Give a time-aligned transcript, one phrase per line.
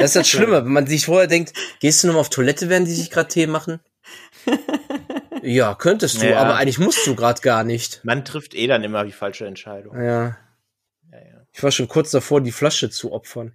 [0.00, 2.70] Das ist das Schlimme, wenn man sich vorher denkt, gehst du noch mal auf Toilette,
[2.70, 3.80] während die sich gerade Tee machen?
[5.42, 6.40] ja, könntest du, ja.
[6.40, 8.00] aber eigentlich musst du gerade gar nicht.
[8.02, 9.94] Man trifft eh dann immer die falsche Entscheidung.
[9.96, 10.38] Ja.
[11.12, 11.46] ja, ja.
[11.52, 13.52] Ich war schon kurz davor, die Flasche zu opfern.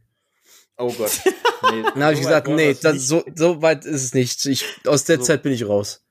[0.77, 1.11] Oh Gott.
[1.71, 4.45] Nee, Dann habe ich gesagt, nee, das, so, so weit ist es nicht.
[4.45, 5.23] Ich, aus der so.
[5.23, 6.03] Zeit bin ich raus.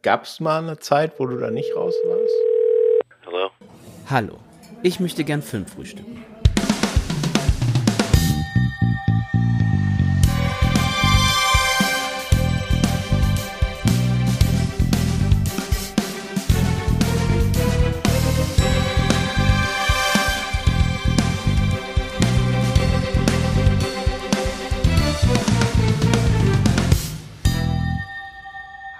[0.00, 2.34] Gab es mal eine Zeit, wo du da nicht raus warst?
[3.26, 3.50] Hallo.
[4.10, 4.38] Hallo.
[4.82, 6.24] Ich möchte gern Film frühstücken.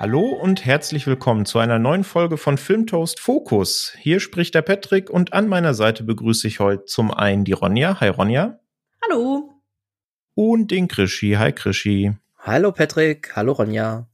[0.03, 3.95] Hallo und herzlich willkommen zu einer neuen Folge von Filmtoast Focus.
[4.01, 8.01] Hier spricht der Patrick und an meiner Seite begrüße ich heute zum einen die Ronja.
[8.01, 8.59] Hi Ronja.
[9.01, 9.63] Hallo.
[10.35, 11.35] Und den Krischi.
[11.35, 12.17] Hi Krischi.
[12.37, 13.37] Hallo Patrick.
[13.37, 14.09] Hallo Ronja.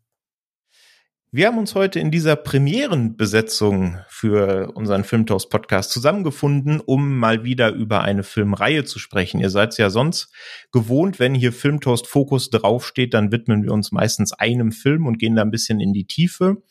[1.30, 7.70] Wir haben uns heute in dieser Premierenbesetzung für unseren Filmtoast Podcast zusammengefunden, um mal wieder
[7.70, 9.38] über eine Filmreihe zu sprechen.
[9.38, 10.32] Ihr seid ja sonst
[10.72, 15.36] gewohnt, wenn hier Filmtoast Fokus draufsteht, dann widmen wir uns meistens einem Film und gehen
[15.36, 16.62] da ein bisschen in die Tiefe.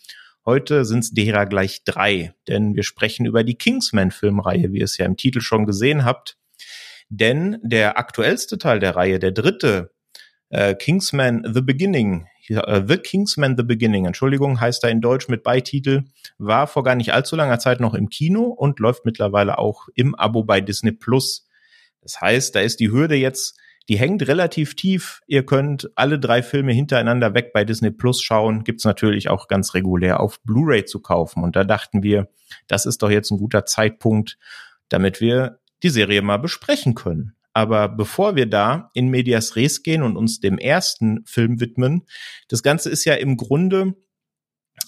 [0.43, 4.85] Heute sind es derer gleich drei, denn wir sprechen über die Kingsman Filmreihe, wie ihr
[4.85, 6.35] es ja im Titel schon gesehen habt.
[7.09, 9.91] Denn der aktuellste Teil der Reihe, der dritte,
[10.49, 16.05] äh, Kingsman The Beginning, The Kingsman The Beginning, Entschuldigung, heißt er in Deutsch mit Beititel,
[16.37, 20.15] war vor gar nicht allzu langer Zeit noch im Kino und läuft mittlerweile auch im
[20.15, 21.47] Abo bei Disney Plus.
[22.01, 23.59] Das heißt, da ist die Hürde jetzt,
[23.89, 25.21] die hängt relativ tief.
[25.27, 28.63] Ihr könnt alle drei Filme hintereinander weg bei Disney Plus schauen.
[28.63, 31.43] Gibt's natürlich auch ganz regulär auf Blu-ray zu kaufen.
[31.43, 32.29] Und da dachten wir,
[32.67, 34.37] das ist doch jetzt ein guter Zeitpunkt,
[34.89, 37.36] damit wir die Serie mal besprechen können.
[37.57, 42.05] Aber bevor wir da in Medias Res gehen und uns dem ersten Film widmen,
[42.49, 43.95] das Ganze ist ja im Grunde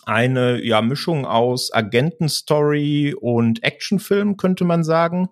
[0.06, 5.30] eine ja, Mischung aus Agentenstory und Actionfilm, könnte man sagen.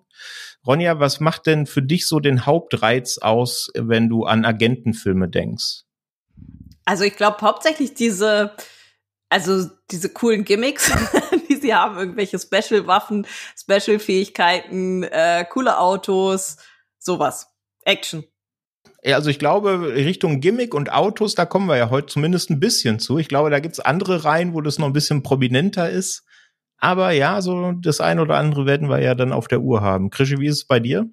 [0.66, 5.84] Ronja, was macht denn für dich so den Hauptreiz aus, wenn du an Agentenfilme denkst?
[6.86, 8.50] Also ich glaube hauptsächlich diese,
[9.28, 10.90] also diese coolen Gimmicks,
[11.48, 16.56] die sie haben, irgendwelche Special-Waffen, Special-Fähigkeiten, äh, coole Autos,
[17.08, 17.48] Sowas.
[17.86, 18.24] Action.
[19.02, 22.60] Ja, also ich glaube, Richtung Gimmick und Autos, da kommen wir ja heute zumindest ein
[22.60, 23.16] bisschen zu.
[23.16, 26.26] Ich glaube, da gibt's andere Reihen, wo das noch ein bisschen prominenter ist.
[26.76, 30.10] Aber ja, so das eine oder andere werden wir ja dann auf der Uhr haben.
[30.10, 31.08] Krische, wie ist es bei dir?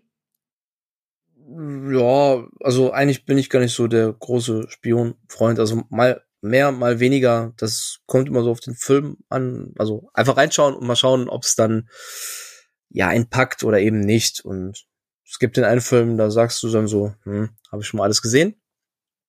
[1.47, 5.59] Ja, also eigentlich bin ich gar nicht so der große Spionfreund.
[5.59, 7.53] Also mal mehr, mal weniger.
[7.56, 9.73] Das kommt immer so auf den Film an.
[9.77, 11.88] Also einfach reinschauen und mal schauen, ob es dann
[12.89, 14.44] ja einpackt oder eben nicht.
[14.44, 14.85] Und
[15.28, 18.03] es gibt den einen Film, da sagst du dann so, hm, habe ich schon mal
[18.03, 18.56] alles gesehen.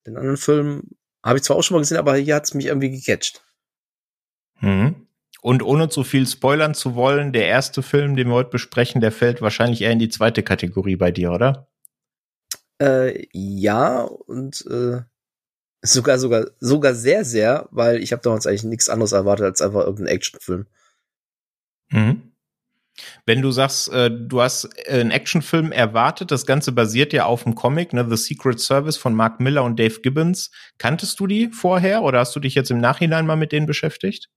[0.07, 0.83] Den anderen Film
[1.25, 3.43] habe ich zwar auch schon mal gesehen, aber hier hat's mich irgendwie gecatcht.
[4.61, 5.07] Mhm.
[5.43, 9.13] Und ohne zu viel spoilern zu wollen, der erste Film, den wir heute besprechen, der
[9.13, 11.69] fällt wahrscheinlich eher in die zweite Kategorie bei dir, oder?
[12.81, 15.03] Äh, ja, und äh,
[15.83, 19.81] sogar, sogar, sogar sehr, sehr, weil ich habe damals eigentlich nichts anderes erwartet als einfach
[19.81, 20.67] irgendeinen Actionfilm.
[21.91, 22.26] Mhm.
[23.27, 27.43] Wenn du sagst, äh, du hast äh, einen Actionfilm erwartet, das Ganze basiert ja auf
[27.43, 30.53] dem Comic, ne, The Secret Service von Mark Miller und Dave Gibbons.
[30.79, 34.31] Kanntest du die vorher oder hast du dich jetzt im Nachhinein mal mit denen beschäftigt?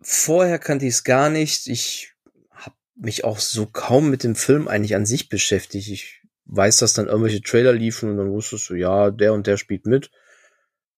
[0.00, 1.66] Vorher kannte ich es gar nicht.
[1.66, 2.14] Ich
[2.52, 5.88] habe mich auch so kaum mit dem Film eigentlich an sich beschäftigt.
[5.88, 9.56] Ich weiß, dass dann irgendwelche Trailer liefen und dann wusstest du, ja, der und der
[9.56, 10.12] spielt mit.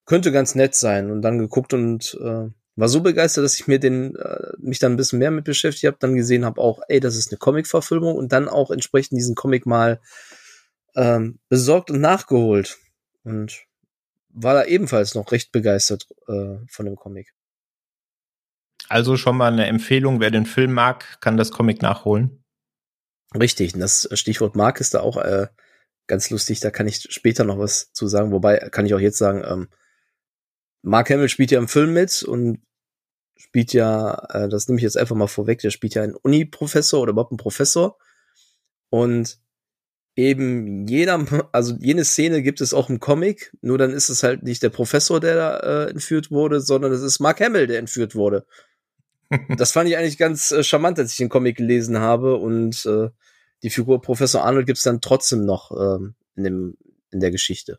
[0.05, 1.11] Könnte ganz nett sein.
[1.11, 4.93] Und dann geguckt und äh, war so begeistert, dass ich mir den äh, mich dann
[4.93, 8.17] ein bisschen mehr mit beschäftigt habe, dann gesehen habe auch, ey, das ist eine Comic-Verfilmung
[8.17, 10.01] und dann auch entsprechend diesen Comic mal
[10.95, 12.79] ähm, besorgt und nachgeholt
[13.25, 13.65] und
[14.31, 17.35] war da ebenfalls noch recht begeistert äh, von dem Comic.
[18.89, 22.45] Also schon mal eine Empfehlung, wer den Film mag, kann das Comic nachholen.
[23.39, 25.47] Richtig, und das Stichwort mag ist da auch äh,
[26.07, 29.19] ganz lustig, da kann ich später noch was zu sagen, wobei kann ich auch jetzt
[29.19, 29.69] sagen, ähm,
[30.83, 32.61] Mark Hamill spielt ja im Film mit und
[33.37, 37.01] spielt ja, äh, das nehme ich jetzt einfach mal vorweg, der spielt ja einen Uni-Professor
[37.01, 37.99] oder überhaupt einen Professor.
[38.91, 39.39] Und
[40.17, 44.43] eben jeder, also jene Szene gibt es auch im Comic, nur dann ist es halt
[44.43, 48.15] nicht der Professor, der da äh, entführt wurde, sondern es ist Mark Hamill, der entführt
[48.15, 48.47] wurde.
[49.57, 53.09] das fand ich eigentlich ganz äh, charmant, als ich den Comic gelesen habe und äh,
[53.63, 56.77] die Figur Professor Arnold gibt's dann trotzdem noch ähm, in, dem,
[57.11, 57.79] in der Geschichte.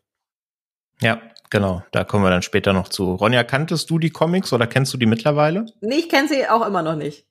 [1.00, 1.20] Ja,
[1.50, 1.82] genau.
[1.92, 3.14] Da kommen wir dann später noch zu.
[3.14, 5.66] Ronja, kanntest du die Comics oder kennst du die mittlerweile?
[5.80, 7.26] Nee, ich kenne sie auch immer noch nicht.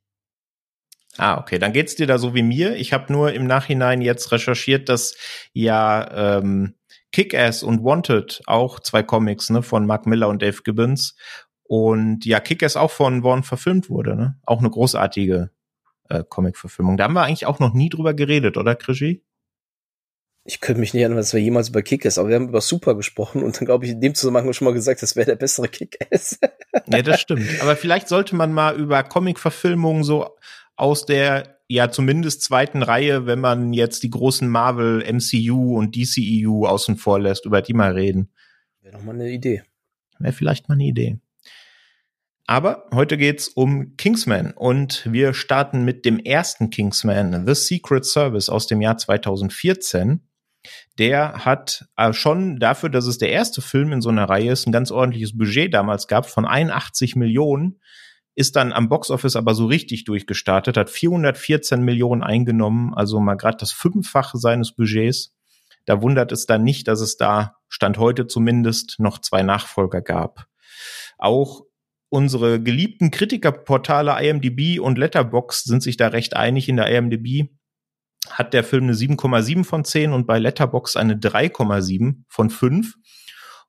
[1.18, 1.60] Ah, okay.
[1.60, 2.76] Dann geht's dir da so wie mir.
[2.76, 5.16] Ich habe nur im Nachhinein jetzt recherchiert, dass
[5.54, 6.76] ja ähm,
[7.12, 11.16] Kick-Ass und Wanted, auch zwei Comics, ne, von Mark Miller und Dave Gibbons.
[11.64, 14.38] Und ja, Kick-Ass auch von Vaughn verfilmt wurde, ne?
[14.46, 15.52] Auch eine großartige
[16.10, 16.98] äh, Comic-Verfilmung.
[16.98, 19.24] Da haben wir eigentlich auch noch nie drüber geredet, oder, Krischi?
[20.46, 22.96] Ich könnte mich nicht erinnern, dass wir jemals über Kick-Ass, aber wir haben über Super
[22.96, 25.70] gesprochen und dann glaube ich in dem Zusammenhang schon mal gesagt, das wäre der bessere
[25.70, 26.40] Kick-Ass.
[26.88, 27.48] ja, das stimmt.
[27.62, 30.36] Aber vielleicht sollte man mal über Comic-Verfilmungen so
[30.76, 36.66] aus der ja zumindest zweiten Reihe, wenn man jetzt die großen Marvel, MCU und DCEU
[36.66, 38.30] außen vor lässt, über die mal reden.
[38.82, 39.64] Wäre doch mal eine Idee.
[40.20, 41.20] Wäre vielleicht mal eine Idee.
[42.46, 48.50] Aber heute geht's um Kingsman und wir starten mit dem ersten Kingsman, The Secret Service
[48.50, 50.20] aus dem Jahr 2014
[50.98, 54.68] der hat äh, schon dafür, dass es der erste Film in so einer Reihe ist,
[54.68, 57.80] ein ganz ordentliches Budget damals gab von 81 Millionen,
[58.36, 63.58] ist dann am Boxoffice aber so richtig durchgestartet, hat 414 Millionen eingenommen, also mal gerade
[63.58, 65.36] das Fünffache seines Budgets.
[65.86, 70.48] Da wundert es dann nicht, dass es da, Stand heute zumindest, noch zwei Nachfolger gab.
[71.18, 71.64] Auch
[72.10, 77.50] unsere geliebten Kritikerportale IMDb und Letterbox sind sich da recht einig in der IMDb
[78.30, 82.96] hat der Film eine 7,7 von 10 und bei Letterbox eine 3,7 von 5.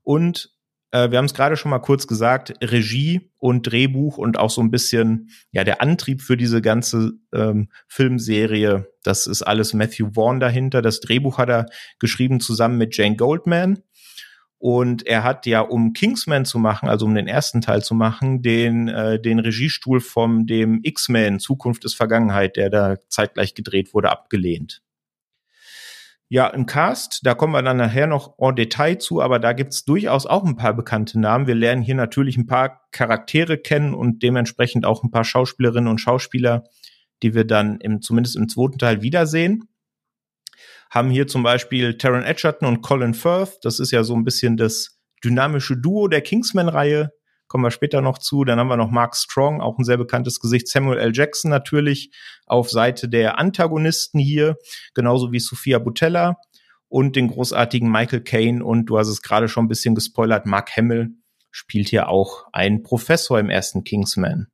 [0.03, 0.55] Und
[0.95, 4.61] äh, wir haben es gerade schon mal kurz gesagt, Regie und Drehbuch und auch so
[4.61, 10.39] ein bisschen ja der Antrieb für diese ganze ähm, Filmserie, das ist alles Matthew Vaughn
[10.39, 10.83] dahinter.
[10.83, 11.67] Das Drehbuch hat er
[11.99, 13.83] geschrieben zusammen mit Jane Goldman.
[14.65, 18.41] Und er hat ja, um Kingsman zu machen, also um den ersten Teil zu machen,
[18.41, 24.11] den, äh, den Regiestuhl vom dem X-Men Zukunft ist Vergangenheit, der da zeitgleich gedreht wurde,
[24.11, 24.81] abgelehnt.
[26.31, 29.85] Ja, im Cast, da kommen wir dann nachher noch en Detail zu, aber da gibt's
[29.85, 31.47] durchaus auch ein paar bekannte Namen.
[31.47, 36.01] Wir lernen hier natürlich ein paar Charaktere kennen und dementsprechend auch ein paar Schauspielerinnen und
[36.01, 36.65] Schauspieler,
[37.23, 39.69] die wir dann im, zumindest im zweiten Teil wiedersehen
[40.95, 43.59] haben hier zum Beispiel Taron Edgerton und Colin Firth.
[43.63, 47.11] Das ist ja so ein bisschen das dynamische Duo der Kingsman-Reihe.
[47.49, 48.45] Kommen wir später noch zu.
[48.45, 50.69] Dann haben wir noch Mark Strong, auch ein sehr bekanntes Gesicht.
[50.69, 51.11] Samuel L.
[51.13, 52.15] Jackson natürlich
[52.47, 54.57] auf Seite der Antagonisten hier,
[54.95, 56.37] genauso wie Sophia Butella
[56.89, 58.65] und den großartigen Michael Caine.
[58.65, 61.11] Und du hast es gerade schon ein bisschen gespoilert, Mark Hamill
[61.51, 64.47] spielt hier auch einen Professor im ersten Kingsman.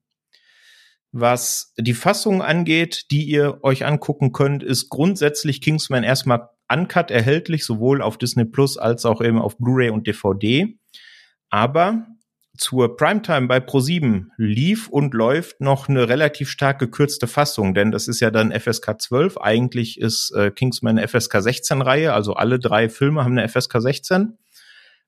[1.13, 7.65] Was die Fassung angeht, die ihr euch angucken könnt, ist grundsätzlich Kingsman erstmal uncut erhältlich,
[7.65, 10.79] sowohl auf Disney Plus als auch eben auf Blu-ray und DVD.
[11.49, 12.07] Aber
[12.57, 18.07] zur Primetime bei Pro7 lief und läuft noch eine relativ stark gekürzte Fassung, denn das
[18.07, 19.39] ist ja dann FSK 12.
[19.39, 23.81] Eigentlich ist äh, Kingsman eine FSK 16 Reihe, also alle drei Filme haben eine FSK
[23.81, 24.39] 16.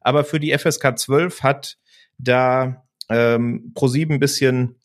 [0.01, 1.79] Aber für die FSK 12 hat
[2.19, 4.82] da ähm, Pro7 ein bisschen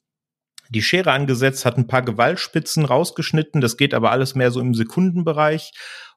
[0.70, 3.62] die Schere angesetzt, hat ein paar Gewaltspitzen rausgeschnitten.
[3.62, 5.72] Das geht aber alles mehr so im Sekundenbereich.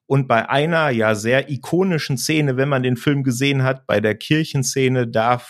[0.07, 4.17] Und bei einer ja sehr ikonischen Szene, wenn man den Film gesehen hat, bei der
[4.17, 5.41] Kirchenszene, da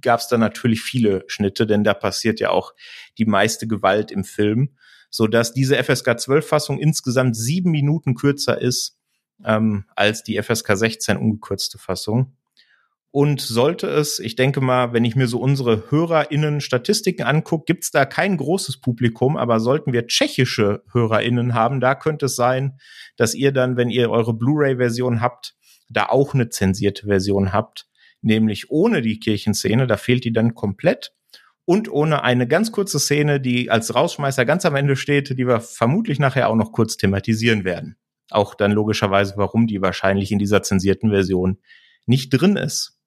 [0.00, 2.72] gab es dann natürlich viele Schnitte, denn da passiert ja auch
[3.16, 4.74] die meiste Gewalt im Film,
[5.08, 8.98] so dass diese FSK 12 Fassung insgesamt sieben Minuten kürzer ist
[9.44, 12.36] ähm, als die FSK 16 ungekürzte Fassung.
[13.18, 17.90] Und sollte es, ich denke mal, wenn ich mir so unsere HörerInnen Statistiken angucke, gibt's
[17.90, 22.78] da kein großes Publikum, aber sollten wir tschechische HörerInnen haben, da könnte es sein,
[23.16, 25.56] dass ihr dann, wenn ihr eure Blu-ray-Version habt,
[25.88, 27.88] da auch eine zensierte Version habt,
[28.22, 31.12] nämlich ohne die Kirchenszene, da fehlt die dann komplett
[31.64, 35.58] und ohne eine ganz kurze Szene, die als Rausschmeißer ganz am Ende steht, die wir
[35.58, 37.96] vermutlich nachher auch noch kurz thematisieren werden.
[38.30, 41.58] Auch dann logischerweise, warum die wahrscheinlich in dieser zensierten Version
[42.06, 42.97] nicht drin ist.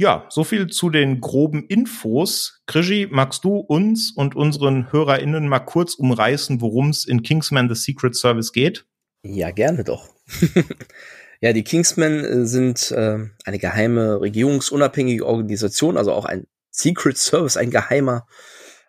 [0.00, 2.62] Ja, so viel zu den groben Infos.
[2.66, 7.74] Krischi, magst du uns und unseren HörerInnen mal kurz umreißen, worum es in Kingsman The
[7.74, 8.86] Secret Service geht?
[9.24, 10.08] Ja, gerne doch.
[11.40, 17.56] ja, die Kingsmen äh, sind äh, eine geheime, regierungsunabhängige Organisation, also auch ein Secret Service,
[17.56, 18.28] ein geheimer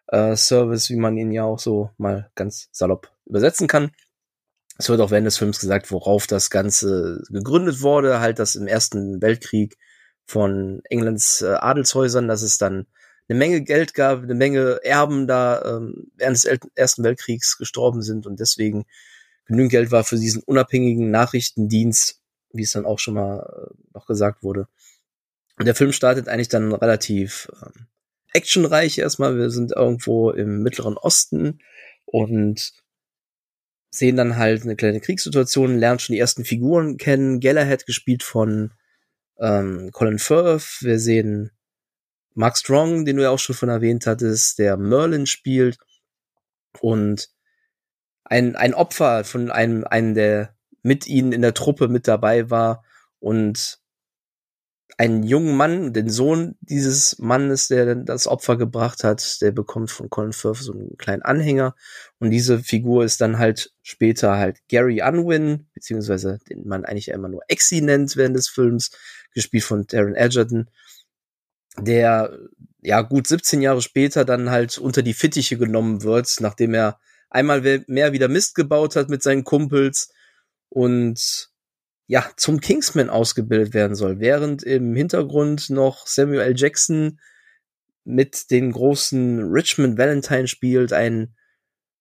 [0.10, 3.89] äh, Service, wie man ihn ja auch so mal ganz salopp übersetzen kann.
[4.78, 8.68] Es wird auch während des Films gesagt, worauf das Ganze gegründet wurde, halt, dass im
[8.68, 9.75] Ersten Weltkrieg
[10.30, 12.86] von Englands äh, Adelshäusern, dass es dann
[13.28, 16.46] eine Menge Geld gab, eine Menge Erben da ähm, während des
[16.76, 18.86] Ersten Weltkriegs gestorben sind und deswegen
[19.46, 22.22] genügend Geld war für diesen unabhängigen Nachrichtendienst,
[22.54, 24.68] wie es dann auch schon mal äh, noch gesagt wurde.
[25.58, 27.88] Und der Film startet eigentlich dann relativ ähm,
[28.34, 29.36] actionreich erstmal.
[29.36, 31.60] Wir sind irgendwo im Mittleren Osten
[32.06, 32.74] und
[33.90, 37.40] sehen dann halt eine kleine Kriegssituation, lernen schon die ersten Figuren kennen.
[37.40, 38.72] Galahad gespielt von
[39.39, 41.51] ähm, Colin Firth, wir sehen
[42.34, 45.77] Mark Strong, den du ja auch schon von erwähnt hattest, der Merlin spielt.
[46.79, 47.29] Und
[48.24, 52.84] ein, ein Opfer von einem, einem, der mit ihnen in der Truppe mit dabei war
[53.19, 53.79] und
[55.00, 60.10] einen jungen Mann, den Sohn dieses Mannes, der das Opfer gebracht hat, der bekommt von
[60.10, 61.74] Colin Firth so einen kleinen Anhänger.
[62.20, 67.29] Und diese Figur ist dann halt später halt Gary Unwin, beziehungsweise den man eigentlich immer
[67.29, 68.91] nur Exi nennt während des Films,
[69.34, 70.70] gespielt von Darren Edgerton,
[71.77, 72.38] der
[72.82, 77.86] ja gut 17 Jahre später dann halt unter die Fittiche genommen wird, nachdem er einmal
[77.88, 80.12] mehr wieder Mist gebaut hat mit seinen Kumpels
[80.68, 81.49] und
[82.10, 86.56] ja, zum Kingsman ausgebildet werden soll, während im Hintergrund noch Samuel.
[86.58, 87.20] Jackson
[88.04, 91.36] mit den großen Richmond Valentine spielt, ein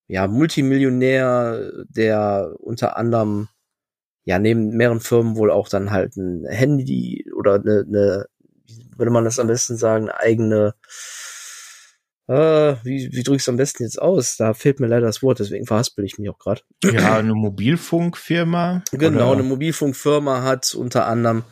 [0.06, 3.48] ja, Multimillionär, der unter anderem
[4.24, 8.26] ja neben mehreren Firmen wohl auch dann halt ein Handy oder eine, eine
[8.96, 10.74] würde man das am besten sagen, eine eigene
[12.28, 14.36] äh, wie, wie drücke ich es am besten jetzt aus?
[14.36, 16.60] Da fehlt mir leider das Wort, deswegen verhaspel ich mich auch gerade.
[16.84, 18.84] Ja, eine Mobilfunkfirma.
[18.92, 19.32] Genau, oder?
[19.32, 21.44] eine Mobilfunkfirma hat unter anderem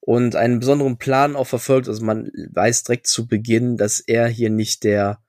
[0.00, 1.88] und einen besonderen Plan auch verfolgt.
[1.88, 5.22] Also man weiß direkt zu Beginn, dass er hier nicht der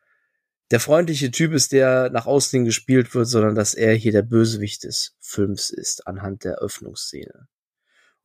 [0.72, 4.86] der freundliche Typ ist, der nach außen gespielt wird, sondern dass er hier der Bösewicht
[4.86, 7.48] des Films ist, anhand der Öffnungsszene.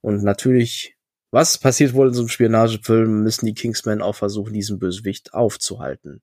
[0.00, 0.96] Und natürlich,
[1.30, 6.22] was passiert wohl in so einem Spionagefilm, müssen die Kingsmen auch versuchen, diesen Bösewicht aufzuhalten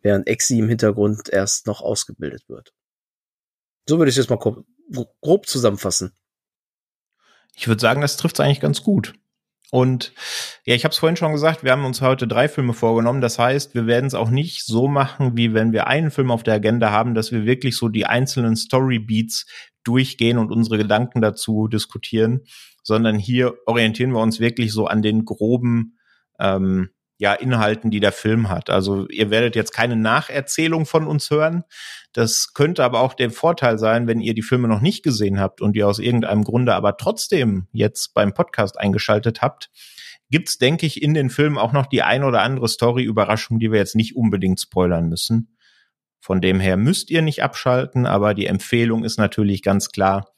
[0.00, 2.72] während Exi im Hintergrund erst noch ausgebildet wird.
[3.88, 4.64] So würde ich es mal grob,
[5.20, 6.12] grob zusammenfassen.
[7.56, 9.14] Ich würde sagen, das trifft es eigentlich ganz gut.
[9.70, 10.14] Und
[10.64, 13.20] ja, ich habe es vorhin schon gesagt, wir haben uns heute drei Filme vorgenommen.
[13.20, 16.42] Das heißt, wir werden es auch nicht so machen, wie wenn wir einen Film auf
[16.42, 19.46] der Agenda haben, dass wir wirklich so die einzelnen Storybeats
[19.84, 22.44] durchgehen und unsere Gedanken dazu diskutieren,
[22.82, 25.98] sondern hier orientieren wir uns wirklich so an den groben
[26.38, 28.70] ähm, ja, Inhalten, die der Film hat.
[28.70, 31.64] Also ihr werdet jetzt keine Nacherzählung von uns hören.
[32.12, 35.60] Das könnte aber auch der Vorteil sein, wenn ihr die Filme noch nicht gesehen habt
[35.60, 39.68] und ihr aus irgendeinem Grunde aber trotzdem jetzt beim Podcast eingeschaltet habt.
[40.30, 43.78] Gibt's, denke ich, in den Filmen auch noch die ein oder andere Story-Überraschung, die wir
[43.78, 45.56] jetzt nicht unbedingt spoilern müssen.
[46.20, 50.30] Von dem her müsst ihr nicht abschalten, aber die Empfehlung ist natürlich ganz klar,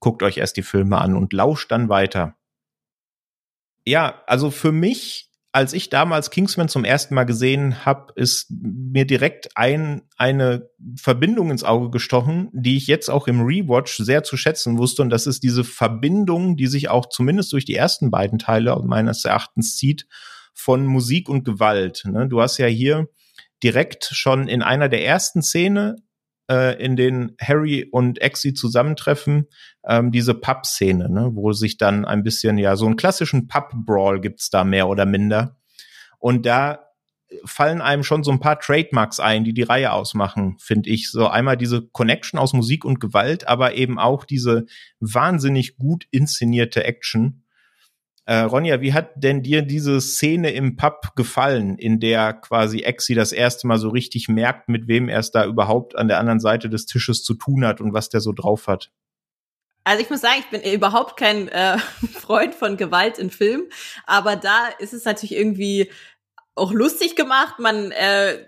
[0.00, 2.36] guckt euch erst die Filme an und lauscht dann weiter.
[3.84, 5.25] Ja, also für mich
[5.56, 10.68] als ich damals Kingsman zum ersten Mal gesehen habe, ist mir direkt ein, eine
[11.00, 15.00] Verbindung ins Auge gestochen, die ich jetzt auch im Rewatch sehr zu schätzen wusste.
[15.00, 19.24] Und das ist diese Verbindung, die sich auch zumindest durch die ersten beiden Teile meines
[19.24, 20.06] Erachtens zieht,
[20.52, 22.02] von Musik und Gewalt.
[22.04, 22.28] Ne?
[22.28, 23.08] Du hast ja hier
[23.62, 25.96] direkt schon in einer der ersten Szene
[26.50, 29.46] äh, in denen Harry und Exi zusammentreffen,
[29.86, 34.50] ähm, diese Pub-Szene, ne, wo sich dann ein bisschen, ja, so einen klassischen Pub-Brawl gibt's
[34.50, 35.56] da mehr oder minder.
[36.18, 36.86] Und da
[37.44, 41.10] fallen einem schon so ein paar Trademarks ein, die die Reihe ausmachen, finde ich.
[41.10, 44.66] So einmal diese Connection aus Musik und Gewalt, aber eben auch diese
[45.00, 47.42] wahnsinnig gut inszenierte Action.
[48.28, 53.14] Äh, Ronja, wie hat denn dir diese Szene im Pub gefallen, in der quasi Exi
[53.14, 56.40] das erste Mal so richtig merkt, mit wem er es da überhaupt an der anderen
[56.40, 58.90] Seite des Tisches zu tun hat und was der so drauf hat?
[59.84, 61.78] Also ich muss sagen, ich bin überhaupt kein äh,
[62.12, 63.68] Freund von Gewalt in Filmen,
[64.04, 65.88] aber da ist es natürlich irgendwie
[66.56, 67.58] auch lustig gemacht.
[67.58, 68.38] Man äh,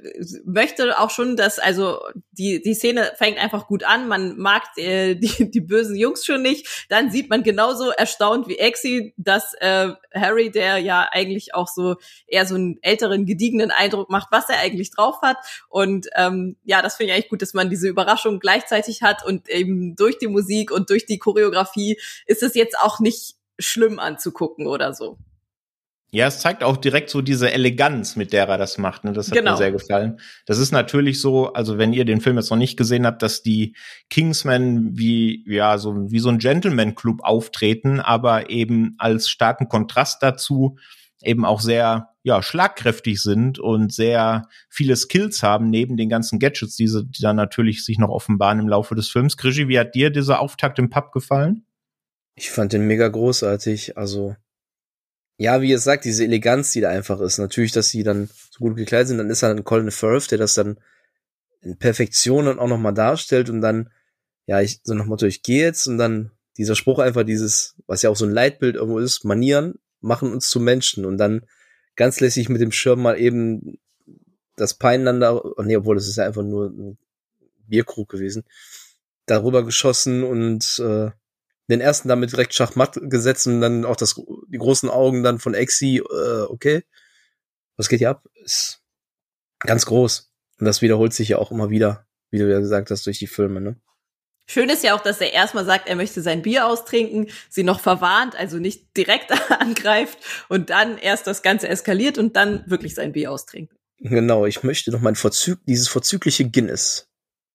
[0.45, 2.01] möchte auch schon, dass also
[2.33, 4.09] die die Szene fängt einfach gut an.
[4.09, 6.87] Man mag äh, die die bösen Jungs schon nicht.
[6.89, 11.97] Dann sieht man genauso erstaunt wie Exi, dass äh, Harry, der ja eigentlich auch so
[12.27, 15.37] eher so einen älteren gediegenen Eindruck macht, was er eigentlich drauf hat.
[15.69, 19.51] Und ähm, ja, das finde ich eigentlich gut, dass man diese Überraschung gleichzeitig hat und
[19.51, 24.67] eben durch die Musik und durch die Choreografie ist es jetzt auch nicht schlimm anzugucken
[24.67, 25.19] oder so.
[26.11, 29.05] Ja, es zeigt auch direkt so diese Eleganz, mit der er das macht.
[29.05, 29.13] Ne?
[29.13, 29.53] Das hat genau.
[29.53, 30.19] mir sehr gefallen.
[30.47, 33.43] Das ist natürlich so, also wenn ihr den Film jetzt noch nicht gesehen habt, dass
[33.43, 33.77] die
[34.09, 40.79] Kingsmen wie, ja, so, wie so ein Gentleman-Club auftreten, aber eben als starken Kontrast dazu
[41.23, 46.77] eben auch sehr, ja, schlagkräftig sind und sehr viele Skills haben, neben den ganzen Gadgets,
[46.77, 49.37] die, sie, die dann natürlich sich noch offenbaren im Laufe des Films.
[49.37, 51.67] Krischi, wie hat dir dieser Auftakt im Pub gefallen?
[52.35, 53.99] Ich fand den mega großartig.
[53.99, 54.37] Also
[55.39, 57.39] ja, wie ihr sagt, diese Eleganz, die da einfach ist.
[57.39, 60.55] Natürlich, dass sie dann so gut gekleidet sind, dann ist dann Colin Firth, der das
[60.55, 60.79] dann
[61.63, 63.91] in Perfektion dann auch nochmal darstellt und dann,
[64.47, 68.11] ja, ich, so nach Motto, gehe jetzt und dann dieser Spruch einfach dieses, was ja
[68.11, 71.47] auch so ein Leitbild irgendwo ist, Manieren machen uns zu Menschen und dann
[71.95, 73.79] ganz lässig mit dem Schirm mal eben
[74.57, 76.99] das Peineinander, oh nee, obwohl das ist ja einfach nur ein
[77.67, 78.45] Bierkrug gewesen,
[79.27, 81.11] darüber geschossen und äh,
[81.69, 85.55] den ersten damit direkt Schachmatt gesetzt und dann auch das, die großen Augen dann von
[85.55, 86.83] Exi, äh, okay,
[87.77, 88.27] was geht hier ab?
[88.43, 88.83] Ist
[89.61, 90.31] ganz groß.
[90.59, 93.27] Und das wiederholt sich ja auch immer wieder, wie du ja gesagt hast, durch die
[93.27, 93.81] Filme, ne?
[94.51, 97.81] Schön ist ja auch, dass er erstmal sagt, er möchte sein Bier austrinken, sie noch
[97.81, 103.13] verwarnt, also nicht direkt angreift und dann erst das Ganze eskaliert und dann wirklich sein
[103.13, 103.77] Bier austrinken.
[103.99, 107.09] Genau, ich möchte noch mein Vorzüg dieses vorzügliche Guinness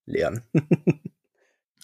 [0.05, 0.43] lernen.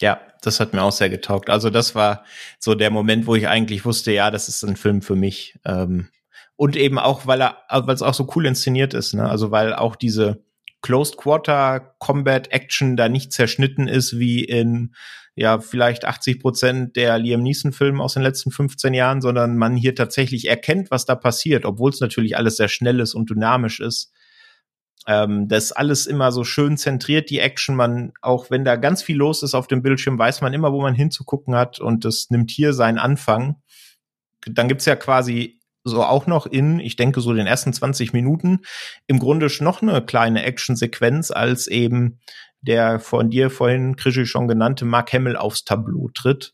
[0.02, 1.50] ja, das hat mir auch sehr getaugt.
[1.50, 2.24] Also das war
[2.60, 5.60] so der Moment, wo ich eigentlich wusste, ja, das ist ein Film für mich.
[5.66, 6.10] Ähm,
[6.56, 9.30] und eben auch, weil er, weil es auch so cool inszeniert ist, ne?
[9.30, 10.44] Also weil auch diese
[10.82, 14.94] Closed Quarter Combat Action da nicht zerschnitten ist wie in
[15.36, 19.76] ja vielleicht 80 Prozent der Liam Neeson Filme aus den letzten 15 Jahren, sondern man
[19.76, 23.80] hier tatsächlich erkennt, was da passiert, obwohl es natürlich alles sehr schnell ist und dynamisch
[23.80, 24.12] ist.
[25.10, 27.76] Ähm, das alles immer so schön zentriert, die Action.
[27.76, 30.82] Man, auch wenn da ganz viel los ist auf dem Bildschirm, weiß man immer, wo
[30.82, 33.56] man hinzugucken hat und das nimmt hier seinen Anfang.
[34.46, 38.60] Dann gibt's ja quasi so auch noch in, ich denke, so den ersten 20 Minuten
[39.08, 42.20] im Grunde noch eine kleine Actionsequenz, als eben
[42.62, 46.54] der von dir vorhin, Krischi, schon genannte Mark Hamill aufs Tableau tritt.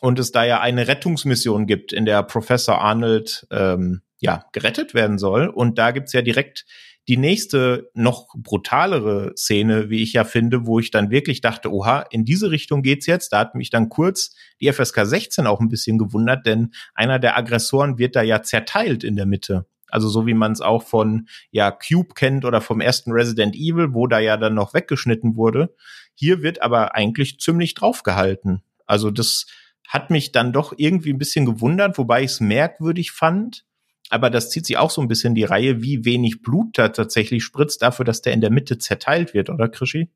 [0.00, 5.18] Und es da ja eine Rettungsmission gibt, in der Professor Arnold ähm, ja gerettet werden
[5.18, 5.48] soll.
[5.48, 6.66] Und da gibt's ja direkt
[7.08, 12.00] die nächste, noch brutalere Szene, wie ich ja finde, wo ich dann wirklich dachte, oha,
[12.10, 13.32] in diese Richtung geht's jetzt.
[13.32, 17.36] Da hat mich dann kurz die FSK 16 auch ein bisschen gewundert, denn einer der
[17.36, 19.66] Aggressoren wird da ja zerteilt in der Mitte.
[19.88, 23.92] Also so wie man es auch von ja Cube kennt oder vom ersten Resident Evil,
[23.92, 25.74] wo da ja dann noch weggeschnitten wurde.
[26.14, 28.62] Hier wird aber eigentlich ziemlich draufgehalten.
[28.86, 29.46] Also das
[29.86, 33.64] hat mich dann doch irgendwie ein bisschen gewundert, wobei ich es merkwürdig fand,
[34.10, 37.44] aber das zieht sich auch so ein bisschen die Reihe, wie wenig Blut da tatsächlich
[37.44, 40.10] spritzt, dafür, dass der in der Mitte zerteilt wird, oder Krischi?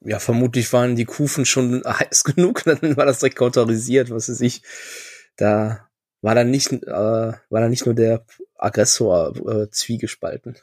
[0.00, 4.40] Ja, vermutlich waren die Kufen schon heiß genug, dann war das direkt kautorisiert, was weiß
[4.40, 4.62] ich.
[5.36, 5.88] Da
[6.20, 8.24] war dann nicht, äh, war dann nicht nur der
[8.56, 10.56] Aggressor äh, zwiegespalten.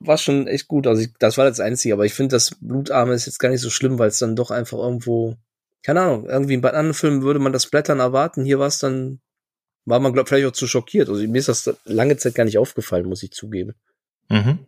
[0.00, 0.86] War schon echt gut.
[0.86, 3.60] Also ich, das war das Einzige, aber ich finde, das Blutarme ist jetzt gar nicht
[3.60, 5.36] so schlimm, weil es dann doch einfach irgendwo,
[5.82, 8.44] keine Ahnung, irgendwie bei anderen Filmen würde man das Blättern erwarten.
[8.44, 9.20] Hier war es dann
[9.84, 11.08] war man, glaube vielleicht auch zu schockiert.
[11.08, 13.74] Also mir ist das lange Zeit gar nicht aufgefallen, muss ich zugeben.
[14.28, 14.66] Mhm.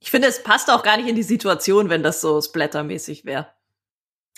[0.00, 3.48] Ich finde, es passt auch gar nicht in die Situation, wenn das so splattermäßig wäre.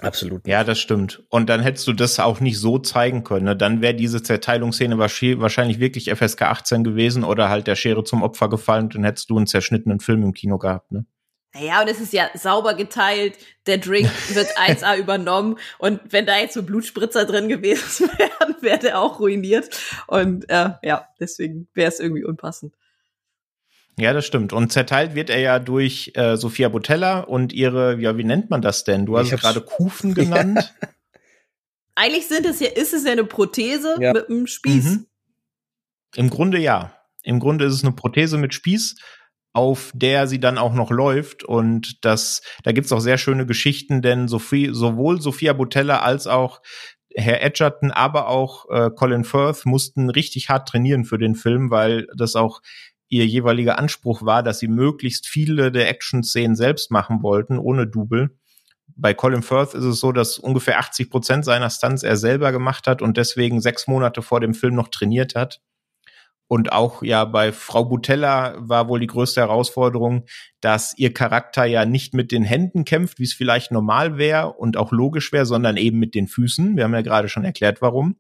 [0.00, 0.46] Absolut.
[0.46, 1.22] Ja, das stimmt.
[1.28, 3.44] Und dann hättest du das auch nicht so zeigen können.
[3.44, 3.56] Ne?
[3.56, 8.48] Dann wäre diese Zerteilungsszene wahrscheinlich wirklich FSK 18 gewesen oder halt der Schere zum Opfer
[8.48, 10.90] gefallen und dann hättest du einen zerschnittenen Film im Kino gehabt.
[10.92, 11.04] Ne?
[11.52, 13.36] Naja, und es ist ja sauber geteilt,
[13.66, 18.78] der Drink wird 1A übernommen und wenn da jetzt so Blutspritzer drin gewesen wären, wäre
[18.78, 19.68] der auch ruiniert.
[20.06, 22.74] Und äh, ja, deswegen wäre es irgendwie unpassend.
[23.98, 24.52] Ja, das stimmt.
[24.52, 28.62] Und zerteilt wird er ja durch äh, Sophia Botella und ihre, ja, wie nennt man
[28.62, 29.04] das denn?
[29.04, 30.74] Du hast gerade Kufen genannt.
[31.96, 34.12] Eigentlich sind es ja, ist es ja eine Prothese ja.
[34.12, 34.84] mit einem Spieß.
[34.84, 35.06] Mhm.
[36.16, 36.96] Im Grunde ja.
[37.22, 38.96] Im Grunde ist es eine Prothese mit Spieß
[39.52, 41.44] auf der sie dann auch noch läuft.
[41.44, 46.60] Und das, da gibt's auch sehr schöne Geschichten, denn Sophie, sowohl Sophia Botella als auch
[47.14, 52.06] Herr Edgerton, aber auch äh, Colin Firth mussten richtig hart trainieren für den Film, weil
[52.16, 52.60] das auch
[53.08, 58.30] ihr jeweiliger Anspruch war, dass sie möglichst viele der Action-Szenen selbst machen wollten, ohne Double.
[58.94, 62.86] Bei Colin Firth ist es so, dass ungefähr 80 Prozent seiner Stunts er selber gemacht
[62.86, 65.60] hat und deswegen sechs Monate vor dem Film noch trainiert hat.
[66.52, 70.24] Und auch ja bei Frau Butella war wohl die größte Herausforderung,
[70.60, 74.76] dass ihr Charakter ja nicht mit den Händen kämpft, wie es vielleicht normal wäre und
[74.76, 76.76] auch logisch wäre, sondern eben mit den Füßen.
[76.76, 78.16] Wir haben ja gerade schon erklärt, warum.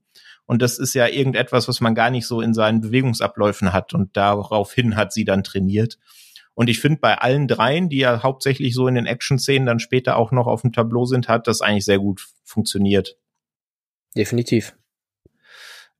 [0.46, 3.94] Und das ist ja irgendetwas, was man gar nicht so in seinen Bewegungsabläufen hat.
[3.94, 5.98] Und daraufhin hat sie dann trainiert.
[6.54, 10.16] Und ich finde, bei allen dreien, die ja hauptsächlich so in den Action-Szenen dann später
[10.16, 13.16] auch noch auf dem Tableau sind, hat das eigentlich sehr gut funktioniert.
[14.16, 14.76] Definitiv.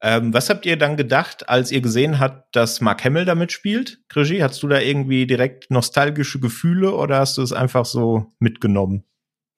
[0.02, 4.00] Ähm, was habt ihr dann gedacht, als ihr gesehen habt, dass Mark Hamill damit spielt?
[4.08, 9.04] Krigi, hast du da irgendwie direkt nostalgische Gefühle oder hast du es einfach so mitgenommen?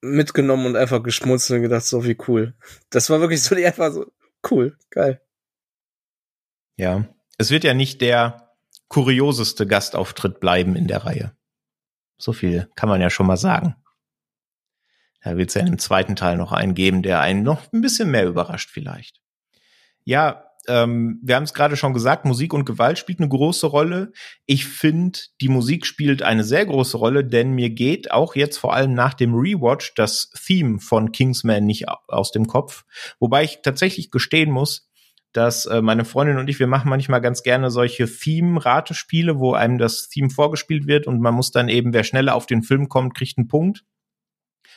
[0.00, 2.54] Mitgenommen und einfach geschmunzelt und gedacht, so wie cool.
[2.90, 4.10] Das war wirklich so die einfach so
[4.50, 5.20] cool, geil.
[6.76, 7.06] Ja,
[7.38, 8.52] es wird ja nicht der
[8.88, 11.36] kurioseste Gastauftritt bleiben in der Reihe.
[12.18, 13.76] So viel kann man ja schon mal sagen.
[15.22, 18.10] Da wird es ja im zweiten Teil noch einen geben, der einen noch ein bisschen
[18.10, 19.21] mehr überrascht vielleicht.
[20.04, 24.12] Ja, ähm, wir haben es gerade schon gesagt, Musik und Gewalt spielt eine große Rolle.
[24.46, 28.74] Ich finde, die Musik spielt eine sehr große Rolle, denn mir geht auch jetzt vor
[28.74, 32.84] allem nach dem Rewatch das Theme von Kingsman nicht aus dem Kopf.
[33.18, 34.88] Wobei ich tatsächlich gestehen muss,
[35.32, 39.78] dass äh, meine Freundin und ich, wir machen manchmal ganz gerne solche Theme-Ratespiele, wo einem
[39.78, 43.14] das Theme vorgespielt wird und man muss dann eben, wer schneller auf den Film kommt,
[43.14, 43.84] kriegt einen Punkt.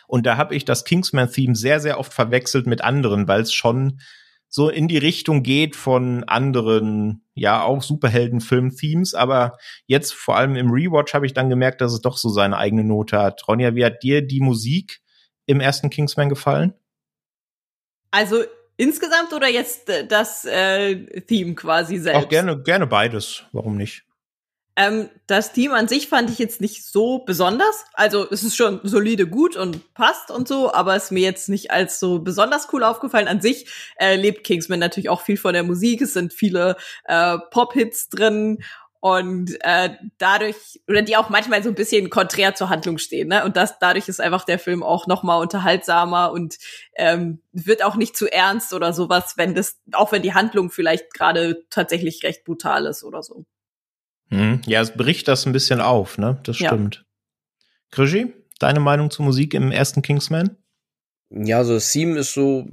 [0.08, 4.00] Und da habe ich das Kingsman-Theme sehr, sehr oft verwechselt mit anderen, weil es schon
[4.48, 9.14] so in die Richtung geht von anderen, ja, auch Superhelden-Film-Themes.
[9.14, 12.58] Aber jetzt vor allem im Rewatch habe ich dann gemerkt, dass es doch so seine
[12.58, 13.48] eigene Note hat.
[13.48, 15.02] Ronja, wie hat dir die Musik
[15.46, 16.74] im ersten Kingsman gefallen?
[18.12, 18.44] Also
[18.78, 22.26] insgesamt oder jetzt äh, das äh, Theme quasi selbst?
[22.26, 23.44] Auch gerne, gerne beides.
[23.52, 24.06] Warum nicht?
[24.78, 27.86] Ähm, das Team an sich fand ich jetzt nicht so besonders.
[27.94, 31.48] Also es ist schon solide gut und passt und so, aber es ist mir jetzt
[31.48, 33.28] nicht als so besonders cool aufgefallen.
[33.28, 36.02] An sich äh, lebt Kingsman natürlich auch viel von der Musik.
[36.02, 38.60] Es sind viele äh, Pop-Hits drin
[39.00, 43.46] und äh, dadurch oder die auch manchmal so ein bisschen konträr zur Handlung stehen ne
[43.46, 46.58] und das dadurch ist einfach der Film auch noch mal unterhaltsamer und
[46.96, 51.14] ähm, wird auch nicht zu ernst oder sowas wenn das auch wenn die Handlung vielleicht
[51.14, 53.46] gerade tatsächlich recht brutal ist oder so
[54.30, 54.62] hm.
[54.66, 57.02] ja es bricht das ein bisschen auf ne das stimmt ja.
[57.92, 60.58] Krischi, deine Meinung zur Musik im ersten Kingsman
[61.30, 62.68] ja so das Theme ist so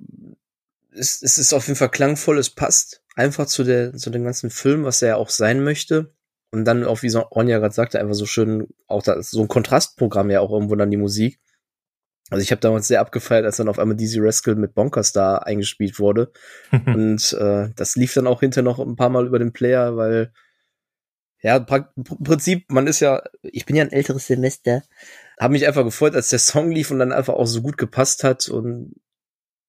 [0.91, 4.51] es, es ist auf jeden Fall klangvoll es passt einfach zu der zu dem ganzen
[4.51, 6.13] Film was er ja auch sein möchte
[6.53, 10.31] und dann auch, wie Ronja gerade sagte, einfach so schön, auch da, so ein Kontrastprogramm
[10.31, 11.41] ja auch irgendwo dann die Musik.
[12.29, 15.37] Also ich habe damals sehr abgefeiert, als dann auf einmal Dizzy Rascal mit Bonkers da
[15.37, 16.31] eingespielt wurde.
[16.87, 20.33] und äh, das lief dann auch hinterher noch ein paar Mal über den Player, weil
[21.43, 24.83] ja, im Prinzip, man ist ja, ich bin ja ein älteres Semester,
[25.39, 28.23] habe mich einfach gefreut, als der Song lief und dann einfach auch so gut gepasst
[28.23, 28.95] hat und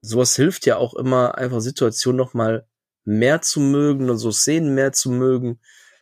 [0.02, 2.68] sowas hilft ja auch immer, einfach Situationen noch mal
[3.06, 5.60] mehr zu mögen und so Szenen mehr zu mögen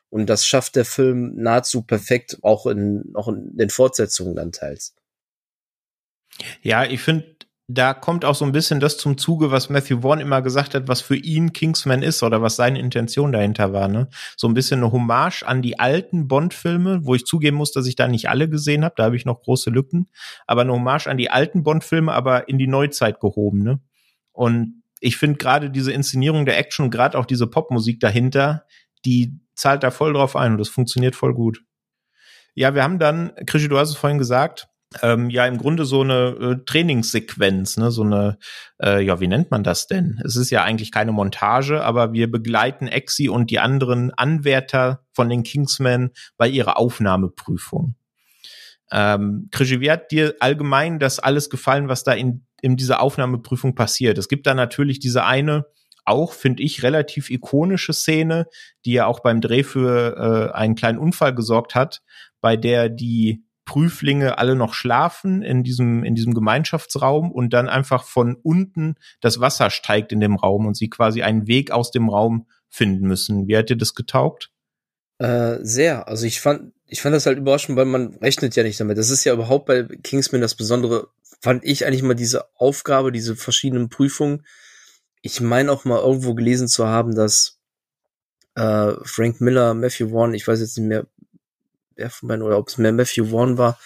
[0.10, 4.94] und das schafft der Film nahezu perfekt, auch in, auch in den Fortsetzungen dann teils.
[6.62, 7.36] Ja, ich finde,
[7.74, 10.88] da kommt auch so ein bisschen das zum Zuge, was Matthew Vaughn immer gesagt hat,
[10.88, 13.88] was für ihn Kingsman ist oder was seine Intention dahinter war.
[13.88, 14.10] Ne?
[14.36, 17.96] So ein bisschen eine Hommage an die alten Bond-Filme, wo ich zugeben muss, dass ich
[17.96, 20.10] da nicht alle gesehen habe, da habe ich noch große Lücken,
[20.48, 23.64] aber eine Hommage an die alten Bond-Filme, aber in die Neuzeit gehoben.
[23.64, 23.80] Ne?
[24.32, 28.66] Und ich finde gerade diese Inszenierung der Action, gerade auch diese Popmusik dahinter,
[29.06, 31.64] die zahlt da voll drauf ein und das funktioniert voll gut.
[32.54, 34.68] Ja, wir haben dann, Krischi, du hast es vorhin gesagt,
[35.02, 38.38] ähm, ja im Grunde so eine äh, Trainingssequenz, ne, so eine,
[38.82, 40.22] äh, ja, wie nennt man das denn?
[40.26, 45.30] Es ist ja eigentlich keine Montage, aber wir begleiten Exi und die anderen Anwärter von
[45.30, 47.96] den Kingsmen bei ihrer Aufnahmeprüfung.
[48.92, 53.76] Ähm, Krischi, wie hat dir allgemein das alles gefallen, was da in, in dieser Aufnahmeprüfung
[53.76, 54.18] passiert?
[54.18, 55.66] Es gibt da natürlich diese eine
[56.04, 58.48] auch, finde ich, relativ ikonische Szene,
[58.86, 62.02] die ja auch beim Dreh für äh, einen kleinen Unfall gesorgt hat,
[62.42, 68.04] bei der die Prüflinge alle noch schlafen in diesem, in diesem Gemeinschaftsraum und dann einfach
[68.04, 72.10] von unten das Wasser steigt in dem Raum und sie quasi einen Weg aus dem
[72.10, 73.48] Raum finden müssen.
[73.48, 74.52] Wie hat dir das getaugt?
[75.20, 76.10] Äh, sehr.
[76.10, 78.98] Also ich fand, ich fand das halt überraschend, weil man rechnet ja nicht damit.
[78.98, 81.08] Das ist ja überhaupt bei Kingsman das Besondere,
[81.40, 84.46] fand ich eigentlich mal diese Aufgabe, diese verschiedenen Prüfungen,
[85.22, 87.62] ich meine auch mal irgendwo gelesen zu haben, dass
[88.56, 91.08] äh, Frank Miller, Matthew Vaughn, ich weiß jetzt nicht mehr,
[91.96, 93.80] wer von beiden oder ob es mehr Matthew Vaughn war,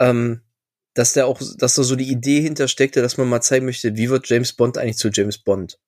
[0.00, 0.42] ähm,
[0.94, 4.10] dass der auch, dass da so die Idee hintersteckte, dass man mal zeigen möchte, wie
[4.10, 5.78] wird James Bond eigentlich zu James Bond.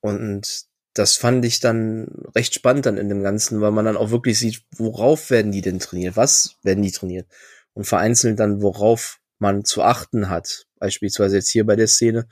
[0.00, 4.10] Und das fand ich dann recht spannend dann in dem Ganzen, weil man dann auch
[4.10, 7.28] wirklich sieht, worauf werden die denn trainiert, was werden die trainiert
[7.74, 10.66] und vereinzelt dann, worauf man zu achten hat.
[10.78, 12.28] Beispielsweise jetzt hier bei der Szene,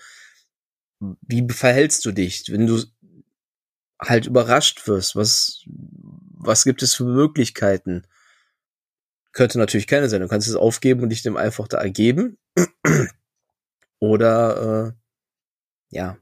[1.00, 2.82] wie verhältst du dich, wenn du
[4.00, 5.16] halt überrascht wirst?
[5.16, 8.06] Was, was gibt es für Möglichkeiten?
[9.32, 10.20] Könnte natürlich keine sein.
[10.20, 12.38] Du kannst es aufgeben und dich dem einfach da ergeben.
[14.00, 14.94] Oder,
[15.92, 16.18] äh, ja,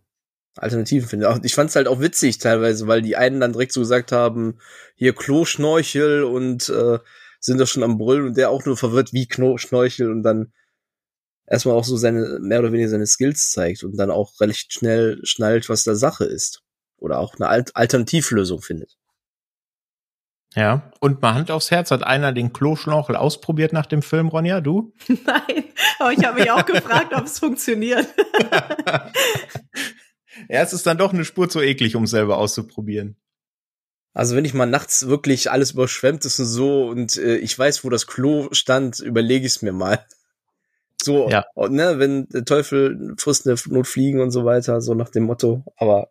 [0.56, 1.44] Alternativen finden.
[1.44, 4.58] Ich fand es halt auch witzig teilweise, weil die einen dann direkt so gesagt haben,
[4.94, 6.98] hier Kloschnorchel und äh,
[7.40, 10.52] sind doch schon am Brüllen und der auch nur verwirrt wie Schnorchel und dann
[11.46, 15.20] erstmal auch so seine, mehr oder weniger seine Skills zeigt und dann auch recht schnell
[15.24, 16.62] schnallt, was da Sache ist.
[16.98, 18.96] Oder auch eine Alt Alternativlösung findet.
[20.56, 24.62] Ja, und mal Hand aufs Herz, hat einer den Kloschnorchel ausprobiert nach dem Film, Ronja,
[24.62, 24.94] du?
[25.08, 25.64] Nein,
[25.98, 28.06] aber ich habe mich auch gefragt, ob es funktioniert.
[30.48, 33.16] ja, es ist dann doch eine Spur zu eklig, um es selber auszuprobieren.
[34.14, 37.84] Also wenn ich mal nachts wirklich alles überschwemmt ist und so und äh, ich weiß,
[37.84, 40.06] wo das Klo stand, überlege ich es mir mal.
[41.02, 41.44] So, ja.
[41.68, 45.64] ne, wenn der Teufel frisst eine Notfliegen und so weiter, so nach dem Motto.
[45.76, 46.08] Aber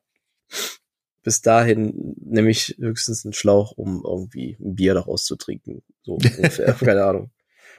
[1.26, 5.82] bis dahin nehme ich höchstens einen Schlauch, um irgendwie ein Bier daraus zu trinken.
[6.04, 7.32] So ungefähr, keine Ahnung.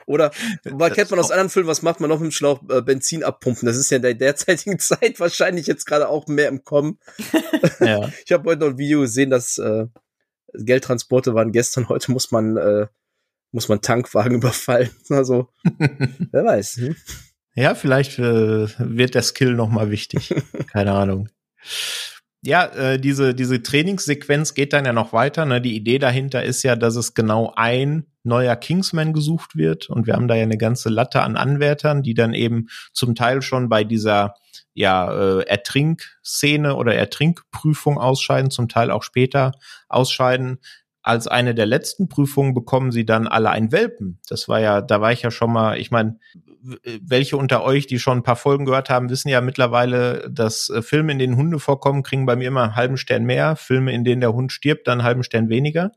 [0.05, 0.33] Oder
[0.65, 2.61] was kennt man aus anderen Filmen, was macht man noch mit dem Schlauch?
[2.69, 3.67] Äh, Benzin abpumpen.
[3.67, 6.99] Das ist ja in der derzeitigen Zeit wahrscheinlich jetzt gerade auch mehr im Kommen.
[7.81, 8.11] Ja.
[8.25, 9.87] ich habe heute noch ein Video gesehen, dass äh,
[10.55, 12.87] Geldtransporte waren gestern, heute muss man äh,
[13.53, 14.91] muss man Tankwagen überfallen.
[15.09, 15.49] Also,
[16.33, 16.77] wer weiß.
[16.77, 16.97] Hm?
[17.55, 20.35] Ja, vielleicht äh, wird der Skill noch mal wichtig.
[20.73, 21.29] Keine Ahnung.
[22.43, 25.47] Ja, äh, diese, diese Trainingssequenz geht dann ja noch weiter.
[25.47, 25.61] Ne?
[25.61, 29.89] Die Idee dahinter ist ja, dass es genau ein neuer Kingsman gesucht wird.
[29.89, 33.43] Und wir haben da ja eine ganze Latte an Anwärtern, die dann eben zum Teil
[33.43, 34.35] schon bei dieser
[34.75, 39.53] ja, äh, Ertrinkszene oder Ertrinkprüfung ausscheiden, zum Teil auch später
[39.89, 40.59] ausscheiden.
[41.03, 44.19] Als eine der letzten Prüfungen bekommen sie dann alle ein Welpen.
[44.29, 46.19] Das war ja, da war ich ja schon mal, ich meine,
[47.01, 50.83] welche unter euch, die schon ein paar Folgen gehört haben, wissen ja mittlerweile, dass äh,
[50.83, 53.57] Filme, in denen Hunde vorkommen, kriegen bei mir immer einen halben Stern mehr.
[53.57, 55.93] Filme, in denen der Hund stirbt, dann einen halben Stern weniger.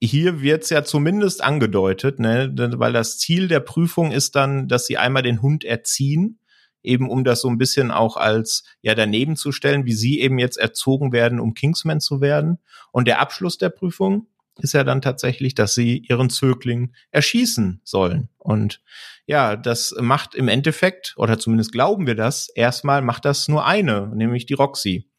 [0.00, 4.98] Hier wird's ja zumindest angedeutet, ne, weil das Ziel der Prüfung ist dann, dass sie
[4.98, 6.38] einmal den Hund erziehen
[6.86, 10.38] eben um das so ein bisschen auch als ja daneben zu stellen, wie sie eben
[10.38, 12.58] jetzt erzogen werden, um Kingsman zu werden.
[12.92, 18.28] Und der Abschluss der Prüfung ist ja dann tatsächlich, dass sie ihren Zögling erschießen sollen.
[18.38, 18.80] Und
[19.26, 24.10] ja, das macht im Endeffekt, oder zumindest glauben wir das, erstmal macht das nur eine,
[24.14, 25.10] nämlich die Roxy.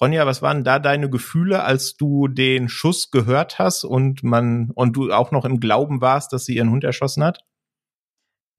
[0.00, 4.96] Ronja, was waren da deine Gefühle, als du den Schuss gehört hast und man und
[4.96, 7.44] du auch noch im Glauben warst, dass sie ihren Hund erschossen hat?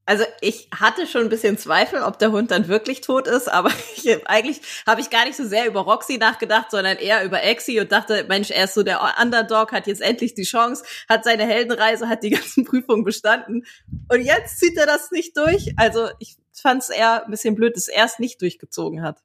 [0.08, 3.72] Also ich hatte schon ein bisschen Zweifel, ob der Hund dann wirklich tot ist, aber
[3.96, 7.80] ich, eigentlich habe ich gar nicht so sehr über Roxy nachgedacht, sondern eher über Exi
[7.80, 11.46] und dachte, Mensch, er ist so der Underdog, hat jetzt endlich die Chance, hat seine
[11.46, 13.66] Heldenreise, hat die ganzen Prüfungen bestanden
[14.10, 15.74] und jetzt zieht er das nicht durch.
[15.78, 19.22] Also ich fand es eher ein bisschen blöd, dass er es nicht durchgezogen hat.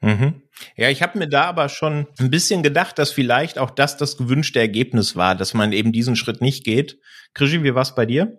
[0.00, 0.42] Mhm.
[0.76, 4.16] Ja, ich habe mir da aber schon ein bisschen gedacht, dass vielleicht auch das das
[4.16, 6.98] gewünschte Ergebnis war, dass man eben diesen Schritt nicht geht.
[7.34, 8.38] Krischi, wie war's bei dir?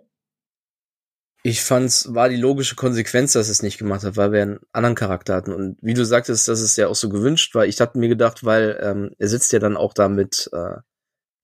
[1.42, 4.96] Ich fand's war die logische Konsequenz, dass es nicht gemacht hat, weil wir einen anderen
[4.96, 5.52] Charakter hatten.
[5.52, 8.44] Und wie du sagtest, das ist ja auch so gewünscht, weil ich hatte mir gedacht,
[8.44, 10.76] weil ähm, er sitzt ja dann auch da mit, äh,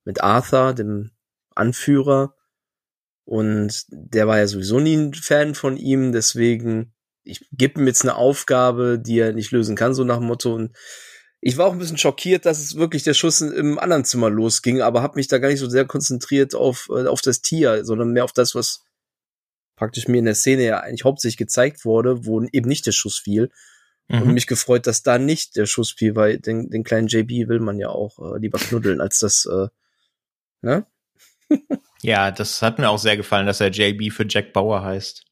[0.04, 1.12] mit Arthur, dem
[1.54, 2.35] Anführer.
[3.24, 8.02] Und der war ja sowieso nie ein Fan von ihm, deswegen, ich gebe ihm jetzt
[8.02, 10.54] eine Aufgabe, die er nicht lösen kann, so nach dem Motto.
[10.54, 10.76] Und
[11.40, 14.83] ich war auch ein bisschen schockiert, dass es wirklich der Schuss im anderen Zimmer losging,
[14.83, 18.12] aber habe mich da gar nicht so sehr konzentriert auf, äh, auf das Tier, sondern
[18.12, 18.83] mehr auf das, was
[19.76, 23.18] praktisch mir in der Szene ja eigentlich hauptsächlich gezeigt wurde, wo eben nicht der Schuss
[23.18, 23.50] fiel.
[24.08, 24.22] Mhm.
[24.22, 27.60] Und mich gefreut, dass da nicht der Schuss fiel, weil den, den kleinen JB will
[27.60, 29.68] man ja auch äh, lieber knuddeln, als das, äh,
[30.60, 30.87] ne?
[32.02, 35.24] ja, das hat mir auch sehr gefallen, dass er JB für Jack Bauer heißt.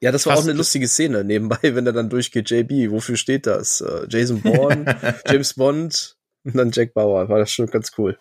[0.00, 3.16] Ja, das war Fast auch eine lustige Szene nebenbei, wenn er dann durchgeht, JB, wofür
[3.16, 3.80] steht das?
[3.80, 7.28] Äh, Jason Bourne, James Bond und dann Jack Bauer.
[7.28, 8.18] War das schon ganz cool.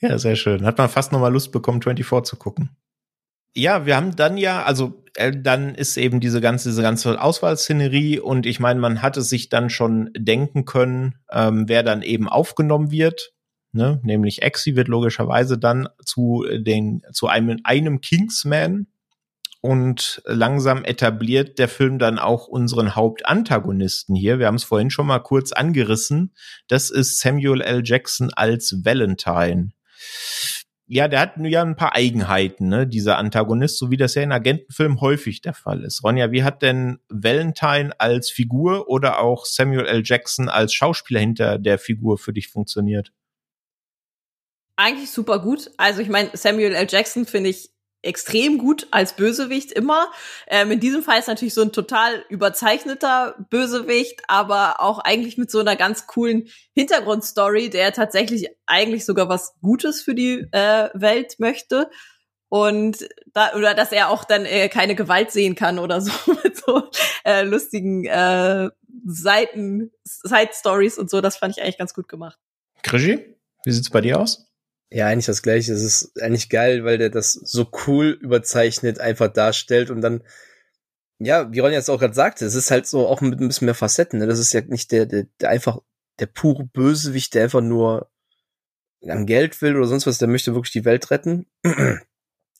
[0.00, 0.64] Ja, sehr schön.
[0.66, 2.76] Hat man fast nochmal Lust bekommen, 24 zu gucken.
[3.56, 8.18] Ja, wir haben dann ja, also äh, dann ist eben diese ganze, diese ganze Auswahlszenerie
[8.18, 12.90] und ich meine, man hatte sich dann schon denken können, ähm, wer dann eben aufgenommen
[12.90, 13.32] wird.
[13.72, 14.00] Ne?
[14.02, 18.88] Nämlich Exi wird logischerweise dann zu den, zu einem, einem Kingsman
[19.60, 24.38] und langsam etabliert der Film dann auch unseren Hauptantagonisten hier.
[24.38, 26.34] Wir haben es vorhin schon mal kurz angerissen.
[26.68, 27.82] Das ist Samuel L.
[27.84, 29.70] Jackson als Valentine
[30.86, 34.32] ja, der hat ja ein paar Eigenheiten, ne, dieser Antagonist, so wie das ja in
[34.32, 36.04] Agentenfilmen häufig der Fall ist.
[36.04, 40.02] Ronja, wie hat denn Valentine als Figur oder auch Samuel L.
[40.04, 43.12] Jackson als Schauspieler hinter der Figur für dich funktioniert?
[44.76, 45.70] Eigentlich super gut.
[45.78, 46.86] Also ich meine, Samuel L.
[46.88, 47.70] Jackson finde ich
[48.04, 50.10] extrem gut als Bösewicht immer.
[50.46, 55.50] Ähm, in diesem Fall ist natürlich so ein total überzeichneter Bösewicht, aber auch eigentlich mit
[55.50, 61.36] so einer ganz coolen Hintergrundstory, der tatsächlich eigentlich sogar was Gutes für die äh, Welt
[61.38, 61.90] möchte.
[62.48, 66.12] Und da, oder dass er auch dann äh, keine Gewalt sehen kann oder so
[66.44, 66.88] mit so
[67.24, 68.70] äh, lustigen äh,
[69.06, 71.20] Seiten, Side Stories und so.
[71.20, 72.38] Das fand ich eigentlich ganz gut gemacht.
[72.82, 74.46] Krischi, wie sieht's bei dir aus?
[74.90, 75.72] Ja, eigentlich das gleiche.
[75.72, 80.22] Es ist eigentlich geil, weil der das so cool überzeichnet einfach darstellt und dann,
[81.18, 83.66] ja, wie Ron jetzt auch gerade sagte, es ist halt so auch mit ein bisschen
[83.66, 84.20] mehr Facetten.
[84.20, 84.26] Ne?
[84.26, 85.78] Das ist ja nicht der, der, der einfach
[86.20, 88.10] der pure Bösewicht, der einfach nur
[89.08, 91.46] an Geld will oder sonst was, der möchte wirklich die Welt retten.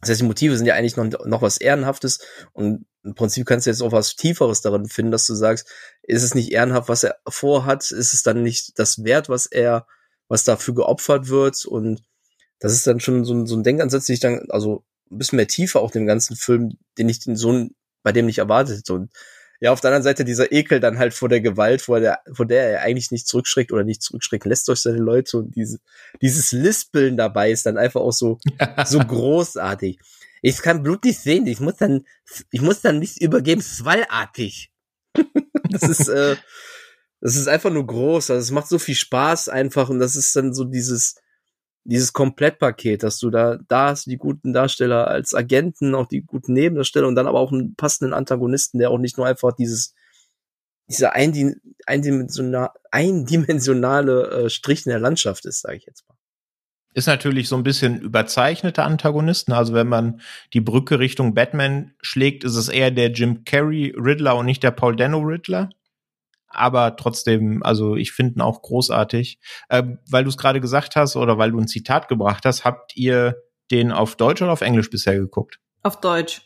[0.00, 2.18] Das heißt, die Motive sind ja eigentlich noch, noch was Ehrenhaftes
[2.52, 5.66] und im Prinzip kannst du jetzt auch was Tieferes darin finden, dass du sagst,
[6.02, 9.86] ist es nicht ehrenhaft, was er vorhat, ist es dann nicht das Wert, was er,
[10.28, 12.02] was dafür geopfert wird und
[12.60, 15.36] das ist dann schon so ein, so ein Denkansatz, den ich dann, also ein bisschen
[15.36, 17.68] mehr tiefer auch dem ganzen Film, den ich den so
[18.02, 18.94] bei dem nicht erwartet hätte.
[18.94, 19.10] Und
[19.60, 22.46] ja, auf der anderen Seite dieser Ekel dann halt vor der Gewalt, vor der, vor
[22.46, 25.78] der er eigentlich nicht zurückschreckt oder nicht zurückschrecken lässt durch seine Leute und diese,
[26.20, 28.38] dieses Lispeln dabei ist dann einfach auch so,
[28.84, 29.98] so großartig.
[30.42, 32.04] Ich kann Blut nicht sehen, ich muss dann,
[32.50, 34.70] ich muss dann nicht übergeben, swallartig.
[35.70, 36.36] das ist, äh,
[37.20, 40.36] das ist einfach nur groß, also es macht so viel Spaß einfach und das ist
[40.36, 41.14] dann so dieses,
[41.84, 46.54] dieses Komplettpaket, dass du da, da hast die guten Darsteller als Agenten, auch die guten
[46.54, 49.94] Nebendarsteller und dann aber auch einen passenden Antagonisten, der auch nicht nur einfach dieses,
[50.88, 56.16] dieser eindimensionale, eindimensionale äh, Strich in der Landschaft ist, sage ich jetzt mal.
[56.94, 59.52] Ist natürlich so ein bisschen überzeichnete Antagonisten.
[59.52, 60.20] Also wenn man
[60.52, 64.70] die Brücke Richtung Batman schlägt, ist es eher der Jim Carrey Riddler und nicht der
[64.70, 65.70] Paul Dano Riddler.
[66.54, 69.38] Aber trotzdem, also ich finde ihn auch großartig.
[69.68, 72.96] Äh, weil du es gerade gesagt hast oder weil du ein Zitat gebracht hast, habt
[72.96, 73.36] ihr
[73.70, 75.58] den auf Deutsch oder auf Englisch bisher geguckt?
[75.82, 76.42] Auf Deutsch.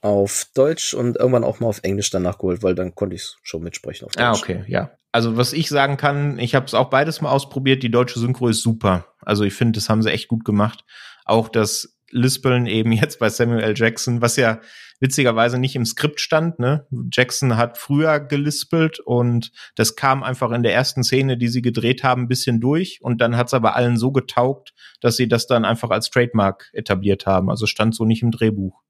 [0.00, 3.62] Auf Deutsch und irgendwann auch mal auf Englisch danach geholt, weil dann konnte ich schon
[3.62, 4.42] mitsprechen auf Ah, Deutsch.
[4.42, 4.90] okay, ja.
[5.12, 7.82] Also was ich sagen kann, ich habe es auch beides mal ausprobiert.
[7.82, 9.06] Die deutsche Synchro ist super.
[9.20, 10.84] Also ich finde, das haben sie echt gut gemacht.
[11.24, 13.74] Auch das Lispeln eben jetzt bei Samuel.
[13.76, 14.60] Jackson, was ja
[15.00, 16.58] witzigerweise nicht im Skript stand.
[16.58, 16.86] Ne?
[17.12, 22.04] Jackson hat früher gelispelt und das kam einfach in der ersten Szene, die sie gedreht
[22.04, 23.00] haben, ein bisschen durch.
[23.02, 26.70] Und dann hat es aber allen so getaugt, dass sie das dann einfach als Trademark
[26.72, 27.50] etabliert haben.
[27.50, 28.80] Also stand so nicht im Drehbuch.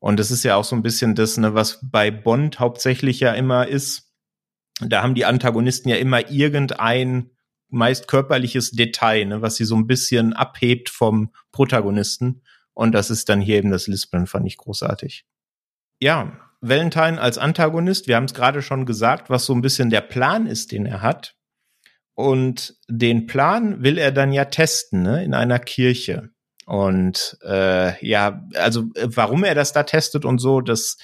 [0.00, 3.32] Und das ist ja auch so ein bisschen das, ne, was bei Bond hauptsächlich ja
[3.32, 4.12] immer ist.
[4.80, 7.30] Da haben die Antagonisten ja immer irgendein
[7.68, 12.42] meist körperliches Detail, ne, was sie so ein bisschen abhebt vom Protagonisten.
[12.74, 15.26] Und das ist dann hier eben das Lispeln, fand ich großartig.
[16.00, 20.00] Ja, Valentine als Antagonist, wir haben es gerade schon gesagt, was so ein bisschen der
[20.00, 21.36] Plan ist, den er hat.
[22.14, 26.30] Und den Plan will er dann ja testen, ne, in einer Kirche.
[26.66, 30.98] Und äh, ja, also äh, warum er das da testet und so, das,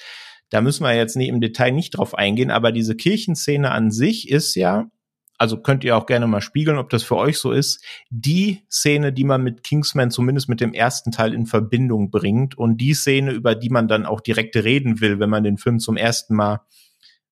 [0.49, 4.29] da müssen wir jetzt nicht im Detail nicht drauf eingehen, aber diese Kirchenszene an sich
[4.29, 4.91] ist ja,
[5.37, 9.11] also könnt ihr auch gerne mal spiegeln, ob das für euch so ist, die Szene,
[9.11, 13.31] die man mit Kingsman zumindest mit dem ersten Teil in Verbindung bringt und die Szene,
[13.31, 16.61] über die man dann auch direkt reden will, wenn man den Film zum ersten Mal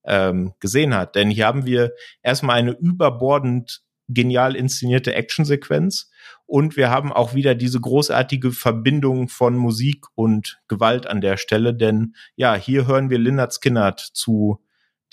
[0.04, 1.16] ähm, gesehen hat.
[1.16, 6.12] Denn hier haben wir erstmal eine überbordend genial inszenierte Actionsequenz
[6.46, 11.74] und wir haben auch wieder diese großartige Verbindung von Musik und Gewalt an der Stelle,
[11.74, 14.60] denn ja, hier hören wir Lynyrd Skynyrd zu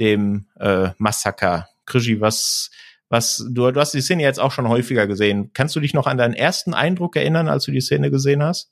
[0.00, 1.69] dem äh, Massaker.
[1.87, 2.71] Krischi, was,
[3.09, 5.51] was, du, du hast die Szene jetzt auch schon häufiger gesehen.
[5.53, 8.71] Kannst du dich noch an deinen ersten Eindruck erinnern, als du die Szene gesehen hast?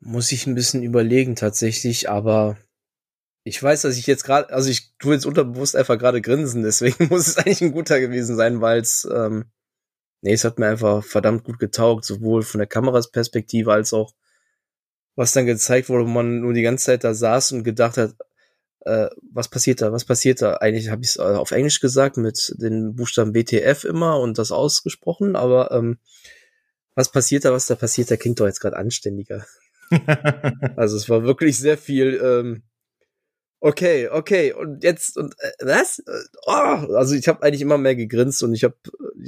[0.00, 2.56] Muss ich ein bisschen überlegen tatsächlich, aber
[3.44, 7.08] ich weiß, dass ich jetzt gerade, also ich tue jetzt unterbewusst einfach gerade grinsen, deswegen
[7.10, 9.46] muss es eigentlich ein guter gewesen sein, weil es, ähm,
[10.22, 14.14] nee, es hat mir einfach verdammt gut getaugt, sowohl von der Kamerasperspektive als auch,
[15.16, 18.14] was dann gezeigt wurde, wo man nur die ganze Zeit da saß und gedacht hat,
[18.84, 20.54] äh, was passiert da, was passiert da?
[20.54, 25.36] Eigentlich habe ich es auf Englisch gesagt mit den Buchstaben WTF immer und das ausgesprochen,
[25.36, 25.98] aber ähm,
[26.94, 29.46] was passiert da, was da passiert, da klingt doch jetzt gerade anständiger.
[30.76, 32.62] also es war wirklich sehr viel, ähm,
[33.60, 36.02] okay, okay, und jetzt, und äh, was?
[36.46, 38.76] Oh, also ich habe eigentlich immer mehr gegrinst und ich habe,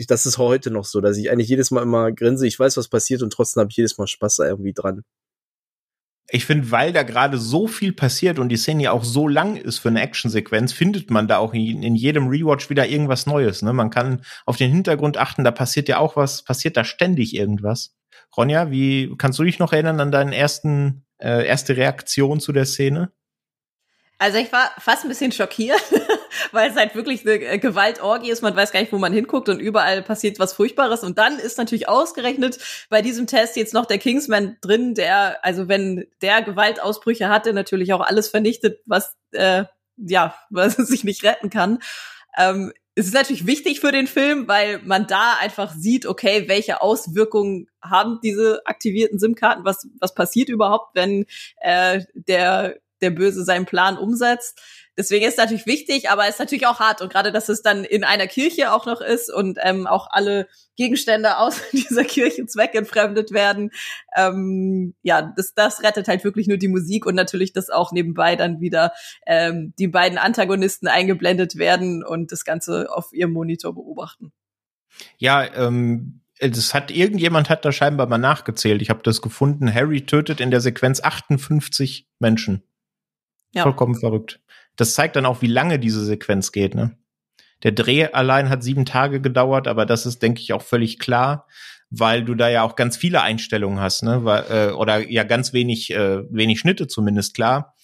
[0.08, 2.88] das ist heute noch so, dass ich eigentlich jedes Mal immer grinse, ich weiß, was
[2.88, 5.04] passiert und trotzdem habe ich jedes Mal Spaß da irgendwie dran.
[6.30, 9.56] Ich finde, weil da gerade so viel passiert und die Szene ja auch so lang
[9.56, 13.62] ist für eine Actionsequenz, findet man da auch in, in, jedem Rewatch wieder irgendwas Neues.
[13.62, 13.72] Ne?
[13.72, 17.94] Man kann auf den Hintergrund achten, da passiert ja auch was, passiert da ständig irgendwas.
[18.36, 22.64] Ronja, wie kannst du dich noch erinnern an deinen ersten äh, erste Reaktion zu der
[22.64, 23.12] Szene?
[24.18, 25.82] Also ich war fast ein bisschen schockiert,
[26.52, 28.42] weil es halt wirklich eine Gewaltorgie ist.
[28.42, 31.02] Man weiß gar nicht, wo man hinguckt und überall passiert was Furchtbares.
[31.02, 35.68] Und dann ist natürlich ausgerechnet bei diesem Test jetzt noch der Kingsman drin, der, also
[35.68, 39.64] wenn der Gewaltausbrüche hatte, natürlich auch alles vernichtet, was, äh,
[39.96, 41.78] ja, was sich nicht retten kann.
[42.36, 46.80] Ähm, es ist natürlich wichtig für den Film, weil man da einfach sieht, okay, welche
[46.80, 51.26] Auswirkungen haben diese aktivierten SIM-Karten, was, was passiert überhaupt, wenn
[51.60, 54.60] äh, der der Böse seinen Plan umsetzt.
[54.96, 57.02] Deswegen ist es natürlich wichtig, aber es ist natürlich auch hart.
[57.02, 60.46] Und gerade, dass es dann in einer Kirche auch noch ist und ähm, auch alle
[60.76, 63.70] Gegenstände aus dieser Kirche zweckentfremdet werden,
[64.16, 68.36] ähm, ja, das, das rettet halt wirklich nur die Musik und natürlich, dass auch nebenbei
[68.36, 68.92] dann wieder
[69.26, 74.32] ähm, die beiden Antagonisten eingeblendet werden und das Ganze auf ihrem Monitor beobachten.
[75.18, 78.82] Ja, ähm, das hat irgendjemand hat da scheinbar mal nachgezählt.
[78.82, 79.72] Ich habe das gefunden.
[79.72, 82.62] Harry tötet in der Sequenz 58 Menschen.
[83.52, 83.62] Ja.
[83.62, 84.40] Vollkommen verrückt.
[84.76, 86.96] Das zeigt dann auch, wie lange diese Sequenz geht, ne?
[87.62, 91.46] Der Dreh allein hat sieben Tage gedauert, aber das ist, denke ich, auch völlig klar,
[91.90, 94.24] weil du da ja auch ganz viele Einstellungen hast, ne?
[94.24, 97.74] Weil, äh, oder ja ganz wenig, äh, wenig Schnitte zumindest klar.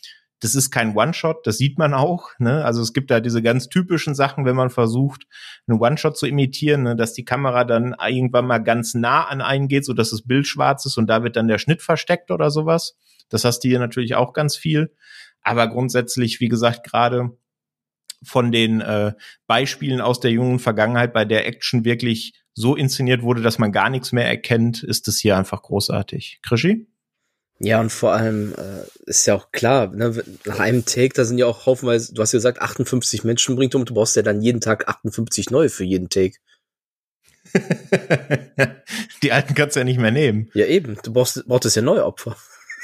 [0.41, 2.31] Das ist kein One-Shot, das sieht man auch.
[2.39, 2.65] Ne?
[2.65, 5.27] Also es gibt da diese ganz typischen Sachen, wenn man versucht,
[5.69, 6.97] einen One-Shot zu imitieren, ne?
[6.97, 10.47] dass die Kamera dann irgendwann mal ganz nah an einen geht, so dass das Bild
[10.47, 12.97] schwarz ist und da wird dann der Schnitt versteckt oder sowas.
[13.29, 14.95] Das hast du hier natürlich auch ganz viel.
[15.43, 17.37] Aber grundsätzlich, wie gesagt, gerade
[18.23, 19.13] von den äh,
[19.47, 23.89] Beispielen aus der jungen Vergangenheit, bei der Action wirklich so inszeniert wurde, dass man gar
[23.91, 26.41] nichts mehr erkennt, ist es hier einfach großartig.
[26.43, 26.87] Krischi?
[27.63, 31.37] Ja, und vor allem äh, ist ja auch klar, ne, nach einem Take, da sind
[31.37, 34.41] ja auch haufenweise, du hast ja gesagt, 58 Menschen bringt um, du brauchst ja dann
[34.41, 36.37] jeden Tag 58 neue für jeden Take.
[39.23, 40.51] die alten kannst du ja nicht mehr nehmen.
[40.55, 40.97] Ja, eben.
[41.03, 42.37] Du brauchst, brauchst ja neue Opfer.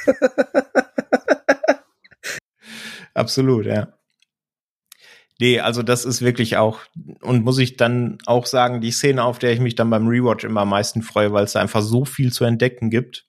[3.17, 3.89] Absolut, ja.
[5.41, 6.81] Nee, also das ist wirklich auch,
[7.23, 10.45] und muss ich dann auch sagen, die Szene, auf der ich mich dann beim Rewatch
[10.45, 13.27] immer am meisten freue, weil es da einfach so viel zu entdecken gibt.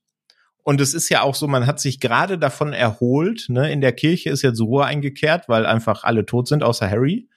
[0.63, 3.71] Und es ist ja auch so, man hat sich gerade davon erholt, ne?
[3.71, 7.29] In der Kirche ist jetzt Ruhe eingekehrt, weil einfach alle tot sind, außer Harry.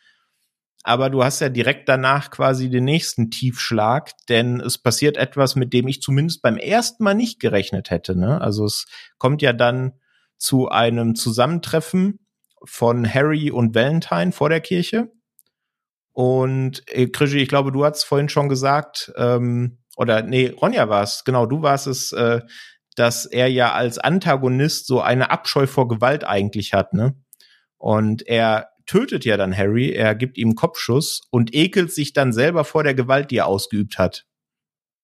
[0.82, 5.72] Aber du hast ja direkt danach quasi den nächsten Tiefschlag, denn es passiert etwas, mit
[5.72, 8.16] dem ich zumindest beim ersten Mal nicht gerechnet hätte.
[8.16, 8.40] Ne?
[8.40, 8.86] Also es
[9.18, 9.92] kommt ja dann
[10.38, 12.18] zu einem Zusammentreffen
[12.64, 15.10] von Harry und Valentine vor der Kirche.
[16.12, 21.02] Und äh, Krischi, ich glaube, du hast vorhin schon gesagt, ähm, oder nee, Ronja war
[21.02, 22.40] es, genau, du warst es, äh,
[22.96, 27.14] dass er ja als Antagonist so eine Abscheu vor Gewalt eigentlich hat, ne?
[27.78, 32.64] Und er tötet ja dann Harry, er gibt ihm Kopfschuss und ekelt sich dann selber
[32.64, 34.26] vor der Gewalt, die er ausgeübt hat.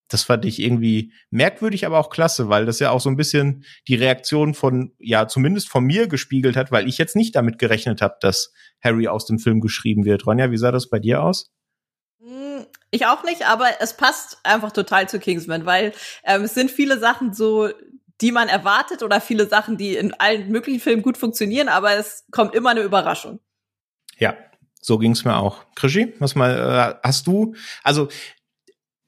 [0.08, 3.64] Das fand ich irgendwie merkwürdig, aber auch klasse, weil das ja auch so ein bisschen
[3.88, 8.02] die Reaktion von, ja, zumindest von mir gespiegelt hat, weil ich jetzt nicht damit gerechnet
[8.02, 10.26] habe, dass Harry aus dem Film geschrieben wird.
[10.26, 11.50] Ronja, wie sah das bei dir aus?
[12.20, 15.92] Hm, ich auch nicht, aber es passt einfach total zu Kingsman, weil
[16.24, 17.70] ähm, es sind viele Sachen so,
[18.20, 22.24] die man erwartet oder viele Sachen, die in allen möglichen Filmen gut funktionieren, aber es
[22.30, 23.40] kommt immer eine Überraschung.
[24.18, 24.36] Ja,
[24.80, 25.64] so ging's mir auch.
[25.74, 28.08] Krischi, was mal, äh, hast du, also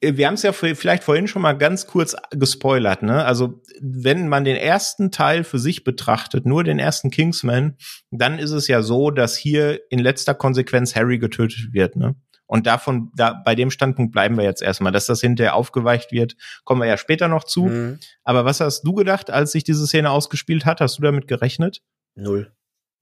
[0.00, 3.24] wir haben es ja vielleicht vorhin schon mal ganz kurz gespoilert, ne?
[3.24, 7.76] Also, wenn man den ersten Teil für sich betrachtet, nur den ersten Kingsman,
[8.10, 12.14] dann ist es ja so, dass hier in letzter Konsequenz Harry getötet wird, ne?
[12.46, 14.90] Und davon, da, bei dem Standpunkt bleiben wir jetzt erstmal.
[14.90, 16.34] Dass das hinterher aufgeweicht wird,
[16.64, 17.66] kommen wir ja später noch zu.
[17.66, 17.98] Mhm.
[18.24, 20.80] Aber was hast du gedacht, als sich diese Szene ausgespielt hat?
[20.80, 21.82] Hast du damit gerechnet?
[22.14, 22.50] Null.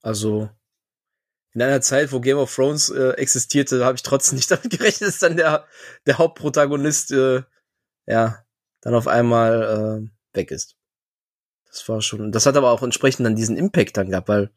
[0.03, 0.51] Also,
[1.57, 5.09] in einer Zeit, wo Game of Thrones äh, existierte, habe ich trotzdem nicht damit gerechnet,
[5.09, 5.65] dass dann der,
[6.05, 7.45] der Hauptprotagonist äh,
[8.07, 8.45] ja
[8.83, 10.77] dann auf einmal äh, weg ist.
[11.65, 14.51] Das war schon, das hat aber auch entsprechend dann diesen Impact dann gehabt, weil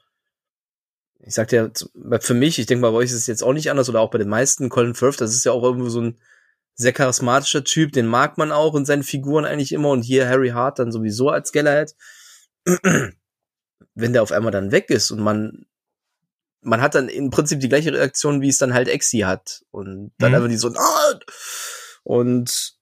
[1.20, 3.72] ich sagte ja, für mich, ich denke mal, bei euch ist es jetzt auch nicht
[3.72, 6.20] anders oder auch bei den meisten, Colin Firth, das ist ja auch irgendwo so ein
[6.76, 10.50] sehr charismatischer Typ, den mag man auch in seinen Figuren eigentlich immer und hier Harry
[10.50, 11.96] Hart dann sowieso als Galahad.
[13.96, 15.66] Wenn der auf einmal dann weg ist und man
[16.62, 19.64] man hat dann im Prinzip die gleiche Reaktion, wie es dann halt Exi hat.
[19.72, 20.36] Und dann mhm.
[20.36, 21.20] einfach die so, ah!
[22.04, 22.76] und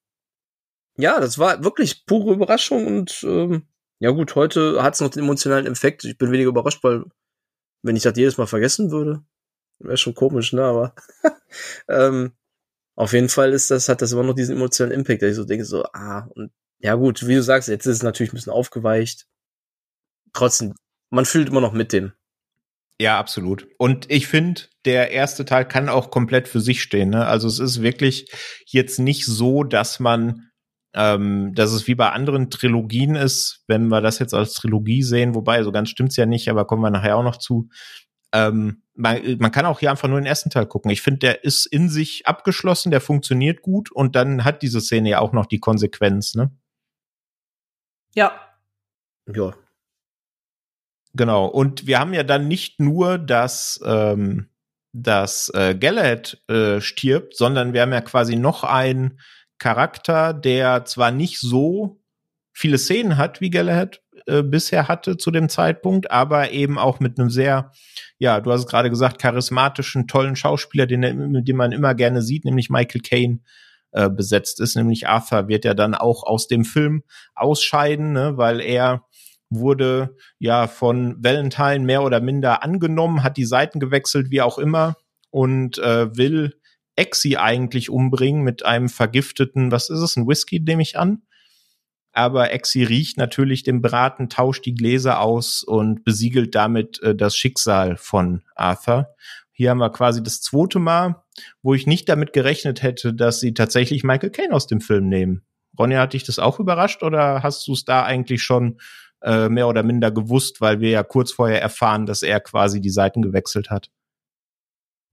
[0.97, 3.67] ja, das war wirklich pure Überraschung und ähm,
[3.99, 6.03] ja gut, heute hat es noch den emotionalen Effekt.
[6.03, 7.05] Ich bin weniger überrascht, weil
[7.83, 9.23] wenn ich das jedes Mal vergessen würde,
[9.79, 10.63] wäre schon komisch, ne?
[10.63, 10.95] Aber
[11.87, 12.33] ähm,
[12.95, 15.45] auf jeden Fall ist das, hat das immer noch diesen emotionalen Impact, dass ich so
[15.45, 18.53] denke, so, ah, und ja gut, wie du sagst, jetzt ist es natürlich ein bisschen
[18.53, 19.27] aufgeweicht.
[20.33, 20.75] Trotzdem,
[21.09, 22.13] man fühlt immer noch mit dem.
[22.99, 23.67] Ja, absolut.
[23.77, 27.11] Und ich finde, der erste Teil kann auch komplett für sich stehen.
[27.11, 27.25] Ne?
[27.25, 28.31] Also es ist wirklich
[28.65, 30.49] jetzt nicht so, dass man,
[30.95, 35.35] ähm, dass es wie bei anderen Trilogien ist, wenn wir das jetzt als Trilogie sehen,
[35.35, 37.69] wobei so ganz stimmt's ja nicht, aber kommen wir nachher auch noch zu.
[38.33, 40.89] Ähm, man, man kann auch hier einfach nur den ersten Teil gucken.
[40.89, 45.09] Ich finde, der ist in sich abgeschlossen, der funktioniert gut und dann hat diese Szene
[45.09, 46.51] ja auch noch die Konsequenz, ne?
[48.15, 48.31] Ja.
[49.31, 49.53] Ja,
[51.17, 51.47] Genau.
[51.47, 54.49] Und wir haben ja dann nicht nur, dass, ähm,
[54.93, 59.19] dass äh, Galahad äh, stirbt, sondern wir haben ja quasi noch einen
[59.57, 61.99] Charakter, der zwar nicht so
[62.53, 67.19] viele Szenen hat, wie Galahad äh, bisher hatte zu dem Zeitpunkt, aber eben auch mit
[67.19, 67.71] einem sehr,
[68.19, 72.45] ja, du hast es gerade gesagt, charismatischen, tollen Schauspieler, den, den man immer gerne sieht,
[72.45, 73.39] nämlich Michael Caine
[73.91, 77.03] äh, besetzt ist, nämlich Arthur wird ja dann auch aus dem Film
[77.33, 79.06] ausscheiden, ne, weil er
[79.49, 84.95] wurde ja von Valentine mehr oder minder angenommen, hat die Seiten gewechselt, wie auch immer,
[85.29, 86.53] und äh, will
[86.95, 91.21] Exi eigentlich umbringen mit einem vergifteten, was ist es, ein Whisky, nehme ich an.
[92.11, 97.35] Aber Exi riecht natürlich den Braten, tauscht die Gläser aus und besiegelt damit äh, das
[97.35, 99.13] Schicksal von Arthur.
[99.51, 101.23] Hier haben wir quasi das zweite Mal,
[101.61, 105.43] wo ich nicht damit gerechnet hätte, dass sie tatsächlich Michael Caine aus dem Film nehmen.
[105.77, 108.79] Ronja, hat dich das auch überrascht oder hast du es da eigentlich schon
[109.21, 112.89] äh, mehr oder minder gewusst, weil wir ja kurz vorher erfahren, dass er quasi die
[112.89, 113.89] Seiten gewechselt hat.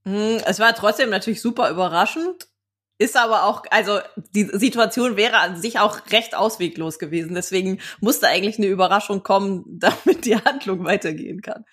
[0.07, 2.49] Hm, es war trotzdem natürlich super überraschend.
[2.97, 3.99] Ist aber auch, also
[4.35, 7.35] die Situation wäre an sich auch recht ausweglos gewesen.
[7.35, 11.65] Deswegen musste eigentlich eine Überraschung kommen, damit die Handlung weitergehen kann.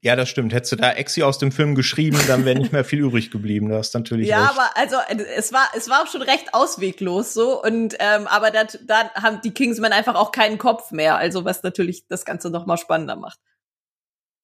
[0.00, 0.52] Ja, das stimmt.
[0.52, 3.68] Hättest du da Exi aus dem Film geschrieben, dann wäre nicht mehr viel übrig geblieben.
[3.68, 4.28] Das ist natürlich.
[4.28, 4.58] Ja, recht.
[4.58, 4.96] aber also
[5.36, 9.40] es war es war auch schon recht ausweglos so und ähm, aber da da haben
[9.42, 11.16] die Kingsmen einfach auch keinen Kopf mehr.
[11.16, 13.40] Also was natürlich das Ganze noch mal spannender macht.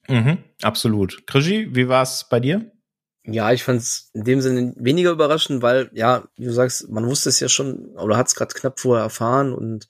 [0.09, 1.27] Mhm, absolut.
[1.27, 2.71] Krischi, wie war's bei dir?
[3.27, 7.07] Ja, ich fand es in dem Sinne weniger überraschend, weil, ja, wie du sagst, man
[7.07, 9.89] wusste es ja schon, oder hat es gerade knapp vorher erfahren und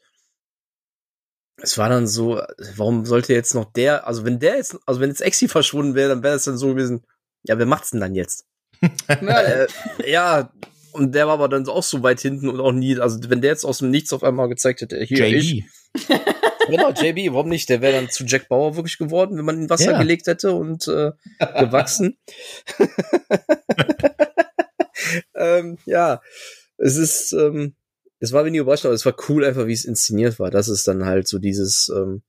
[1.57, 2.40] es war dann so,
[2.76, 6.09] warum sollte jetzt noch der, also wenn der jetzt, also wenn jetzt Exi verschwunden wäre,
[6.09, 7.05] dann wäre es dann so gewesen,
[7.42, 8.46] ja, wer macht's denn dann jetzt?
[9.09, 9.66] äh,
[10.07, 10.52] ja,
[10.92, 13.50] und der war aber dann auch so weit hinten und auch nie, also wenn der
[13.52, 15.34] jetzt aus dem Nichts auf einmal gezeigt hätte, hier JB.
[15.34, 15.64] ich.
[16.66, 17.68] Genau, JB, warum nicht?
[17.68, 19.98] Der wäre dann zu Jack Bauer wirklich geworden, wenn man ihn in Wasser Ja.
[19.98, 21.11] gelegt hätte und äh,
[21.59, 22.16] gewachsen.
[25.34, 26.22] ähm, ja,
[26.78, 27.74] es ist, ähm,
[28.25, 30.51] es war wenig überraschend, aber es war cool einfach, wie es inszeniert war.
[30.51, 32.22] Das ist dann halt so dieses, ähm,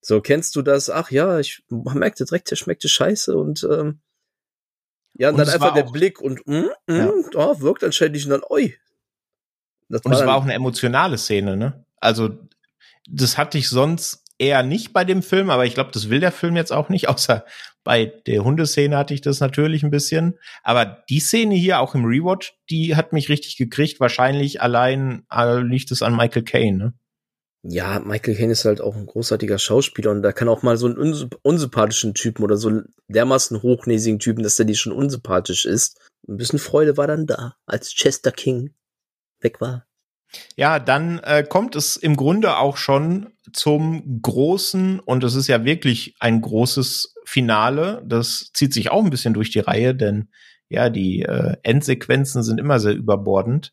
[0.00, 0.88] so kennst du das?
[0.90, 4.00] Ach ja, ich merkte direkt, der schmeckte scheiße und ähm,
[5.14, 6.52] ja, und, Und dann es einfach war der Blick und mm,
[6.86, 7.10] mm, Ja.
[7.34, 8.74] oh, wirkt anscheinend und dann, oi.
[9.88, 11.84] Das Und es dann- war auch eine emotionale Szene, ne?
[11.96, 12.38] Also,
[13.08, 16.32] das hatte ich sonst eher nicht bei dem Film, aber ich glaube, das will der
[16.32, 17.44] Film jetzt auch nicht, außer
[17.84, 20.38] bei der Hundeszene hatte ich das natürlich ein bisschen.
[20.62, 24.00] Aber die Szene hier auch im Rewatch, die hat mich richtig gekriegt.
[24.00, 26.94] Wahrscheinlich allein äh, liegt es an Michael Caine, ne?
[27.62, 30.86] Ja, Michael Caine ist halt auch ein großartiger Schauspieler und da kann auch mal so
[30.86, 35.66] einen unsymp unsympathischen Typen oder so einen dermaßen hochnäsigen Typen, dass der die schon unsympathisch
[35.66, 36.00] ist.
[36.26, 38.74] Ein bisschen Freude war dann da, als Chester King
[39.40, 39.86] weg war.
[40.56, 45.64] Ja, dann äh, kommt es im Grunde auch schon zum großen, und es ist ja
[45.64, 48.02] wirklich ein großes Finale.
[48.06, 50.28] Das zieht sich auch ein bisschen durch die Reihe, denn
[50.68, 53.72] ja, die äh, Endsequenzen sind immer sehr überbordend.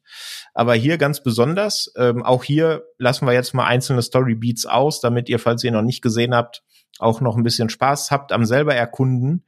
[0.54, 5.30] Aber hier ganz besonders, ähm, auch hier lassen wir jetzt mal einzelne Storybeats aus, damit
[5.30, 6.64] ihr, falls ihr noch nicht gesehen habt,
[6.98, 9.46] auch noch ein bisschen Spaß habt am selber erkunden.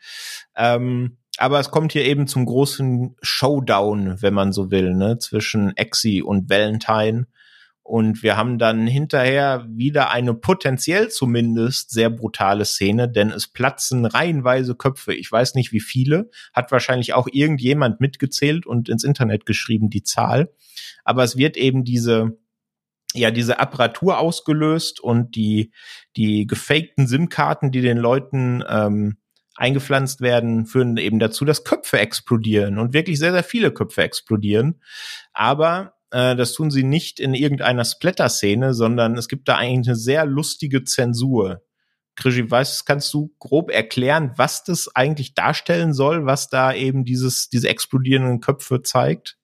[0.56, 5.76] Ähm, aber es kommt hier eben zum großen Showdown, wenn man so will, ne, zwischen
[5.76, 7.26] Exi und Valentine.
[7.90, 14.06] Und wir haben dann hinterher wieder eine potenziell zumindest sehr brutale Szene, denn es platzen
[14.06, 15.16] reihenweise Köpfe.
[15.16, 20.04] Ich weiß nicht wie viele, hat wahrscheinlich auch irgendjemand mitgezählt und ins Internet geschrieben, die
[20.04, 20.54] Zahl.
[21.04, 22.38] Aber es wird eben diese,
[23.16, 25.72] ja, diese Apparatur ausgelöst und die,
[26.16, 29.18] die gefakten SIM-Karten, die den Leuten ähm,
[29.56, 34.80] eingepflanzt werden, führen eben dazu, dass Köpfe explodieren und wirklich sehr, sehr viele Köpfe explodieren.
[35.34, 39.96] Aber äh, das tun sie nicht in irgendeiner Splatter-Szene, sondern es gibt da eigentlich eine
[39.96, 41.62] sehr lustige Zensur.
[42.16, 47.50] Krischi, weißt, kannst du grob erklären, was das eigentlich darstellen soll, was da eben dieses,
[47.50, 49.38] diese explodierenden Köpfe zeigt?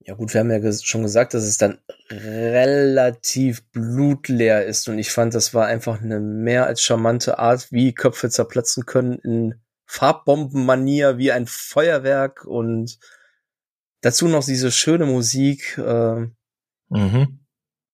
[0.00, 1.78] Ja gut, wir haben ja schon gesagt, dass es dann
[2.10, 7.94] relativ blutleer ist und ich fand, das war einfach eine mehr als charmante Art, wie
[7.94, 9.54] Köpfe zerplatzen können in
[9.84, 12.98] Farbbombenmanier, wie ein Feuerwerk und
[14.00, 16.26] dazu noch diese schöne Musik, äh,
[16.90, 17.40] Mhm.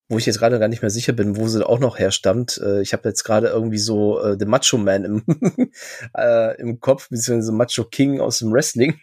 [0.09, 2.61] wo ich jetzt gerade gar nicht mehr sicher bin, wo sie auch noch herstammt.
[2.65, 5.25] Äh, ich habe jetzt gerade irgendwie so äh, The Macho Man im,
[6.17, 9.01] äh, im Kopf, beziehungsweise Macho King aus dem Wrestling.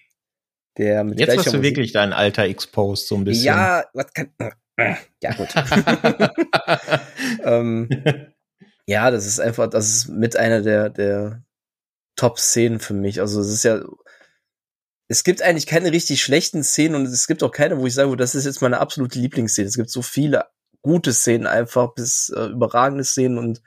[0.78, 3.44] Der mit Jetzt hast du Musik- wirklich dein Alter exposed, so ein bisschen.
[3.46, 4.32] Ja, was kann.
[5.22, 5.50] Ja, gut.
[7.44, 7.90] ähm,
[8.88, 11.44] ja, das ist einfach, das ist mit einer der, der
[12.16, 13.20] Top-Szenen für mich.
[13.22, 13.82] Also es ist ja,
[15.12, 18.16] es gibt eigentlich keine richtig schlechten Szenen und es gibt auch keine, wo ich sage,
[18.16, 19.68] das ist jetzt meine absolute Lieblingsszene.
[19.68, 20.46] Es gibt so viele
[20.82, 23.62] gute Szenen einfach, bis äh, überragende Szenen und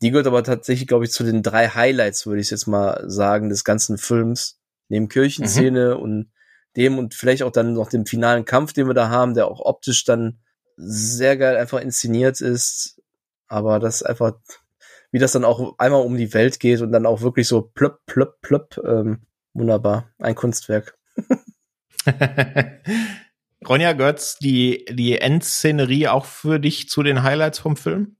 [0.00, 3.50] die gehört aber tatsächlich, glaube ich, zu den drei Highlights, würde ich jetzt mal sagen,
[3.50, 4.60] des ganzen Films.
[4.88, 6.32] Neben Kirchenszene und
[6.74, 9.60] dem und vielleicht auch dann noch dem finalen Kampf, den wir da haben, der auch
[9.60, 10.40] optisch dann
[10.76, 12.98] sehr geil einfach inszeniert ist.
[13.46, 14.38] Aber das einfach,
[15.10, 18.06] wie das dann auch einmal um die Welt geht und dann auch wirklich so plöpp,
[18.06, 20.10] plöpp, plöpp, ähm, wunderbar.
[20.18, 20.98] Ein Kunstwerk.
[23.68, 28.16] Ronja Götz, die, die Endszenerie auch für dich zu den Highlights vom Film?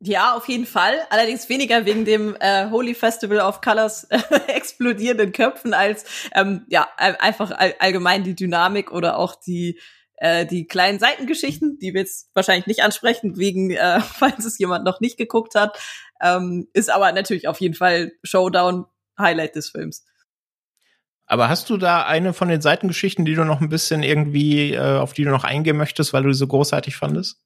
[0.00, 1.00] Ja, auf jeden Fall.
[1.08, 4.18] Allerdings weniger wegen dem äh, Holy Festival of Colors äh,
[4.48, 9.80] explodierenden Köpfen als ähm, ja einfach all, allgemein die Dynamik oder auch die
[10.16, 14.84] äh, die kleinen Seitengeschichten, die wir jetzt wahrscheinlich nicht ansprechen, wegen äh, falls es jemand
[14.84, 15.78] noch nicht geguckt hat,
[16.20, 18.84] ähm, ist aber natürlich auf jeden Fall Showdown
[19.18, 20.04] Highlight des Films.
[21.26, 24.98] Aber hast du da eine von den Seitengeschichten, die du noch ein bisschen irgendwie, äh,
[24.98, 27.40] auf die du noch eingehen möchtest, weil du die so großartig fandest?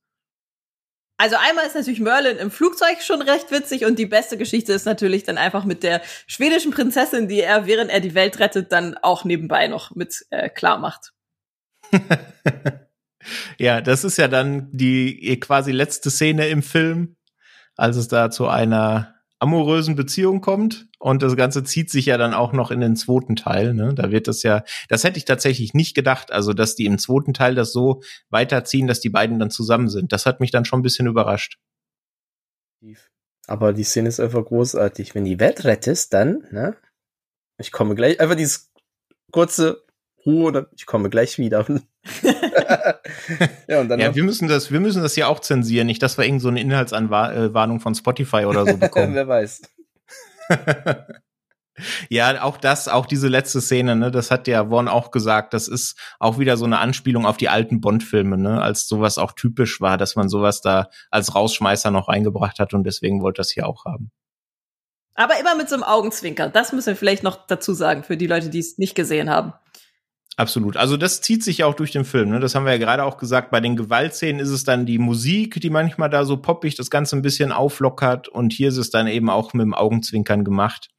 [1.20, 4.84] Also einmal ist natürlich Merlin im Flugzeug schon recht witzig und die beste Geschichte ist
[4.84, 8.96] natürlich dann einfach mit der schwedischen Prinzessin, die er, während er die Welt rettet, dann
[8.98, 11.12] auch nebenbei noch mit äh, klar macht.
[13.58, 17.16] ja, das ist ja dann die quasi letzte Szene im Film,
[17.74, 20.88] als es da zu einer amorösen Beziehung kommt.
[20.98, 23.74] Und das Ganze zieht sich ja dann auch noch in den zweiten Teil.
[23.74, 23.94] Ne?
[23.94, 27.34] Da wird das ja, das hätte ich tatsächlich nicht gedacht, also dass die im zweiten
[27.34, 30.12] Teil das so weiterziehen, dass die beiden dann zusammen sind.
[30.12, 31.58] Das hat mich dann schon ein bisschen überrascht.
[33.46, 35.14] Aber die Szene ist einfach großartig.
[35.14, 36.76] Wenn die Welt rettest, dann, ne?
[37.58, 38.70] Ich komme gleich, einfach dieses
[39.32, 39.84] kurze
[40.24, 41.66] Ruhe, ich komme gleich wieder.
[43.68, 46.18] Ja, und dann ja, wir müssen das, wir müssen das ja auch zensieren, nicht, dass
[46.18, 49.14] wir irgend so eine Inhaltsanwarnung von Spotify oder so bekommen.
[49.14, 49.62] Wer weiß.
[52.08, 55.68] Ja, auch das, auch diese letzte Szene, ne, das hat ja Vaughn auch gesagt, das
[55.68, 59.80] ist auch wieder so eine Anspielung auf die alten Bond-Filme, ne, als sowas auch typisch
[59.80, 63.66] war, dass man sowas da als Rausschmeißer noch eingebracht hat und deswegen wollte das hier
[63.66, 64.10] auch haben.
[65.14, 66.48] Aber immer mit so einem Augenzwinker.
[66.48, 69.52] Das müssen wir vielleicht noch dazu sagen für die Leute, die es nicht gesehen haben.
[70.38, 70.76] Absolut.
[70.76, 72.28] Also das zieht sich ja auch durch den Film.
[72.30, 72.38] Ne?
[72.38, 73.50] Das haben wir ja gerade auch gesagt.
[73.50, 77.16] Bei den Gewaltszenen ist es dann die Musik, die manchmal da so poppig das Ganze
[77.16, 78.28] ein bisschen auflockert.
[78.28, 80.90] Und hier ist es dann eben auch mit dem Augenzwinkern gemacht.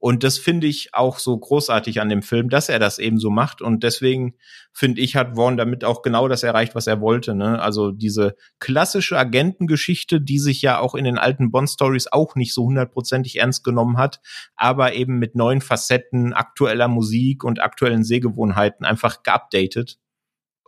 [0.00, 3.28] Und das finde ich auch so großartig an dem Film, dass er das eben so
[3.28, 3.60] macht.
[3.60, 4.34] Und deswegen
[4.72, 7.34] finde ich, hat Vaughn damit auch genau das erreicht, was er wollte.
[7.34, 7.60] Ne?
[7.60, 12.64] Also diese klassische Agentengeschichte, die sich ja auch in den alten Bond-Stories auch nicht so
[12.64, 14.22] hundertprozentig ernst genommen hat,
[14.56, 19.98] aber eben mit neuen Facetten, aktueller Musik und aktuellen Sehgewohnheiten einfach geupdatet.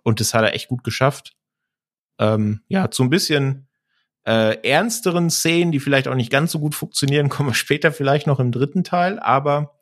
[0.02, 1.32] Und das hat er echt gut geschafft.
[2.18, 3.66] Ähm, ja, so ein bisschen
[4.24, 8.26] äh, ernsteren Szenen, die vielleicht auch nicht ganz so gut funktionieren, kommen wir später vielleicht
[8.26, 9.18] noch im dritten Teil.
[9.18, 9.80] Aber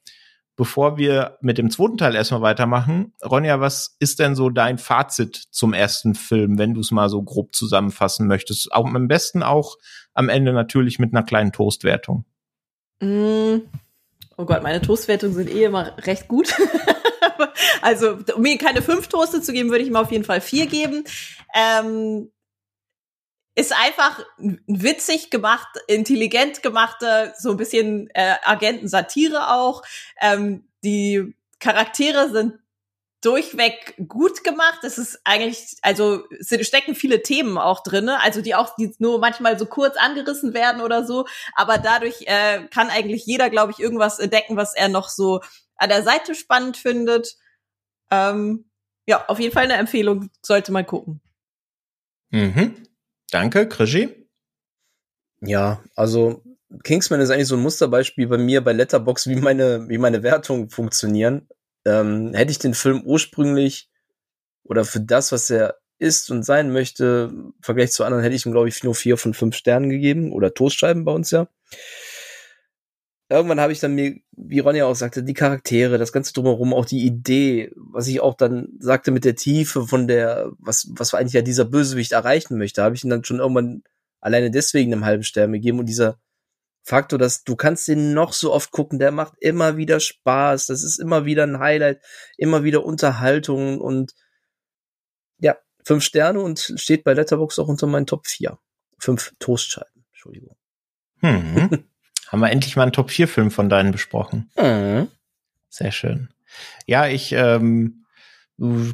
[0.57, 5.37] bevor wir mit dem zweiten Teil erstmal weitermachen, Ronja, was ist denn so dein Fazit
[5.51, 8.73] zum ersten Film, wenn du es mal so grob zusammenfassen möchtest?
[8.73, 9.77] Auch am besten auch
[10.15, 12.25] am Ende natürlich mit einer kleinen Toastwertung.
[13.01, 13.61] Mm.
[14.37, 16.55] Oh Gott, meine Toastwertungen sind eh immer recht gut.
[17.83, 20.67] also, um mir keine fünf Toaste zu geben, würde ich ihm auf jeden Fall vier
[20.67, 21.05] geben.
[21.55, 22.31] Ähm,
[23.55, 29.83] ist einfach witzig gemacht, intelligent gemachte, so ein bisschen äh, Agenten-Satire auch.
[30.21, 32.55] Ähm, die Charaktere sind
[33.21, 34.81] durchweg gut gemacht.
[34.83, 39.19] Es ist eigentlich, also es stecken viele Themen auch drinne, also die auch die nur
[39.19, 41.27] manchmal so kurz angerissen werden oder so.
[41.55, 45.41] Aber dadurch äh, kann eigentlich jeder, glaube ich, irgendwas entdecken, was er noch so
[45.77, 47.37] an der Seite spannend findet.
[48.11, 48.71] Ähm,
[49.07, 51.21] ja, auf jeden Fall eine Empfehlung, sollte man gucken.
[52.31, 52.90] Mhm.
[53.31, 54.29] Danke, Krischi.
[55.41, 56.43] Ja, also
[56.85, 60.71] Kingsman ist eigentlich so ein Musterbeispiel bei mir bei Letterbox, wie meine, wie meine Wertungen
[60.71, 61.49] funktionieren.
[61.85, 63.91] Ähm, hätte ich den Film ursprünglich
[64.65, 68.47] oder für das, was er ist und sein möchte, im Vergleich zu anderen, hätte ich
[68.47, 71.49] ihm, glaube ich, nur vier von fünf Sternen gegeben oder Toastscheiben bei uns ja.
[73.31, 76.85] Irgendwann habe ich dann mir, wie Ronja auch sagte, die Charaktere, das ganze drumherum, auch
[76.85, 81.35] die Idee, was ich auch dann sagte mit der Tiefe von der, was, was eigentlich
[81.35, 83.85] ja dieser Bösewicht erreichen möchte, habe ich ihn dann schon irgendwann
[84.21, 86.19] alleine deswegen einem halben Stern gegeben und dieser
[86.83, 90.83] Faktor, dass du kannst den noch so oft gucken, der macht immer wieder Spaß, das
[90.83, 92.03] ist immer wieder ein Highlight,
[92.37, 94.13] immer wieder Unterhaltung und
[95.39, 98.59] ja, fünf Sterne und steht bei Letterbox auch unter meinen Top 4.
[98.99, 100.57] Fünf Toastscheiben, Entschuldigung.
[101.21, 101.85] Hm.
[102.31, 104.51] Haben wir endlich mal einen Top-4-Film von deinen besprochen.
[104.57, 105.09] Mhm.
[105.69, 106.29] Sehr schön.
[106.87, 108.05] Ja, ich ähm,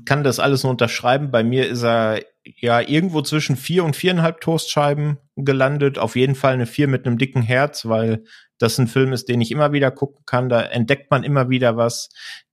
[0.05, 1.31] kann das alles nur unterschreiben.
[1.31, 5.99] Bei mir ist er ja irgendwo zwischen vier und viereinhalb Toastscheiben gelandet.
[5.99, 8.25] Auf jeden Fall eine vier mit einem dicken Herz, weil
[8.59, 10.49] das ein Film ist, den ich immer wieder gucken kann.
[10.49, 12.09] Da entdeckt man immer wieder was.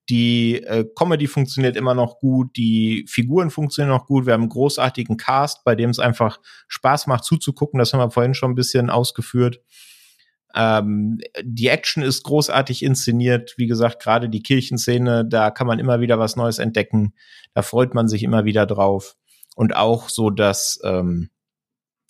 [0.09, 4.25] Die äh, Comedy funktioniert immer noch gut, die Figuren funktionieren noch gut.
[4.25, 7.79] Wir haben einen großartigen Cast, bei dem es einfach Spaß macht zuzugucken.
[7.79, 9.61] Das haben wir vorhin schon ein bisschen ausgeführt.
[10.55, 13.53] Ähm, die Action ist großartig inszeniert.
[13.57, 17.13] Wie gesagt, gerade die Kirchenszene, da kann man immer wieder was Neues entdecken.
[17.53, 19.15] Da freut man sich immer wieder drauf.
[19.55, 21.29] Und auch so, dass ähm,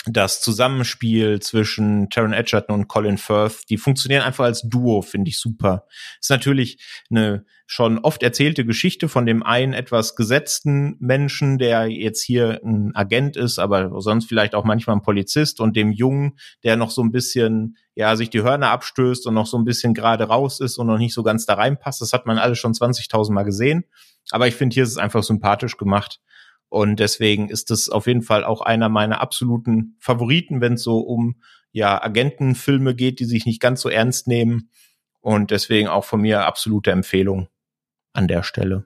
[0.05, 5.39] das Zusammenspiel zwischen Taron Edgerton und Colin Firth, die funktionieren einfach als Duo, finde ich
[5.39, 5.87] super.
[6.19, 12.21] Ist natürlich eine schon oft erzählte Geschichte von dem einen etwas gesetzten Menschen, der jetzt
[12.21, 16.75] hier ein Agent ist, aber sonst vielleicht auch manchmal ein Polizist und dem Jungen, der
[16.75, 20.25] noch so ein bisschen, ja, sich die Hörner abstößt und noch so ein bisschen gerade
[20.25, 22.01] raus ist und noch nicht so ganz da reinpasst.
[22.01, 23.85] Das hat man alles schon 20.000 Mal gesehen.
[24.31, 26.19] Aber ich finde, hier ist es einfach sympathisch gemacht.
[26.73, 31.01] Und deswegen ist es auf jeden Fall auch einer meiner absoluten Favoriten, wenn es so
[31.01, 31.35] um
[31.71, 34.71] ja Agentenfilme geht, die sich nicht ganz so ernst nehmen.
[35.21, 37.47] Und deswegen auch von mir absolute Empfehlung
[38.13, 38.85] an der Stelle.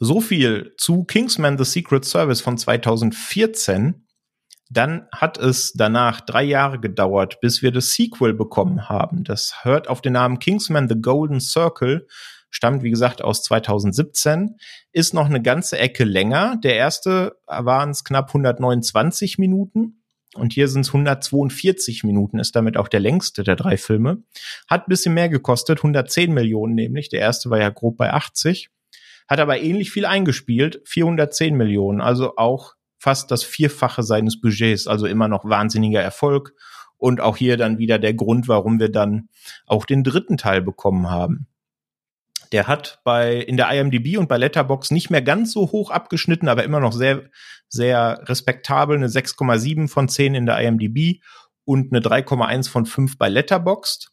[0.00, 4.08] So viel zu Kingsman The Secret Service von 2014.
[4.70, 9.22] Dann hat es danach drei Jahre gedauert, bis wir das Sequel bekommen haben.
[9.22, 12.08] Das hört auf den Namen Kingsman The Golden Circle
[12.50, 14.56] stammt, wie gesagt, aus 2017,
[14.92, 16.56] ist noch eine ganze Ecke länger.
[16.62, 19.96] Der erste waren es knapp 129 Minuten.
[20.34, 24.22] Und hier sind es 142 Minuten, ist damit auch der längste der drei Filme.
[24.68, 27.08] Hat ein bisschen mehr gekostet, 110 Millionen nämlich.
[27.08, 28.70] Der erste war ja grob bei 80.
[29.28, 32.00] Hat aber ähnlich viel eingespielt, 410 Millionen.
[32.00, 34.86] Also auch fast das Vierfache seines Budgets.
[34.86, 36.54] Also immer noch wahnsinniger Erfolg.
[36.96, 39.30] Und auch hier dann wieder der Grund, warum wir dann
[39.66, 41.48] auch den dritten Teil bekommen haben.
[42.52, 46.48] Der hat bei in der IMDb und bei Letterbox nicht mehr ganz so hoch abgeschnitten,
[46.48, 47.30] aber immer noch sehr
[47.68, 51.22] sehr respektabel, eine 6,7 von 10 in der IMDb
[51.64, 54.10] und eine 3,1 von 5 bei Letterboxd.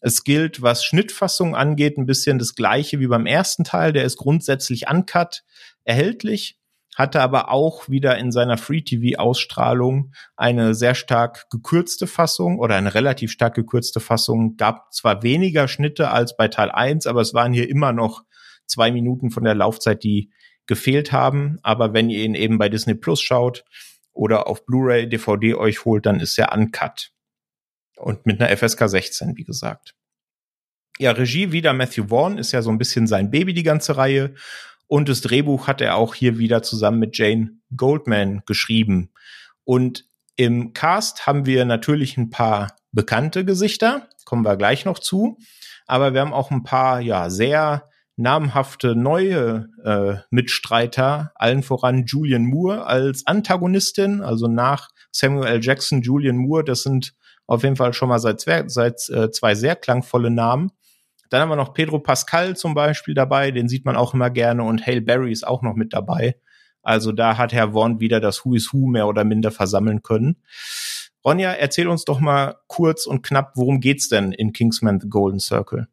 [0.00, 3.92] Es gilt, was Schnittfassung angeht, ein bisschen das gleiche wie beim ersten Teil.
[3.92, 5.42] Der ist grundsätzlich uncut
[5.84, 6.58] erhältlich,
[6.96, 13.30] hatte aber auch wieder in seiner Free-TV-Ausstrahlung eine sehr stark gekürzte Fassung oder eine relativ
[13.30, 14.56] stark gekürzte Fassung.
[14.56, 18.24] Gab zwar weniger Schnitte als bei Teil 1, aber es waren hier immer noch
[18.66, 20.32] zwei Minuten von der Laufzeit, die
[20.66, 21.58] gefehlt haben.
[21.62, 23.64] Aber wenn ihr ihn eben bei Disney Plus schaut
[24.12, 27.10] oder auf Blu-ray, DVD euch holt, dann ist er uncut.
[27.96, 29.94] Und mit einer FSK 16, wie gesagt.
[30.98, 34.34] Ja, Regie wieder Matthew Vaughn, ist ja so ein bisschen sein Baby, die ganze Reihe.
[34.88, 39.10] Und das Drehbuch hat er auch hier wieder zusammen mit Jane Goldman geschrieben.
[39.64, 40.04] Und
[40.36, 45.38] im Cast haben wir natürlich ein paar bekannte Gesichter, kommen wir gleich noch zu.
[45.86, 52.46] Aber wir haben auch ein paar, ja, sehr namhafte neue äh, Mitstreiter, allen voran Julian
[52.46, 55.60] Moore als Antagonistin, also nach Samuel L.
[55.62, 57.12] Jackson, Julian Moore, das sind
[57.46, 60.72] auf jeden Fall schon mal seit, seit äh, zwei sehr klangvolle Namen.
[61.30, 64.62] Dann haben wir noch Pedro Pascal zum Beispiel dabei, den sieht man auch immer gerne
[64.62, 66.36] und Hale Berry ist auch noch mit dabei.
[66.82, 70.36] Also da hat Herr Vaughn wieder das Who is Who mehr oder minder versammeln können.
[71.24, 75.40] Ronja, erzähl uns doch mal kurz und knapp, worum geht's denn in Kingsman The Golden
[75.40, 75.88] Circle?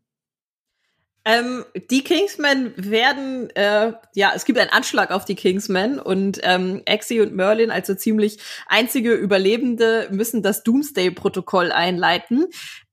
[1.25, 6.81] Ähm, die Kingsmen werden, äh, ja, es gibt einen Anschlag auf die Kingsmen und ähm,
[6.85, 12.47] Exi und Merlin, also ziemlich einzige Überlebende, müssen das Doomsday-Protokoll einleiten.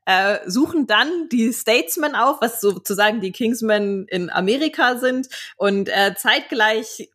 [0.07, 6.15] Äh, suchen dann die Statesmen auf, was sozusagen die Kingsmen in Amerika sind und äh,
[6.17, 7.11] zeitgleich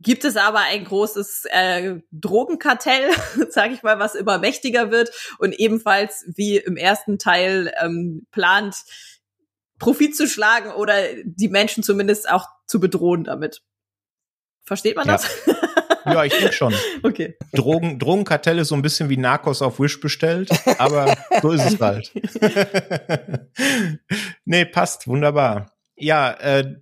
[0.00, 3.10] gibt es aber ein großes äh, Drogenkartell,
[3.50, 8.76] sage ich mal, was immer mächtiger wird und ebenfalls wie im ersten Teil ähm, plant
[9.78, 10.94] Profit zu schlagen oder
[11.24, 13.62] die Menschen zumindest auch zu bedrohen damit.
[14.64, 15.14] Versteht man ja.
[15.14, 15.26] das?
[16.12, 16.74] Ja, ich denke schon.
[17.02, 17.36] Okay.
[17.52, 21.80] Drogen, Drogenkartell ist so ein bisschen wie Narcos auf Wish bestellt, aber so ist es
[21.80, 22.12] halt.
[24.44, 25.72] nee, passt, wunderbar.
[25.96, 26.74] Ja, äh,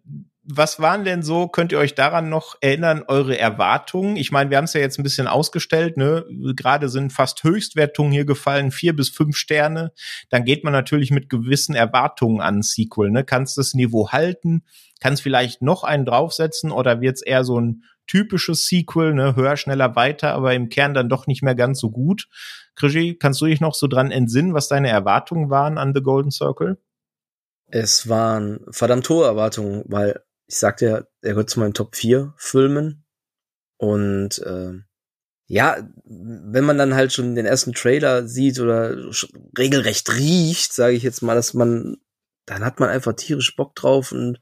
[0.51, 4.17] was waren denn so, könnt ihr euch daran noch erinnern, eure Erwartungen?
[4.17, 6.25] Ich meine, wir haben es ja jetzt ein bisschen ausgestellt, ne?
[6.57, 9.93] Gerade sind fast Höchstwertungen hier gefallen, vier bis fünf Sterne.
[10.31, 13.25] Dann geht man natürlich mit gewissen Erwartungen an Sequel, ne?
[13.25, 14.63] Kannst das Niveau halten?
[15.01, 19.37] Kannst vielleicht noch einen draufsetzen oder wird's eher so ein typisches Sequel, ne?
[19.37, 22.29] Höher, schneller, weiter, aber im Kern dann doch nicht mehr ganz so gut.
[22.75, 26.33] Krischi, kannst du dich noch so dran entsinnen, was deine Erwartungen waren an The Golden
[26.33, 26.79] Circle?
[27.67, 32.33] Es waren verdammt hohe Erwartungen, weil ich sagte ja, er gehört zu meinen Top 4
[32.37, 33.05] Filmen.
[33.77, 34.73] Und äh,
[35.47, 38.97] ja, wenn man dann halt schon den ersten Trailer sieht oder
[39.59, 41.99] regelrecht riecht, sage ich jetzt mal, dass man,
[42.47, 44.41] dann hat man einfach tierisch Bock drauf und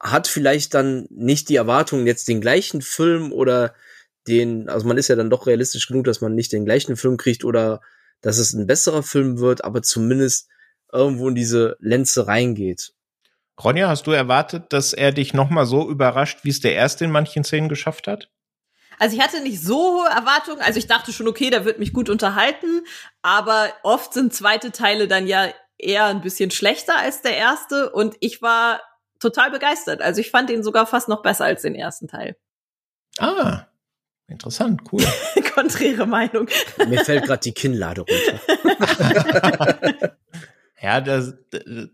[0.00, 3.74] hat vielleicht dann nicht die Erwartungen, jetzt den gleichen Film oder
[4.26, 7.16] den, also man ist ja dann doch realistisch genug, dass man nicht den gleichen Film
[7.16, 7.80] kriegt oder
[8.20, 10.48] dass es ein besserer Film wird, aber zumindest
[10.92, 12.92] irgendwo in diese Lenze reingeht.
[13.62, 17.10] Ronja, hast du erwartet, dass er dich nochmal so überrascht, wie es der erste in
[17.10, 18.30] manchen Szenen geschafft hat?
[18.98, 20.60] Also ich hatte nicht so hohe Erwartungen.
[20.60, 22.84] Also ich dachte schon, okay, der wird mich gut unterhalten.
[23.22, 27.90] Aber oft sind zweite Teile dann ja eher ein bisschen schlechter als der erste.
[27.90, 28.80] Und ich war
[29.24, 30.00] total begeistert.
[30.00, 32.36] Also ich fand ihn sogar fast noch besser als den ersten Teil.
[33.18, 33.66] Ah,
[34.28, 35.04] interessant, cool.
[35.54, 36.48] Konträre Meinung.
[36.86, 40.16] Mir fällt gerade die Kinnlade runter.
[40.84, 41.32] Ja, das,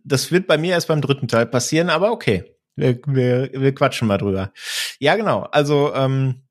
[0.02, 2.56] das wird bei mir erst beim dritten Teil passieren, aber okay.
[2.74, 4.52] Wir, wir, wir quatschen mal drüber.
[4.98, 5.42] Ja, genau.
[5.52, 6.42] Also, ähm,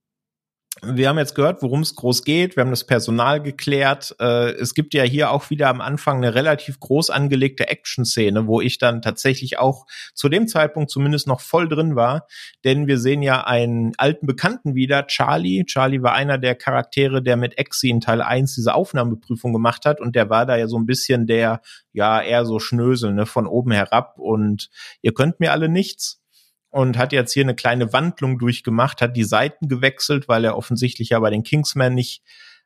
[0.83, 2.55] wir haben jetzt gehört, worum es groß geht.
[2.55, 4.15] Wir haben das Personal geklärt.
[4.19, 8.61] Äh, es gibt ja hier auch wieder am Anfang eine relativ groß angelegte Action-Szene, wo
[8.61, 12.27] ich dann tatsächlich auch zu dem Zeitpunkt zumindest noch voll drin war.
[12.63, 15.65] Denn wir sehen ja einen alten Bekannten wieder, Charlie.
[15.65, 19.99] Charlie war einer der Charaktere, der mit Exi in Teil 1 diese Aufnahmeprüfung gemacht hat.
[19.99, 21.61] Und der war da ja so ein bisschen der,
[21.93, 24.17] ja, eher so Schnösel, ne, von oben herab.
[24.17, 24.69] Und
[25.01, 26.21] ihr könnt mir alle nichts
[26.69, 31.09] und hat jetzt hier eine kleine Wandlung durchgemacht, hat die Seiten gewechselt, weil er offensichtlich
[31.09, 32.23] ja bei den Kingsmen nicht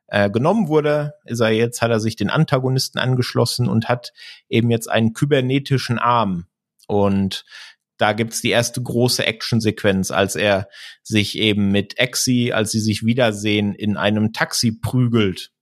[0.08, 1.14] äh, genommen wurde.
[1.24, 4.12] Ist er jetzt, hat er sich den Antagonisten angeschlossen und hat
[4.48, 6.46] eben jetzt einen kybernetischen Arm.
[6.86, 7.44] Und
[7.96, 10.68] da gibt's die erste große Actionsequenz, als er
[11.02, 15.52] sich eben mit Exi, als sie sich wiedersehen, in einem Taxi prügelt.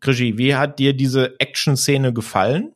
[0.00, 2.74] Krischi, wie hat dir diese Action-Szene gefallen?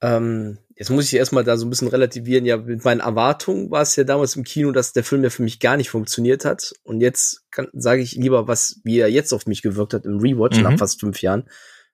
[0.00, 2.46] Ähm, Jetzt muss ich erstmal da so ein bisschen relativieren.
[2.46, 5.42] Ja, mit meinen Erwartungen war es ja damals im Kino, dass der Film ja für
[5.42, 6.72] mich gar nicht funktioniert hat.
[6.84, 10.56] Und jetzt sage ich lieber, was, wie er jetzt auf mich gewirkt hat im Rewatch
[10.56, 10.62] mhm.
[10.62, 11.50] nach fast fünf Jahren.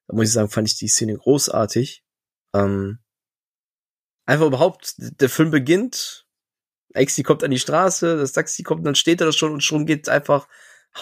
[0.07, 2.05] Da muss ich sagen, fand ich die Szene großartig.
[2.55, 3.01] Ähm,
[4.25, 6.29] einfach überhaupt, der Film beginnt,
[6.95, 9.87] Exi kommt an die Straße, das Taxi kommt, dann steht er da schon und schon
[9.87, 10.47] geht einfach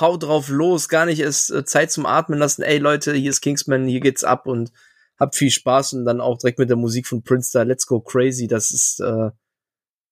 [0.01, 3.43] hau drauf los, gar nicht erst äh, Zeit zum Atmen lassen, ey Leute, hier ist
[3.43, 4.72] Kingsman, hier geht's ab und
[5.19, 8.01] habt viel Spaß und dann auch direkt mit der Musik von Prince da, Let's Go
[8.01, 9.31] Crazy, das ist äh,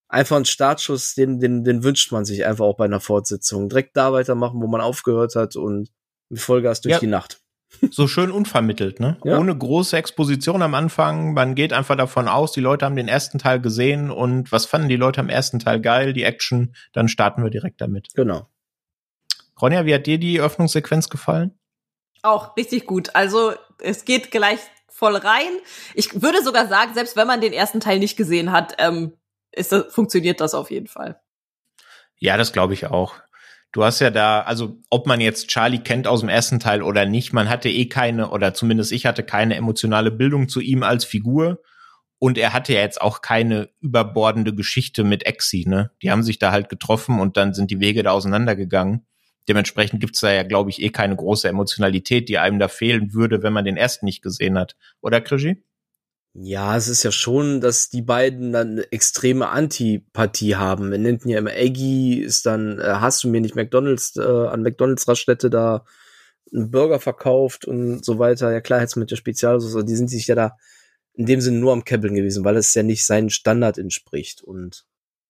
[0.09, 3.69] einfach ein Startschuss, den, den, den wünscht man sich einfach auch bei einer Fortsetzung.
[3.69, 5.91] Direkt da weitermachen, wo man aufgehört hat und
[6.29, 6.99] mit Vollgas durch Ja.
[7.01, 7.41] die Nacht.
[7.91, 9.17] So schön unvermittelt, ne?
[9.25, 9.39] Ja.
[9.39, 11.33] Ohne große Exposition am Anfang.
[11.33, 14.91] Man geht einfach davon aus, die Leute haben den ersten Teil gesehen und was fanden
[14.91, 16.13] die Leute am ersten Teil geil?
[16.13, 18.09] Die Action, dann starten wir direkt damit.
[18.15, 18.47] Genau.
[19.61, 21.59] Ronja, wie hat dir die Öffnungssequenz gefallen?
[22.23, 23.15] Auch richtig gut.
[23.15, 25.59] Also es geht gleich voll rein.
[25.95, 29.15] Ich würde sogar sagen, selbst wenn man den ersten Teil nicht gesehen hat, ähm,
[29.51, 31.21] ist das, funktioniert das auf jeden Fall.
[32.19, 33.15] Ja, das glaube ich auch.
[33.73, 37.07] Du hast ja da, also ob man jetzt Charlie kennt aus dem ersten Teil oder
[37.07, 41.05] nicht, man hatte eh keine, oder zumindest ich hatte keine emotionale Bildung zu ihm als
[41.05, 41.63] Figur.
[42.19, 45.91] Und er hatte ja jetzt auch keine überbordende Geschichte mit Exi, ne?
[46.03, 49.05] Die haben sich da halt getroffen und dann sind die Wege da auseinandergegangen.
[49.49, 53.43] Dementsprechend gibt's da ja, glaube ich, eh keine große Emotionalität, die einem da fehlen würde,
[53.43, 54.77] wenn man den ersten nicht gesehen hat.
[55.01, 55.65] Oder, Krischi?
[56.35, 60.91] Ja, es ist ja schon, dass die beiden dann eine extreme Antipathie haben.
[60.91, 64.23] Wir nennt ihn ja immer Eggy, ist dann, äh, hast du mir nicht McDonalds, äh,
[64.23, 65.85] an McDonalds Raststätte da
[66.53, 68.51] einen Burger verkauft und so weiter.
[68.51, 70.57] Ja klar, jetzt mit der Spezialsoße, die sind sich ja da
[71.15, 74.43] in dem Sinne nur am Kebbeln gewesen, weil es ja nicht seinen Standard entspricht.
[74.43, 74.87] Und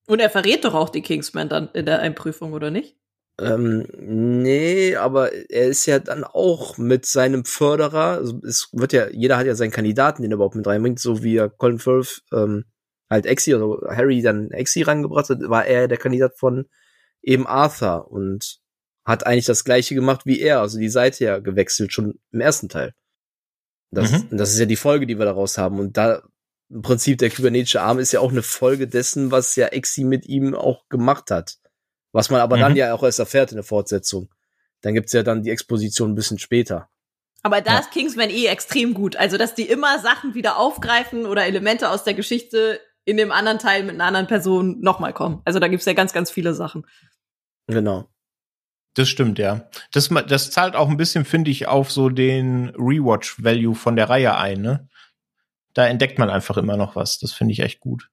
[0.07, 2.97] Und er verrät doch auch die Kingsman dann in der Einprüfung, oder nicht?
[3.43, 9.09] Ähm, nee, aber er ist ja dann auch mit seinem Förderer, also es wird ja,
[9.11, 12.23] jeder hat ja seinen Kandidaten, den er überhaupt mit reinbringt, so wie er Colin Firth
[12.33, 12.65] ähm,
[13.11, 16.67] halt Exi, also Harry dann Exi rangebracht hat, war er der Kandidat von
[17.23, 18.59] eben Arthur und
[19.05, 22.69] hat eigentlich das gleiche gemacht wie er, also die Seite ja gewechselt, schon im ersten
[22.69, 22.95] Teil.
[23.91, 24.39] Das, Mhm.
[24.39, 25.79] das ist ja die Folge, die wir daraus haben.
[25.79, 26.23] Und da
[26.71, 30.27] im Prinzip der kybernetische Arm ist ja auch eine Folge dessen, was ja Exi mit
[30.27, 31.59] ihm auch gemacht hat.
[32.13, 32.79] Was man aber dann Mhm.
[32.79, 34.29] ja auch erst erfährt in der Fortsetzung.
[34.83, 36.89] Dann gibt's ja dann die Exposition ein bisschen später.
[37.43, 37.79] Aber da Ja.
[37.81, 39.17] ist Kingsman eh extrem gut.
[39.17, 43.59] Also, dass die immer Sachen wieder aufgreifen oder Elemente aus der Geschichte in dem anderen
[43.59, 45.43] Teil mit einer anderen Person nochmal kommen.
[45.45, 46.87] Also da gibt's ja ganz, ganz viele Sachen.
[47.67, 48.09] Genau.
[48.95, 49.69] Das stimmt, ja.
[49.93, 54.37] Das, das zahlt auch ein bisschen, finde ich, auf so den Rewatch-Value von der Reihe
[54.37, 54.89] ein, ne?
[55.75, 57.19] Da entdeckt man einfach immer noch was.
[57.19, 58.11] Das finde ich echt gut.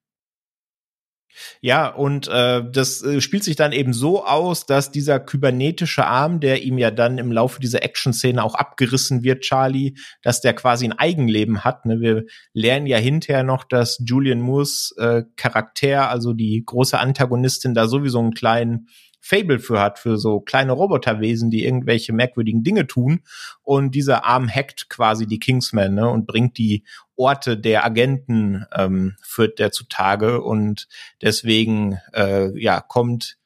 [1.62, 6.40] Ja, und äh, das äh, spielt sich dann eben so aus, dass dieser kybernetische Arm,
[6.40, 10.86] der ihm ja dann im Laufe dieser Action-Szene auch abgerissen wird, Charlie, dass der quasi
[10.86, 11.86] ein Eigenleben hat.
[11.86, 12.00] Ne?
[12.02, 17.88] Wir lernen ja hinterher noch, dass Julian Moores äh, Charakter, also die große Antagonistin, da
[17.88, 18.88] sowieso einen kleinen
[19.22, 23.22] Fable für hat, für so kleine Roboterwesen, die irgendwelche merkwürdigen Dinge tun.
[23.62, 26.84] Und dieser Arm hackt quasi die Kingsmen ne, und bringt die
[27.16, 30.88] Orte der Agenten ähm, führt der zutage und
[31.22, 33.38] deswegen äh, ja kommt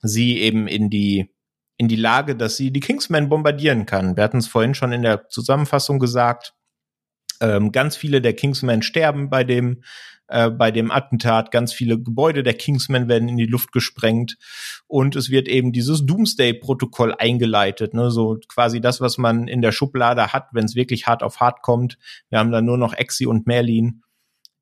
[0.00, 1.30] sie eben in die
[1.76, 4.16] in die Lage, dass sie die Kingsmen bombardieren kann.
[4.16, 6.54] Wir hatten es vorhin schon in der Zusammenfassung gesagt.
[7.40, 9.82] Ähm, ganz viele der Kingsmen sterben bei dem
[10.32, 11.50] äh, bei dem Attentat.
[11.50, 14.38] Ganz viele Gebäude der Kingsmen werden in die Luft gesprengt
[14.86, 19.72] und es wird eben dieses Doomsday-Protokoll eingeleitet, ne, so quasi das, was man in der
[19.72, 21.98] Schublade hat, wenn es wirklich hart auf hart kommt.
[22.30, 24.02] Wir haben dann nur noch Exi und Merlin,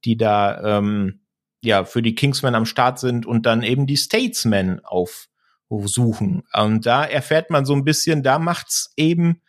[0.04, 1.20] die da ähm,
[1.62, 6.42] ja für die Kingsmen am Start sind und dann eben die Statesmen aufsuchen.
[6.52, 9.40] Und da erfährt man so ein bisschen, da macht's eben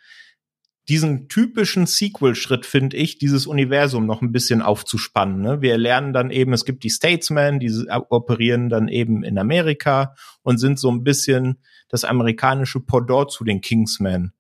[0.92, 5.40] diesen typischen Sequel-Schritt, finde ich, dieses Universum noch ein bisschen aufzuspannen.
[5.40, 5.62] Ne?
[5.62, 7.72] Wir lernen dann eben, es gibt die Statesmen, die
[8.10, 13.62] operieren dann eben in Amerika und sind so ein bisschen das amerikanische Pendant zu den
[13.62, 14.34] Kingsmen.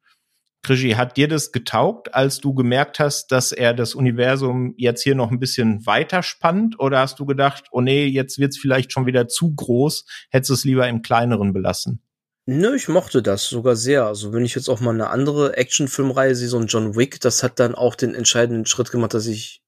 [0.61, 5.15] Krischi, hat dir das getaugt, als du gemerkt hast, dass er das Universum jetzt hier
[5.15, 6.77] noch ein bisschen weiter spannt?
[6.81, 10.65] Oder hast du gedacht, oh nee, jetzt wird's vielleicht schon wieder zu groß, hättest es
[10.65, 12.01] lieber im kleineren belassen?
[12.47, 14.05] Nö, ich mochte das sogar sehr.
[14.05, 17.43] Also wenn ich jetzt auch mal eine andere Actionfilmreihe sehe, so ein John Wick, das
[17.43, 19.61] hat dann auch den entscheidenden Schritt gemacht, dass ich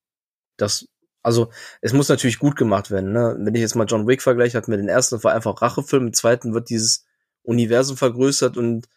[0.57, 0.87] das,
[1.21, 1.51] also
[1.81, 3.11] es muss natürlich gut gemacht werden.
[3.13, 3.37] Ne?
[3.39, 6.13] Wenn ich jetzt mal John Wick vergleiche, hat mir den ersten war einfach Rachefilm, im
[6.13, 7.05] zweiten wird dieses
[7.43, 8.87] Universum vergrößert und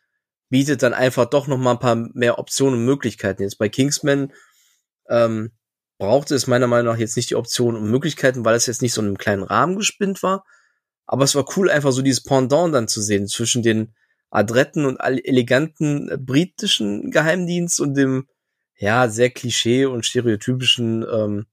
[0.48, 3.42] bietet dann einfach doch noch mal ein paar mehr Optionen und Möglichkeiten.
[3.42, 4.32] Jetzt bei Kingsman
[5.08, 5.52] ähm,
[5.98, 8.92] brauchte es meiner Meinung nach jetzt nicht die Optionen und Möglichkeiten, weil es jetzt nicht
[8.92, 10.44] so in einem kleinen Rahmen gespinnt war.
[11.06, 13.94] Aber es war cool, einfach so dieses Pendant dann zu sehen zwischen den
[14.30, 18.28] adretten und eleganten äh, britischen Geheimdienst und dem,
[18.76, 21.46] ja, sehr klischee und stereotypischen ähm,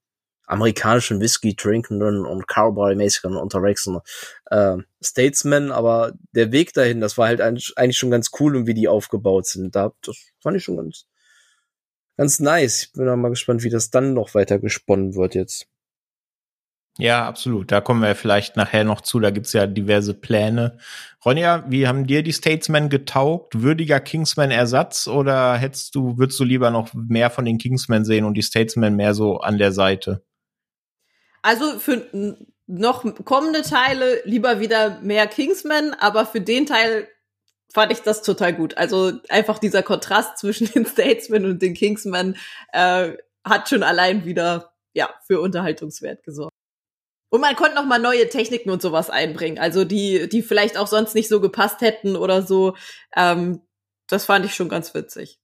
[0.46, 4.00] amerikanischen Whisky trinkenden und Cowboy-mäßigen unterwegsen
[4.48, 8.74] äh, Statesman, aber der Weg dahin, das war halt eigentlich schon ganz cool und wie
[8.74, 9.76] die aufgebaut sind.
[9.76, 11.06] Da, das fand ich schon ganz,
[12.18, 12.84] ganz nice.
[12.84, 15.68] Ich bin auch mal gespannt, wie das dann noch weiter gesponnen wird jetzt.
[17.00, 17.72] Ja, absolut.
[17.72, 19.20] Da kommen wir vielleicht nachher noch zu.
[19.20, 20.78] Da gibt's ja diverse Pläne.
[21.26, 23.62] Ronja, wie haben dir die Statesmen getaugt?
[23.62, 28.36] Würdiger Kingsman-Ersatz oder hättest du, würdest du lieber noch mehr von den Kingsmen sehen und
[28.36, 30.24] die Statesmen mehr so an der Seite?
[31.42, 32.08] Also für
[32.68, 37.08] noch kommende Teile lieber wieder mehr Kingsman, aber für den Teil
[37.74, 38.78] fand ich das total gut.
[38.78, 42.38] Also einfach dieser Kontrast zwischen den Statesmen und den Kingsmen
[42.72, 43.14] äh,
[43.44, 46.53] hat schon allein wieder ja für Unterhaltungswert gesorgt.
[47.34, 50.86] Und man konnte noch mal neue Techniken und sowas einbringen, also die, die vielleicht auch
[50.86, 52.76] sonst nicht so gepasst hätten oder so.
[53.16, 53.62] Ähm,
[54.08, 55.40] das fand ich schon ganz witzig.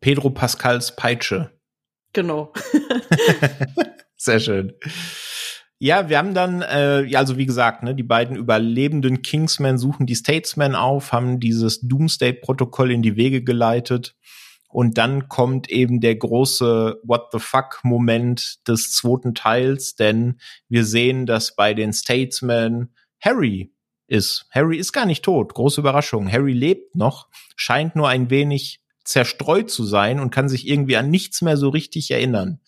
[0.00, 1.50] Pedro Pascals Peitsche.
[2.12, 2.52] Genau.
[4.16, 4.74] Sehr schön.
[5.80, 10.06] Ja, wir haben dann, äh, ja, also wie gesagt, ne, die beiden überlebenden Kingsmen suchen
[10.06, 14.14] die Statesmen auf, haben dieses Doomsday-Protokoll in die Wege geleitet
[14.76, 21.24] und dann kommt eben der große What the fuck-Moment des zweiten Teils, denn wir sehen,
[21.24, 23.72] dass bei den Statesmen Harry
[24.06, 24.44] ist.
[24.50, 25.54] Harry ist gar nicht tot.
[25.54, 26.30] Große Überraschung.
[26.30, 31.08] Harry lebt noch, scheint nur ein wenig zerstreut zu sein und kann sich irgendwie an
[31.08, 32.60] nichts mehr so richtig erinnern.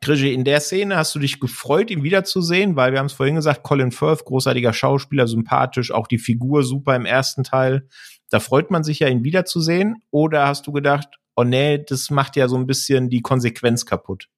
[0.00, 3.36] Grigi, in der Szene hast du dich gefreut, ihn wiederzusehen, weil wir haben es vorhin
[3.36, 7.86] gesagt, Colin Firth, großartiger Schauspieler, sympathisch, auch die Figur super im ersten Teil.
[8.28, 10.02] Da freut man sich ja, ihn wiederzusehen.
[10.10, 14.28] Oder hast du gedacht, oh nee, das macht ja so ein bisschen die Konsequenz kaputt.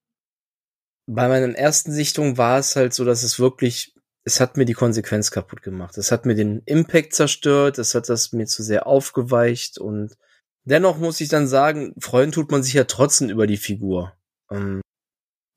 [1.06, 3.94] Bei meiner ersten Sichtung war es halt so, dass es wirklich,
[4.24, 5.96] es hat mir die Konsequenz kaputt gemacht.
[5.96, 10.14] Es hat mir den Impact zerstört, es hat das mir zu sehr aufgeweicht und
[10.64, 14.12] dennoch muss ich dann sagen, freuen tut man sich ja trotzdem über die Figur.
[14.50, 14.82] Ähm,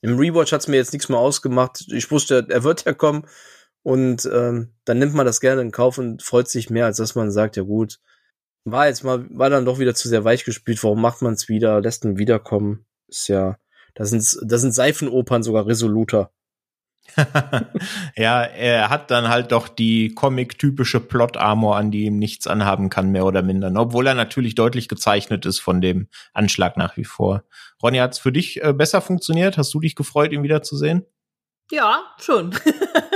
[0.02, 1.86] Im Rewatch hat es mir jetzt nichts mehr ausgemacht.
[1.90, 3.28] Ich wusste, er wird ja kommen
[3.82, 7.16] und ähm, dann nimmt man das gerne in Kauf und freut sich mehr, als dass
[7.16, 8.00] man sagt, ja gut,
[8.66, 10.84] war jetzt mal, war dann doch wieder zu sehr weich gespielt.
[10.84, 11.82] Warum macht man es wieder?
[11.82, 12.86] Lässt ihn wiederkommen?
[13.08, 13.58] Ist ja,
[13.94, 16.32] da sind, da sind Seifenopern sogar resoluter.
[18.16, 23.12] ja, er hat dann halt doch die Comic-typische Plot-Armor, an die ihm nichts anhaben kann,
[23.12, 23.70] mehr oder minder.
[23.70, 23.80] Ne?
[23.80, 27.44] Obwohl er natürlich deutlich gezeichnet ist von dem Anschlag nach wie vor.
[27.82, 29.58] Ronny, hat's für dich äh, besser funktioniert?
[29.58, 31.06] Hast du dich gefreut, ihn wiederzusehen?
[31.72, 32.56] Ja, schon.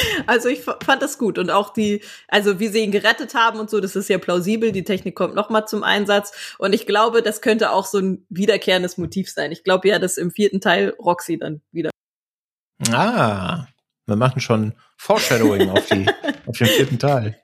[0.26, 3.70] also ich fand das gut und auch die, also wie sie ihn gerettet haben und
[3.70, 4.72] so, das ist ja plausibel.
[4.72, 8.26] Die Technik kommt noch mal zum Einsatz und ich glaube, das könnte auch so ein
[8.28, 9.52] wiederkehrendes Motiv sein.
[9.52, 11.90] Ich glaube ja, dass im vierten Teil Roxy dann wieder.
[12.92, 13.66] Ah,
[14.06, 16.06] wir machen schon Foreshadowing auf die,
[16.46, 17.40] auf den vierten Teil.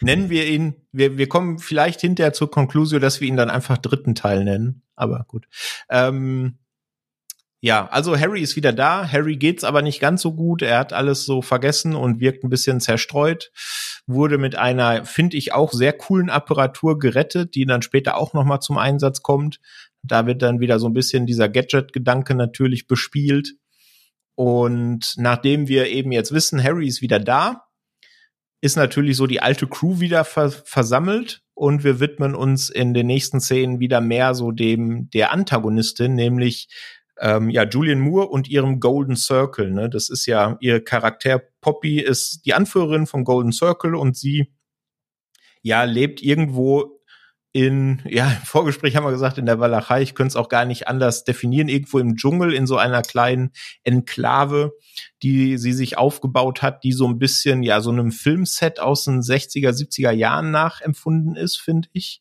[0.00, 3.78] Nennen wir ihn, wir, wir kommen vielleicht hinterher zur Konklusion, dass wir ihn dann einfach
[3.78, 4.82] dritten Teil nennen.
[4.94, 5.46] Aber gut.
[5.88, 6.58] Ähm,
[7.66, 9.10] ja, also Harry ist wieder da.
[9.10, 10.62] Harry geht's aber nicht ganz so gut.
[10.62, 13.50] Er hat alles so vergessen und wirkt ein bisschen zerstreut.
[14.06, 18.44] Wurde mit einer, finde ich, auch sehr coolen Apparatur gerettet, die dann später auch noch
[18.44, 19.58] mal zum Einsatz kommt.
[20.04, 23.56] Da wird dann wieder so ein bisschen dieser Gadget-Gedanke natürlich bespielt.
[24.36, 27.64] Und nachdem wir eben jetzt wissen, Harry ist wieder da,
[28.60, 33.06] ist natürlich so die alte Crew wieder ver versammelt und wir widmen uns in den
[33.06, 36.68] nächsten Szenen wieder mehr so dem der Antagonistin, nämlich
[37.18, 39.70] ähm, ja, Julian Moore und ihrem Golden Circle.
[39.70, 39.88] Ne?
[39.88, 41.42] Das ist ja ihr Charakter.
[41.60, 44.52] Poppy ist die Anführerin vom Golden Circle und sie
[45.62, 46.96] ja lebt irgendwo
[47.56, 50.66] in, ja, im Vorgespräch haben wir gesagt, in der Walachei, ich könnte es auch gar
[50.66, 53.52] nicht anders definieren, irgendwo im Dschungel, in so einer kleinen
[53.82, 54.72] Enklave,
[55.22, 59.22] die sie sich aufgebaut hat, die so ein bisschen, ja, so einem Filmset aus den
[59.22, 62.20] 60er, 70er Jahren nachempfunden ist, finde ich.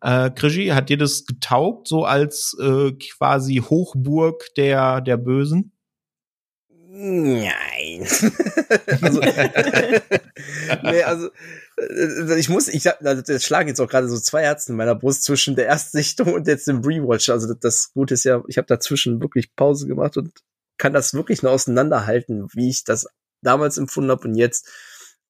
[0.00, 5.72] Äh, Krigi, hat dir das getaugt, so als äh, quasi Hochburg der, der Bösen?
[7.02, 8.06] Nein.
[9.00, 9.20] also,
[10.82, 11.30] nee, also
[11.76, 14.94] äh, ich muss, ich also das schlagen jetzt auch gerade so zwei Herzen in meiner
[14.94, 17.30] Brust zwischen der Erstsichtung und jetzt dem Rewatch.
[17.30, 20.32] Also das Gute ist ja, ich habe dazwischen wirklich Pause gemacht und
[20.78, 23.06] kann das wirklich nur auseinanderhalten, wie ich das
[23.42, 24.68] damals empfunden habe und jetzt.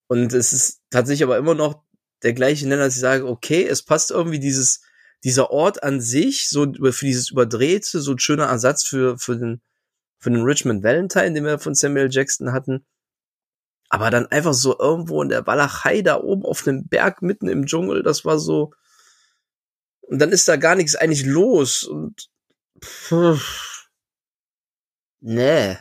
[0.08, 1.84] Und es ist tatsächlich aber immer noch
[2.22, 4.82] der gleiche Nenner, dass ich sage, okay, es passt irgendwie dieses,
[5.24, 9.60] dieser Ort an sich, so für dieses Überdrehte, so ein schöner Ersatz für, für den,
[10.18, 12.86] für den Richmond Valentine, den wir von Samuel Jackson hatten.
[13.88, 17.66] Aber dann einfach so irgendwo in der Walachei da oben auf einem Berg mitten im
[17.66, 18.72] Dschungel, das war so,
[20.02, 22.28] und dann ist da gar nichts eigentlich los und,
[22.84, 23.88] pff,
[25.20, 25.76] nee,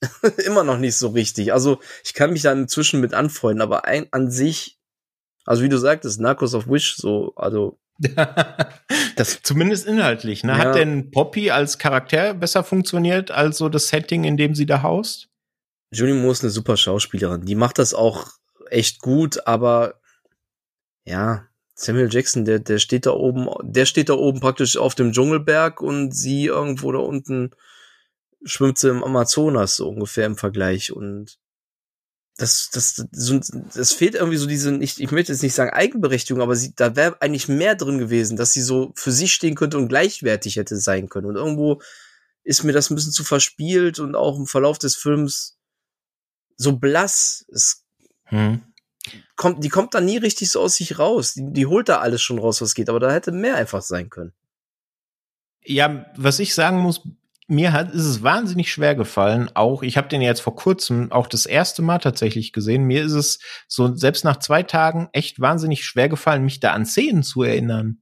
[0.44, 1.52] immer noch nicht so richtig.
[1.52, 4.78] Also ich kann mich da inzwischen mit anfreunden, aber ein, an sich
[5.44, 7.78] also wie du sagtest, Narcos of Wish, so, also.
[9.16, 10.52] das zumindest inhaltlich, ne?
[10.52, 10.58] Ja.
[10.58, 14.82] Hat denn Poppy als Charakter besser funktioniert als so das Setting, in dem sie da
[14.82, 15.28] haust?
[15.92, 17.44] Julie Moore ist eine super Schauspielerin.
[17.44, 18.28] Die macht das auch
[18.70, 20.00] echt gut, aber
[21.04, 25.12] ja, Samuel Jackson, der, der steht da oben, der steht da oben praktisch auf dem
[25.12, 27.50] Dschungelberg und sie irgendwo da unten
[28.44, 31.38] schwimmt sie im Amazonas so ungefähr im Vergleich und
[32.42, 33.40] das, das, so,
[33.74, 36.96] das fehlt irgendwie so diese, ich, ich möchte jetzt nicht sagen Eigenberechtigung, aber sie, da
[36.96, 40.76] wäre eigentlich mehr drin gewesen, dass sie so für sich stehen könnte und gleichwertig hätte
[40.76, 41.28] sein können.
[41.28, 41.80] Und irgendwo
[42.42, 45.56] ist mir das ein bisschen zu verspielt und auch im Verlauf des Films
[46.56, 47.46] so blass.
[47.52, 47.84] Es
[48.24, 48.60] hm.
[49.36, 51.34] kommt, die kommt da nie richtig so aus sich raus.
[51.34, 54.10] Die, die holt da alles schon raus, was geht, aber da hätte mehr einfach sein
[54.10, 54.32] können.
[55.64, 57.02] Ja, was ich sagen muss,
[57.48, 59.50] mir hat ist es wahnsinnig schwer gefallen.
[59.54, 62.84] Auch ich habe den jetzt vor kurzem auch das erste Mal tatsächlich gesehen.
[62.84, 66.86] Mir ist es so selbst nach zwei Tagen echt wahnsinnig schwer gefallen, mich da an
[66.86, 67.98] Szenen zu erinnern.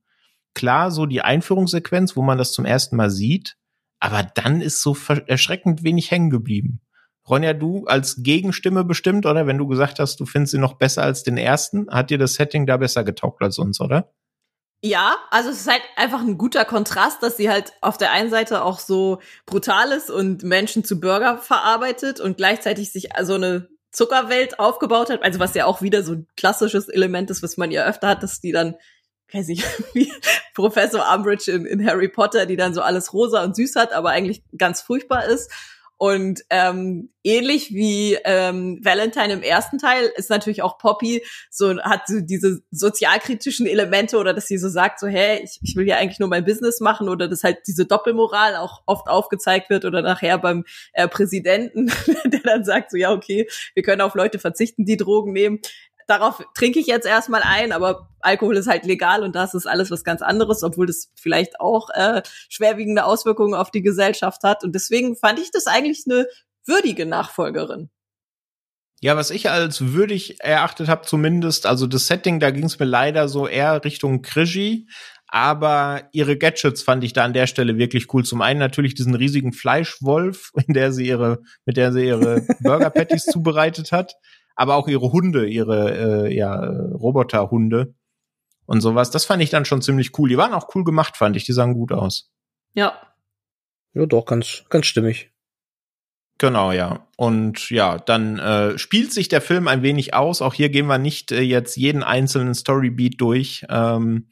[0.55, 3.57] Klar, so die Einführungssequenz, wo man das zum ersten Mal sieht,
[3.99, 6.81] aber dann ist so erschreckend wenig hängen geblieben.
[7.29, 9.47] Ronja, du als Gegenstimme bestimmt, oder?
[9.47, 12.35] Wenn du gesagt hast, du findest sie noch besser als den ersten, hat dir das
[12.35, 14.13] Setting da besser getaugt als uns, oder?
[14.83, 18.31] Ja, also es ist halt einfach ein guter Kontrast, dass sie halt auf der einen
[18.31, 23.69] Seite auch so brutal ist und Menschen zu Burger verarbeitet und gleichzeitig sich so eine
[23.93, 27.71] Zuckerwelt aufgebaut hat, also was ja auch wieder so ein klassisches Element ist, was man
[27.71, 28.77] ja öfter hat, dass die dann,
[29.33, 30.11] weiß ich, wie
[30.55, 34.11] Professor Umbridge in, in Harry Potter, die dann so alles rosa und süß hat, aber
[34.11, 35.51] eigentlich ganz furchtbar ist.
[36.03, 42.07] Und ähm, ähnlich wie ähm, Valentine im ersten Teil ist natürlich auch Poppy so hat
[42.07, 45.99] so diese sozialkritischen Elemente oder dass sie so sagt so hey ich, ich will ja
[45.99, 50.01] eigentlich nur mein Business machen oder dass halt diese Doppelmoral auch oft aufgezeigt wird oder
[50.01, 51.93] nachher beim äh, Präsidenten
[52.25, 55.61] der dann sagt so ja okay wir können auf Leute verzichten die Drogen nehmen
[56.11, 59.91] darauf trinke ich jetzt erstmal ein, aber Alkohol ist halt legal und das ist alles
[59.91, 64.65] was ganz anderes, obwohl das vielleicht auch äh, schwerwiegende Auswirkungen auf die Gesellschaft hat.
[64.65, 66.27] Und deswegen fand ich das eigentlich eine
[66.67, 67.91] würdige Nachfolgerin.
[69.01, 72.85] Ja, was ich als würdig erachtet habe, zumindest, also das Setting, da ging es mir
[72.85, 74.89] leider so eher Richtung Krischi,
[75.27, 78.25] aber ihre Gadgets fand ich da an der Stelle wirklich cool.
[78.25, 82.91] Zum einen natürlich diesen riesigen Fleischwolf, in der sie ihre, mit der sie ihre Burger
[82.91, 84.17] Patties zubereitet hat
[84.55, 87.95] aber auch ihre Hunde, ihre äh, ja, Roboterhunde
[88.67, 89.11] und sowas.
[89.11, 90.29] Das fand ich dann schon ziemlich cool.
[90.29, 91.45] Die waren auch cool gemacht, fand ich.
[91.45, 92.31] Die sahen gut aus.
[92.75, 92.95] Ja.
[93.95, 95.31] Ja, doch, ganz, ganz stimmig.
[96.39, 97.07] Genau, ja.
[97.17, 100.41] Und ja, dann äh, spielt sich der Film ein wenig aus.
[100.41, 103.67] Auch hier gehen wir nicht äh, jetzt jeden einzelnen Storybeat durch.
[103.69, 104.29] Ähm,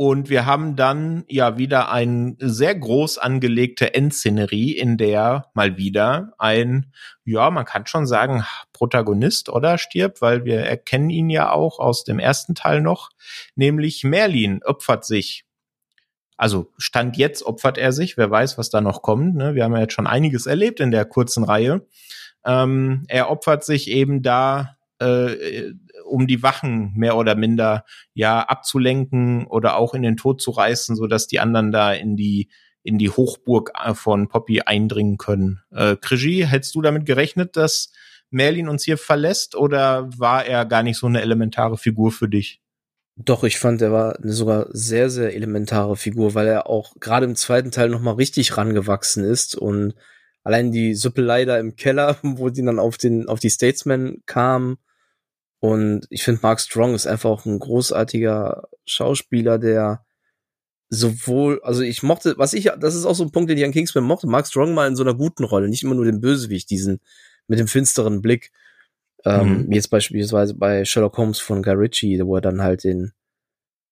[0.00, 6.32] und wir haben dann ja wieder ein sehr groß angelegte Endszenerie, in der mal wieder
[6.38, 6.94] ein,
[7.26, 8.42] ja, man kann schon sagen,
[8.72, 13.10] Protagonist oder stirbt, weil wir erkennen ihn ja auch aus dem ersten Teil noch,
[13.56, 15.44] nämlich Merlin opfert sich.
[16.38, 19.36] Also Stand jetzt opfert er sich, wer weiß, was da noch kommt.
[19.36, 19.54] Ne?
[19.54, 21.86] Wir haben ja jetzt schon einiges erlebt in der kurzen Reihe.
[22.46, 25.72] Ähm, er opfert sich eben da äh,
[26.04, 27.84] um die Wachen mehr oder minder
[28.14, 32.16] ja abzulenken oder auch in den Tod zu reißen, so dass die anderen da in
[32.16, 32.50] die
[32.82, 35.60] in die Hochburg äh, von Poppy eindringen können.
[35.70, 37.92] Äh, Krigi, hättest du damit gerechnet, dass
[38.30, 42.60] Merlin uns hier verlässt oder war er gar nicht so eine elementare Figur für dich?
[43.16, 47.26] Doch, ich fand, er war eine sogar sehr, sehr elementare Figur, weil er auch gerade
[47.26, 49.94] im zweiten Teil nochmal richtig rangewachsen ist und
[50.42, 54.78] allein die Suppelei da im Keller, wo die dann auf den, auf die Statesman kamen,
[55.60, 60.04] und ich finde, Mark Strong ist einfach auch ein großartiger Schauspieler, der
[60.88, 63.72] sowohl, also ich mochte, was ich, das ist auch so ein Punkt, den ich an
[63.72, 66.68] Kingsman mochte, Mark Strong mal in so einer guten Rolle, nicht immer nur den Bösewicht,
[66.70, 67.00] diesen
[67.46, 68.50] mit dem finsteren Blick.
[69.24, 69.72] Ähm, mhm.
[69.72, 73.12] Jetzt beispielsweise bei Sherlock Holmes von Guy Ritchie, wo er dann halt den,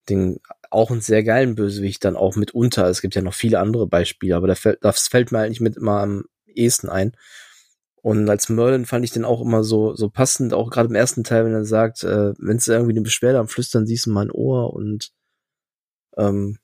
[0.08, 2.88] den auch einen sehr geilen Bösewicht dann auch mitunter.
[2.88, 5.76] Es gibt ja noch viele andere Beispiele, aber das fällt, das fällt mir eigentlich mit
[5.76, 7.12] immer am ehesten ein.
[8.08, 11.24] Und als Merlin fand ich den auch immer so, so passend, auch gerade im ersten
[11.24, 14.30] Teil, wenn er sagt, äh, wenn es irgendwie eine Beschwerde am Flüstern siehst du mein
[14.30, 15.12] Ohr und
[16.16, 16.58] ähm,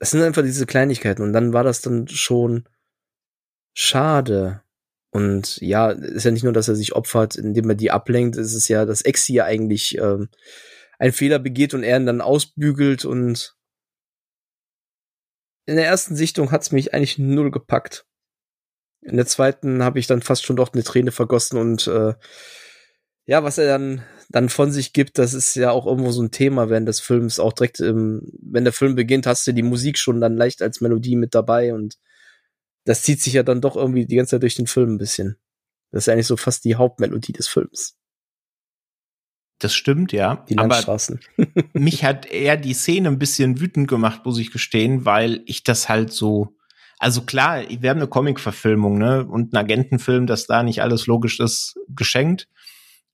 [0.00, 2.68] es sind einfach diese Kleinigkeiten und dann war das dann schon
[3.72, 4.64] schade.
[5.12, 8.52] Und ja, ist ja nicht nur, dass er sich opfert, indem er die ablenkt, es
[8.52, 10.28] ist ja, dass Ex hier eigentlich ähm,
[10.98, 13.56] einen Fehler begeht und er ihn dann ausbügelt und
[15.66, 18.09] in der ersten Sichtung hat's mich eigentlich null gepackt.
[19.02, 22.14] In der zweiten habe ich dann fast schon doch eine Träne vergossen und äh,
[23.26, 26.30] ja, was er dann dann von sich gibt, das ist ja auch irgendwo so ein
[26.30, 27.40] Thema während des Films.
[27.40, 30.80] Auch direkt, im, wenn der Film beginnt, hast du die Musik schon dann leicht als
[30.80, 31.96] Melodie mit dabei und
[32.84, 35.36] das zieht sich ja dann doch irgendwie die ganze Zeit durch den Film ein bisschen.
[35.90, 37.96] Das ist eigentlich so fast die Hauptmelodie des Films.
[39.58, 40.44] Das stimmt, ja.
[40.48, 41.20] Die Landstraßen.
[41.36, 45.64] Aber mich hat eher die Szene ein bisschen wütend gemacht, muss ich gestehen, weil ich
[45.64, 46.56] das halt so
[47.00, 51.40] also klar, wir haben eine Comic-Verfilmung, ne, und einen Agentenfilm, dass da nicht alles logisch
[51.40, 52.46] ist, geschenkt.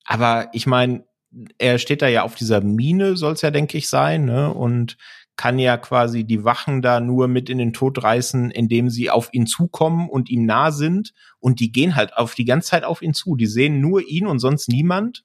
[0.05, 1.05] Aber ich meine,
[1.59, 4.53] er steht da ja auf dieser Mine, soll es ja, denke ich, sein, ne?
[4.53, 4.97] Und
[5.37, 9.29] kann ja quasi die Wachen da nur mit in den Tod reißen, indem sie auf
[9.33, 11.13] ihn zukommen und ihm nah sind.
[11.39, 13.37] Und die gehen halt auf die ganze Zeit auf ihn zu.
[13.37, 15.25] Die sehen nur ihn und sonst niemand.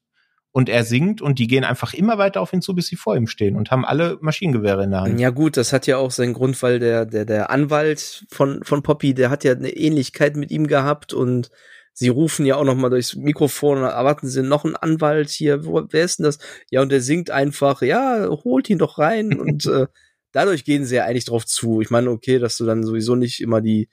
[0.53, 3.15] Und er singt und die gehen einfach immer weiter auf ihn zu, bis sie vor
[3.15, 5.19] ihm stehen und haben alle Maschinengewehre in der Hand.
[5.19, 8.83] Ja gut, das hat ja auch seinen Grund, weil der, der, der Anwalt von, von
[8.83, 11.51] Poppy, der hat ja eine Ähnlichkeit mit ihm gehabt und
[11.93, 15.65] sie rufen ja auch noch mal durchs Mikrofon erwarten sie noch einen Anwalt hier.
[15.65, 16.37] Wo, wer ist denn das?
[16.69, 19.87] Ja, und der singt einfach, ja, holt ihn doch rein und äh,
[20.33, 21.79] dadurch gehen sie ja eigentlich drauf zu.
[21.79, 23.89] Ich meine, okay, dass du dann sowieso nicht immer die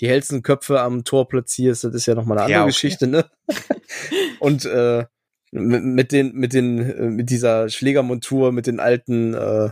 [0.00, 2.70] die hellsten Köpfe am Tor platzierst, das ist ja noch mal eine andere Ja, okay.
[2.70, 3.28] Geschichte, ne?
[4.38, 5.04] und äh,
[5.50, 9.70] mit, mit den mit den äh, mit dieser Schlägermontur mit den alten äh,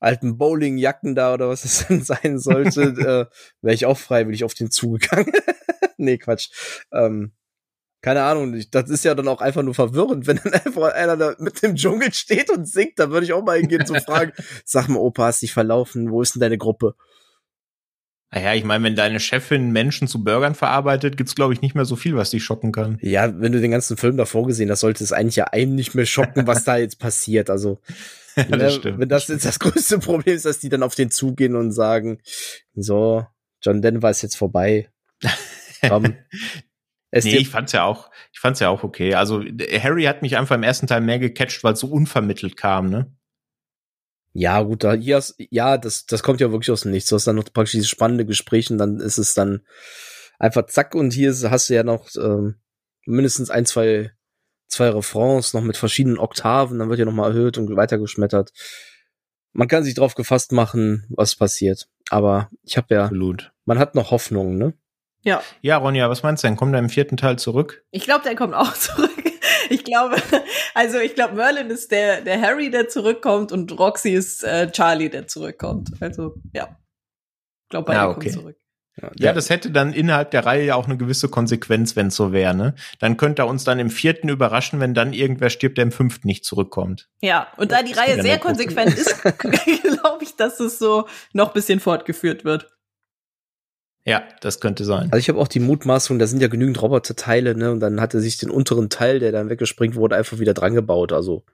[0.00, 2.82] alten Bowlingjacken da oder was es dann sein sollte,
[3.30, 5.32] äh, wäre ich auch freiwillig auf den zugegangen.
[5.96, 6.50] nee, Quatsch.
[6.92, 7.32] Ähm,
[8.00, 11.34] keine Ahnung, das ist ja dann auch einfach nur verwirrend, wenn dann einfach einer da
[11.40, 14.32] mit dem Dschungel steht und singt, da würde ich auch mal hingehen zu fragen,
[14.64, 16.94] sag mal, Opa, hast dich verlaufen, wo ist denn deine Gruppe?
[18.30, 21.86] Naja, ich meine, wenn deine Chefin Menschen zu Burgern verarbeitet, gibt's glaube ich nicht mehr
[21.86, 22.98] so viel, was die schocken kann.
[23.00, 25.94] Ja, wenn du den ganzen Film davor gesehen hast, sollte es eigentlich ja einem nicht
[25.94, 27.48] mehr schocken, was da jetzt passiert.
[27.48, 27.78] Also,
[28.36, 28.98] Ja, das stimmt.
[28.98, 32.18] wenn das jetzt das größte Problem ist, dass die dann auf den zugehen und sagen,
[32.74, 33.26] so,
[33.62, 34.90] John Denver ist jetzt vorbei.
[37.10, 39.14] Es Nee, ich fand's ja auch, ich fand's ja auch okay.
[39.14, 39.42] Also
[39.80, 43.10] Harry hat mich einfach im ersten Teil mehr gecatcht, weil es so unvermittelt kam, ne?
[44.32, 47.08] Ja, gut, da, hier hast, ja, das, das kommt ja wirklich aus dem Nichts.
[47.10, 49.62] Du hast dann noch praktisch dieses spannende Gespräch und dann ist es dann
[50.38, 52.56] einfach zack und hier hast du ja noch ähm,
[53.06, 54.12] mindestens ein, zwei,
[54.68, 58.52] zwei Refrains noch mit verschiedenen Oktaven, dann wird ja noch mal erhöht und weitergeschmettert.
[59.52, 61.88] Man kann sich drauf gefasst machen, was passiert.
[62.10, 63.52] Aber ich habe ja, Absolut.
[63.64, 64.74] man hat noch Hoffnung, ne?
[65.22, 66.56] Ja, Ja, Ronja, was meinst du denn?
[66.56, 67.84] Kommt er im vierten Teil zurück?
[67.90, 69.10] ich glaube, der kommt auch zurück.
[69.70, 70.16] Ich glaube,
[70.74, 75.10] also ich glaube, Merlin ist der, der Harry, der zurückkommt und Roxy ist äh, Charlie,
[75.10, 75.90] der zurückkommt.
[76.00, 76.78] Also, ja.
[77.64, 78.30] Ich glaube, beide Ja, okay.
[78.30, 78.56] kommen zurück.
[79.16, 82.32] Ja, das hätte dann innerhalb der Reihe ja auch eine gewisse Konsequenz, wenn es so
[82.32, 82.74] wäre, ne?
[82.98, 86.26] Dann könnte er uns dann im vierten überraschen, wenn dann irgendwer stirbt, der im fünften
[86.26, 87.08] nicht zurückkommt.
[87.20, 91.52] Ja, und da die Das Reihe sehr konsequent ist, glaube ich, dass es so noch
[91.52, 92.68] bisschen fortgeführt wird.
[94.06, 95.08] Ja, das könnte sein.
[95.10, 97.70] Also ich habe auch die Mutmaßung, da sind ja genügend Roboterteile, ne?
[97.72, 100.74] Und dann hat er sich den unteren Teil, der dann weggespringt wurde, einfach wieder dran
[100.74, 101.12] gebaut.
[101.12, 101.44] Also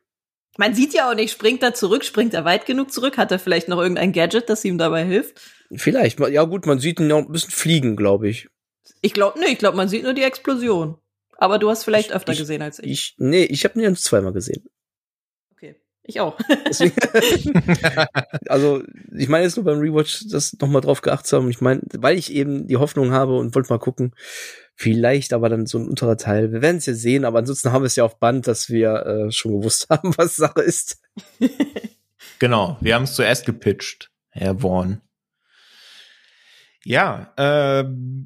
[0.57, 3.41] Man sieht ja auch nicht, springt er zurück, springt er weit genug zurück, hat er
[3.41, 5.41] vielleicht noch irgendein Gadget, das ihm dabei hilft?
[5.75, 8.49] vielleicht, ja gut, man sieht ihn ja auch ein bisschen fliegen, glaube ich.
[9.01, 10.97] Ich glaube, nee, ich glaube, man sieht nur die Explosion.
[11.37, 12.91] Aber du hast vielleicht Ich- öfter ich- gesehen als ich.
[12.91, 14.63] Ich, nee, ich habe ihn ja zweimal gesehen.
[16.07, 16.39] Ich auch.
[18.49, 18.83] Also,
[19.17, 21.51] ich meine jetzt nur beim Rewatch, das nochmal drauf geachtet zu haben.
[21.51, 24.15] Ich meine, weil ich eben die Hoffnung habe und wollte mal gucken,
[24.75, 26.53] vielleicht aber dann so ein unterer Teil.
[26.53, 29.07] Wir werden es ja sehen, aber ansonsten haben wir es ja auf Band, dass wir
[29.07, 31.01] äh, schon gewusst haben, was Sache ist.
[32.41, 35.01] Genau, wir haben es zuerst gepitcht, Herr Vaughn.
[36.87, 37.85] Ja, äh,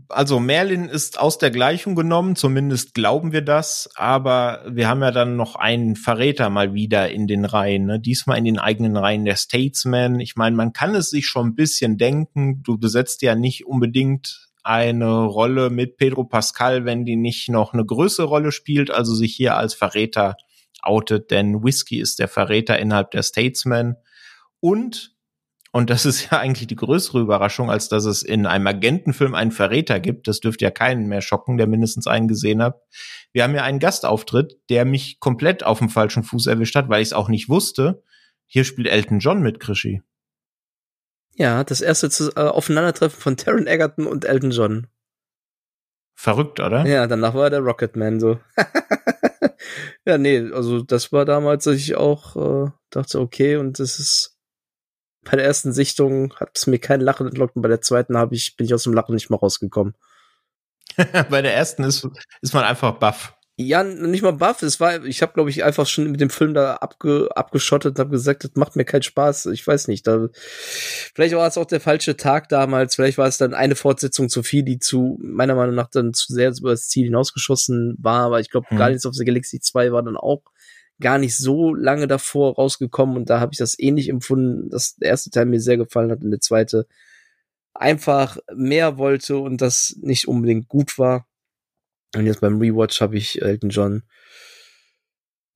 [0.09, 5.12] also Merlin ist aus der Gleichung genommen, zumindest glauben wir das, aber wir haben ja
[5.12, 8.01] dann noch einen Verräter mal wieder in den Reihen, ne?
[8.01, 10.18] diesmal in den eigenen Reihen der Statesman.
[10.18, 14.48] Ich meine, man kann es sich schon ein bisschen denken, du besetzt ja nicht unbedingt
[14.64, 19.36] eine Rolle mit Pedro Pascal, wenn die nicht noch eine größere Rolle spielt, also sich
[19.36, 20.36] hier als Verräter
[20.82, 23.97] outet, denn Whiskey ist der Verräter innerhalb der Statesman
[24.59, 25.16] und
[25.73, 29.53] und das ist ja eigentlich die größere Überraschung, als dass es in einem Agentenfilm einen
[29.53, 30.27] Verräter gibt.
[30.27, 32.81] Das dürfte ja keinen mehr schocken, der mindestens einen gesehen hat.
[33.32, 37.03] Wir haben ja einen Gastauftritt, der mich komplett auf dem falschen Fuß erwischt hat, weil
[37.03, 38.03] ich es auch nicht wusste.
[38.47, 40.03] Hier spielt Elton John mit, Krischi.
[41.35, 44.86] Ja, das erste äh, Aufeinandertreffen von Taron Egerton und Elton John.
[46.15, 46.85] Verrückt, oder?
[46.85, 48.40] Ja, danach war er der Rocketman so.
[50.05, 52.35] ja, nee, also das war damals, dass ich auch
[52.66, 54.38] äh, dachte, okay, und das ist
[55.30, 58.34] bei der ersten Sichtung hat es mir kein Lachen entlockt und bei der zweiten habe
[58.34, 59.94] ich bin ich aus dem Lachen nicht mehr rausgekommen.
[61.30, 62.09] Bei der ersten ist,
[62.40, 63.34] ist man einfach baff.
[63.60, 66.55] Ja, nicht mal Buff, es war ich habe glaube ich einfach schon mit dem Film
[66.55, 70.28] da abge, abgeschottet und habe gesagt, das macht mir keinen Spaß, ich weiß nicht, da
[70.32, 74.44] vielleicht war es auch der falsche Tag damals, vielleicht war es dann eine Fortsetzung zu
[74.44, 78.38] viel, die zu meiner Meinung nach dann zu sehr über das Ziel hinausgeschossen war, aber
[78.38, 78.78] ich glaube Hm.
[78.78, 80.42] Guardians of the Galaxy 2 war dann auch
[81.00, 85.10] gar nicht so lange davor rausgekommen und da habe ich das ähnlich empfunden, dass der
[85.10, 86.86] erste Teil mir sehr gefallen hat und der zweite
[87.74, 91.28] einfach mehr wollte und das nicht unbedingt gut war.
[92.16, 94.02] Und jetzt beim Rewatch habe ich Elton John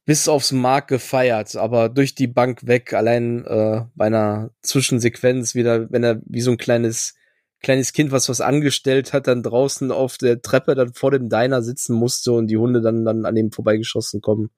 [0.04, 5.90] bis aufs Mark gefeiert, aber durch die Bank weg, allein äh, bei einer Zwischensequenz wieder,
[5.92, 7.14] wenn er wie so ein kleines
[7.62, 11.62] kleines Kind, was was angestellt hat, dann draußen auf der Treppe dann vor dem Diner
[11.62, 14.50] sitzen musste und die Hunde dann dann an dem vorbeigeschossen kommen.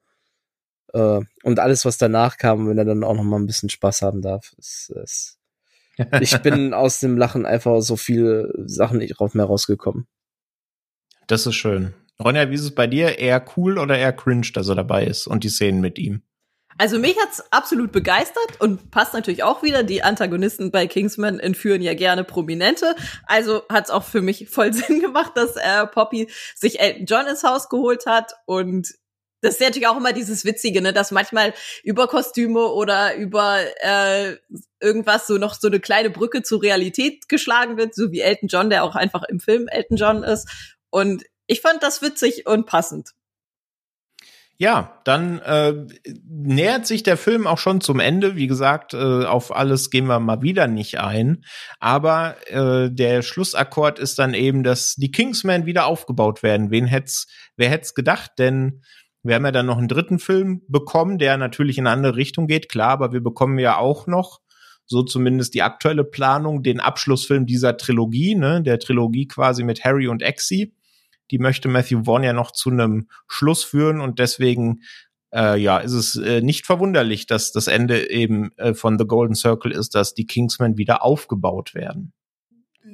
[0.93, 4.01] Äh, und alles, was danach kam, wenn er dann auch noch mal ein bisschen Spaß
[4.01, 5.39] haben darf, ist, ist
[6.21, 10.07] ich bin aus dem Lachen einfach so viele Sachen nicht drauf mehr rausgekommen.
[11.27, 11.93] Das ist schön.
[12.19, 13.19] Ronja, wie ist es bei dir?
[13.19, 16.21] Eher cool oder eher cringe, dass er dabei ist und die Szenen mit ihm?
[16.77, 19.83] Also mich hat's absolut begeistert und passt natürlich auch wieder.
[19.83, 22.95] Die Antagonisten bei Kingsman entführen ja gerne Prominente.
[23.25, 27.43] Also hat's auch für mich voll Sinn gemacht, dass äh, Poppy sich Elton John ins
[27.43, 28.93] Haus geholt hat und
[29.45, 31.53] das ist natürlich auch immer dieses Witzige, ne, dass manchmal
[31.83, 34.35] über Kostüme oder über äh,
[34.79, 38.69] irgendwas so noch so eine kleine Brücke zur Realität geschlagen wird, so wie Elton John,
[38.69, 40.49] der auch einfach im Film Elton John ist.
[40.89, 43.11] Und ich fand das witzig und passend.
[44.57, 45.73] Ja, dann äh,
[46.29, 48.37] nähert sich der Film auch schon zum Ende.
[48.37, 51.43] Wie gesagt, äh, auf alles gehen wir mal wieder nicht ein.
[51.81, 56.71] Aber äh, der Schlussakkord ist dann eben, dass die Kingsmen wieder aufgebaut werden.
[56.71, 57.27] Wen hätt's,
[57.57, 58.31] wer hätt's gedacht?
[58.39, 58.81] Denn
[59.25, 62.47] wir haben ja dann noch einen dritten Film bekommen, der natürlich in eine andere Richtung
[62.47, 64.41] geht, klar, aber wir bekommen ja auch noch,
[64.85, 70.07] so zumindest die aktuelle Planung, den Abschlussfilm dieser Trilogie, ne, der Trilogie quasi mit Harry
[70.07, 70.73] und Exy
[71.31, 74.81] die möchte Matthew Vaughn ja noch zu einem Schluss führen und deswegen
[75.33, 79.35] äh, ja, ist es äh, nicht verwunderlich, dass das Ende eben äh, von The Golden
[79.35, 82.13] Circle ist, dass die Kingsmen wieder aufgebaut werden.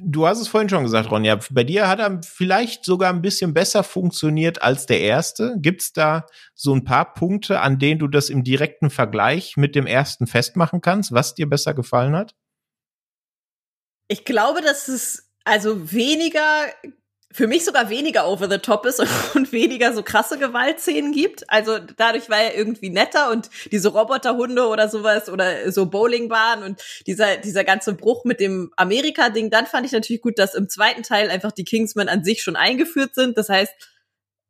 [0.03, 3.21] Du hast es vorhin schon gesagt, Ron, ja, bei dir hat er vielleicht sogar ein
[3.21, 5.55] bisschen besser funktioniert als der erste.
[5.59, 6.25] Gibt's da
[6.55, 10.81] so ein paar Punkte, an denen du das im direkten Vergleich mit dem ersten festmachen
[10.81, 12.33] kannst, was dir besser gefallen hat?
[14.07, 16.65] Ich glaube, dass es also weniger
[17.33, 18.99] für mich sogar weniger over the top ist
[19.35, 21.49] und weniger so krasse Gewaltszenen gibt.
[21.49, 26.81] Also dadurch war er irgendwie netter und diese Roboterhunde oder sowas oder so Bowlingbahn und
[27.07, 31.03] dieser, dieser ganze Bruch mit dem Amerika-Ding, dann fand ich natürlich gut, dass im zweiten
[31.03, 33.37] Teil einfach die Kingsmen an sich schon eingeführt sind.
[33.37, 33.73] Das heißt,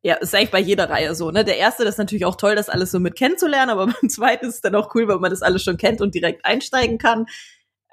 [0.04, 1.44] ja, ist eigentlich bei jeder Reihe so, ne?
[1.44, 4.46] Der erste, das ist natürlich auch toll, das alles so mit kennenzulernen, aber beim zweiten
[4.46, 7.26] ist es dann auch cool, weil man das alles schon kennt und direkt einsteigen kann.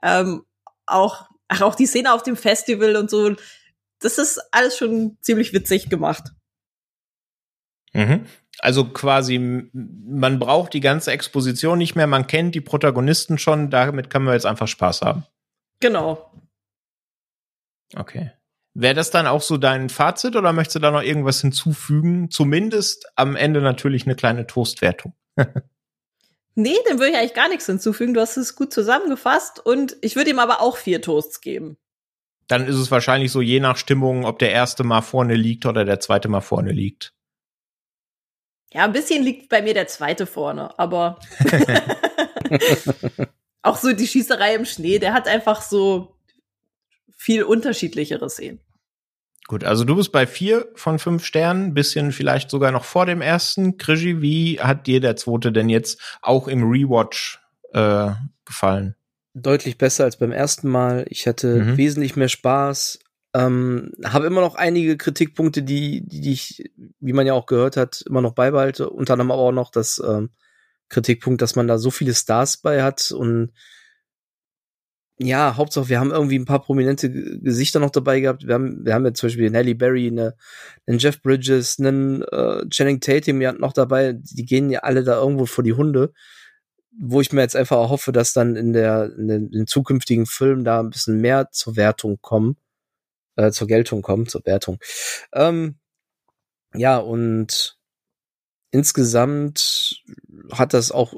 [0.02, 0.44] Ähm,
[0.88, 3.36] auch, ach, auch die Szene auf dem Festival und so,
[4.00, 6.32] das ist alles schon ziemlich witzig gemacht.
[7.94, 8.26] Mhm.
[8.60, 14.10] Also quasi, man braucht die ganze Exposition nicht mehr, man kennt die Protagonisten schon, damit
[14.10, 15.26] kann man jetzt einfach Spaß haben.
[15.80, 16.32] Genau.
[17.96, 18.32] Okay.
[18.74, 22.30] Wäre das dann auch so dein Fazit oder möchtest du da noch irgendwas hinzufügen?
[22.30, 25.14] Zumindest am Ende natürlich eine kleine Toastwertung.
[26.56, 28.14] nee, dem würde ich eigentlich gar nichts hinzufügen.
[28.14, 31.78] Du hast es gut zusammengefasst und ich würde ihm aber auch vier Toasts geben
[32.50, 35.86] dann ist es wahrscheinlich so je nach Stimmung, ob der erste mal vorne liegt oder
[35.86, 37.14] der zweite mal vorne liegt.
[38.74, 41.20] Ja, ein bisschen liegt bei mir der zweite vorne, aber
[43.62, 46.16] auch so die Schießerei im Schnee, der hat einfach so
[47.16, 48.60] viel unterschiedlichere Szenen.
[49.48, 53.22] Gut, also du bist bei vier von fünf Sternen, bisschen vielleicht sogar noch vor dem
[53.22, 53.78] ersten.
[53.78, 57.40] Krischi, wie hat dir der zweite denn jetzt auch im Rewatch
[57.74, 58.12] äh,
[58.46, 58.96] gefallen?
[59.42, 61.06] Deutlich besser als beim ersten Mal.
[61.10, 61.78] Ich hatte mhm.
[61.78, 63.00] wesentlich mehr Spaß.
[63.34, 68.04] Ähm, habe immer noch einige Kritikpunkte, die, die, ich, wie man ja auch gehört hat,
[68.08, 68.90] immer noch beibehalte.
[68.90, 70.32] Unter anderem aber auch noch das ähm,
[70.90, 73.52] Kritikpunkt, dass man da so viele Stars bei hat und
[75.22, 78.48] ja, Hauptsache, wir haben irgendwie ein paar prominente Gesichter noch dabei gehabt.
[78.48, 80.36] Wir haben, wir haben ja zum Beispiel einen Halle Berry, eine,
[80.88, 84.14] einen Jeff Bridges, einen äh, Channing Tatum ja noch dabei.
[84.14, 86.14] Die gehen ja alle da irgendwo vor die Hunde
[87.00, 90.26] wo ich mir jetzt einfach hoffe, dass dann in der in den, in den zukünftigen
[90.26, 92.58] Filmen da ein bisschen mehr zur Wertung kommen,
[93.38, 94.80] äh, zur Geltung kommen, zur Wertung.
[95.34, 95.80] Ähm,
[96.74, 97.78] ja, und
[98.72, 100.04] insgesamt
[100.52, 101.14] hat das auch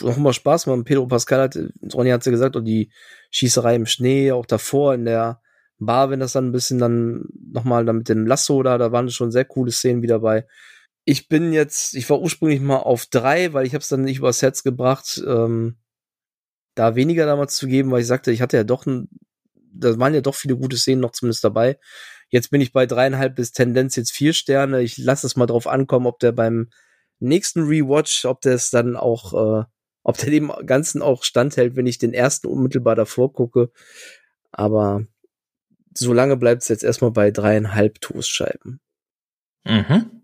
[0.00, 0.84] noch mal Spaß gemacht.
[0.84, 1.58] Pedro Pascal hat,
[1.94, 2.90] Ronny hat ja gesagt, und die
[3.30, 5.40] Schießerei im Schnee, auch davor in der
[5.78, 8.92] Bar, wenn das dann ein bisschen dann noch mal dann mit dem Lasso da, da
[8.92, 10.46] waren schon sehr coole Szenen wieder dabei
[11.04, 14.18] ich bin jetzt, ich war ursprünglich mal auf drei, weil ich habe es dann nicht
[14.18, 15.76] übers Herz gebracht, ähm,
[16.74, 19.08] da weniger damals zu geben, weil ich sagte, ich hatte ja doch, ein,
[19.54, 21.78] da waren ja doch viele gute Szenen noch zumindest dabei.
[22.30, 24.82] Jetzt bin ich bei dreieinhalb bis Tendenz jetzt vier Sterne.
[24.82, 26.70] Ich lasse es mal drauf ankommen, ob der beim
[27.20, 29.64] nächsten Rewatch, ob der es dann auch, äh,
[30.02, 33.70] ob der dem Ganzen auch standhält, wenn ich den ersten unmittelbar davor gucke.
[34.50, 35.06] Aber
[35.94, 38.80] solange bleibt es jetzt erstmal bei dreieinhalb Toastscheiben.
[39.64, 40.23] Mhm.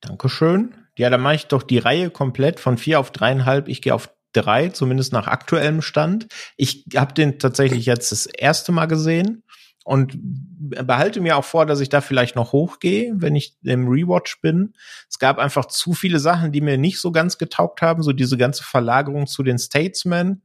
[0.00, 0.74] Dankeschön.
[0.96, 3.68] Ja, dann mache ich doch die Reihe komplett von vier auf dreieinhalb.
[3.68, 6.26] Ich gehe auf drei, zumindest nach aktuellem Stand.
[6.56, 9.42] Ich habe den tatsächlich jetzt das erste Mal gesehen
[9.84, 14.40] und behalte mir auch vor, dass ich da vielleicht noch hochgehe, wenn ich im Rewatch
[14.40, 14.74] bin.
[15.08, 18.36] Es gab einfach zu viele Sachen, die mir nicht so ganz getaugt haben, so diese
[18.36, 20.42] ganze Verlagerung zu den Statesmen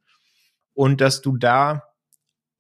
[0.74, 1.91] und dass du da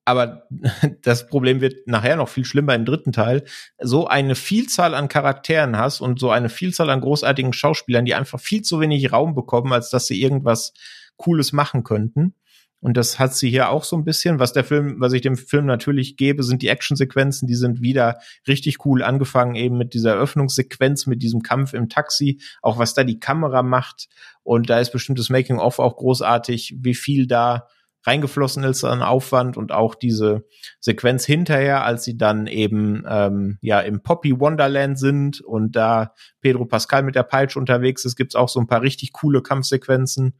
[0.06, 0.48] aber
[1.02, 3.44] das Problem wird nachher noch viel schlimmer im dritten Teil,
[3.80, 8.40] so eine Vielzahl an Charakteren hast und so eine Vielzahl an großartigen Schauspielern, die einfach
[8.40, 10.74] viel zu wenig Raum bekommen, als dass sie irgendwas
[11.18, 12.36] Cooles machen könnten.
[12.84, 14.40] Und das hat sie hier auch so ein bisschen.
[14.40, 17.48] Was der Film, was ich dem Film natürlich gebe, sind die Actionsequenzen.
[17.48, 18.18] Die sind wieder
[18.48, 22.42] richtig cool angefangen, eben mit dieser Eröffnungssequenz, mit diesem Kampf im Taxi.
[22.64, 24.10] Auch was da die Kamera macht.
[24.42, 27.68] Und da ist bestimmtes Making-of auch großartig, wie viel da
[28.04, 30.46] reingeflossen ist an Aufwand und auch diese
[30.80, 36.66] Sequenz hinterher, als sie dann eben ähm, ja im Poppy Wonderland sind und da Pedro
[36.66, 40.40] Pascal mit der Peitsche unterwegs ist, gibt's auch so ein paar richtig coole Kampfsequenzen.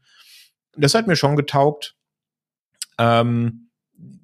[0.76, 1.94] Das hat mir schon getaugt.
[2.98, 3.68] Ähm,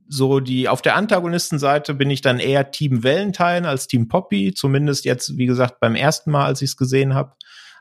[0.08, 5.04] so die auf der Antagonistenseite bin ich dann eher Team Valentine als Team Poppy, zumindest
[5.04, 7.34] jetzt wie gesagt beim ersten Mal, als ich es gesehen habe.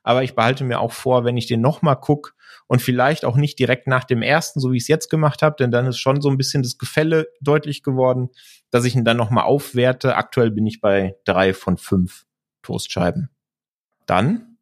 [0.04, 2.36] Aber ich behalte mir auch vor, wenn ich den noch mal guck,
[2.68, 5.56] und vielleicht auch nicht direkt nach dem ersten, so wie ich es jetzt gemacht habe,
[5.58, 8.30] denn dann ist schon so ein bisschen das Gefälle deutlich geworden,
[8.70, 10.16] dass ich ihn dann nochmal aufwerte.
[10.16, 12.26] Aktuell bin ich bei drei von fünf
[12.62, 13.30] Toastscheiben.
[14.06, 14.57] Dann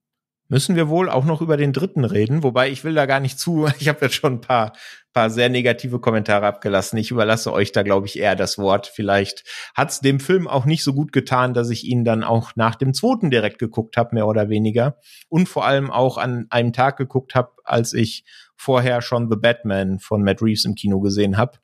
[0.48, 3.40] müssen wir wohl auch noch über den dritten reden, wobei ich will da gar nicht
[3.40, 4.74] zu, ich habe jetzt schon ein paar,
[5.14, 6.98] paar sehr negative Kommentare abgelassen.
[6.98, 8.88] Ich überlasse euch da, glaube ich, eher das Wort.
[8.88, 9.44] Vielleicht
[9.74, 12.76] hat es dem Film auch nicht so gut getan, dass ich ihn dann auch nach
[12.76, 14.98] dem zweiten direkt geguckt habe, mehr oder weniger.
[15.30, 18.26] Und vor allem auch an einem Tag geguckt habe, als ich
[18.58, 21.60] vorher schon The Batman von Matt Reeves im Kino gesehen habe.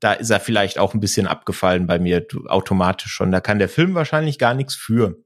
[0.00, 3.32] Da ist er vielleicht auch ein bisschen abgefallen bei mir automatisch schon.
[3.32, 5.16] Da kann der Film wahrscheinlich gar nichts für.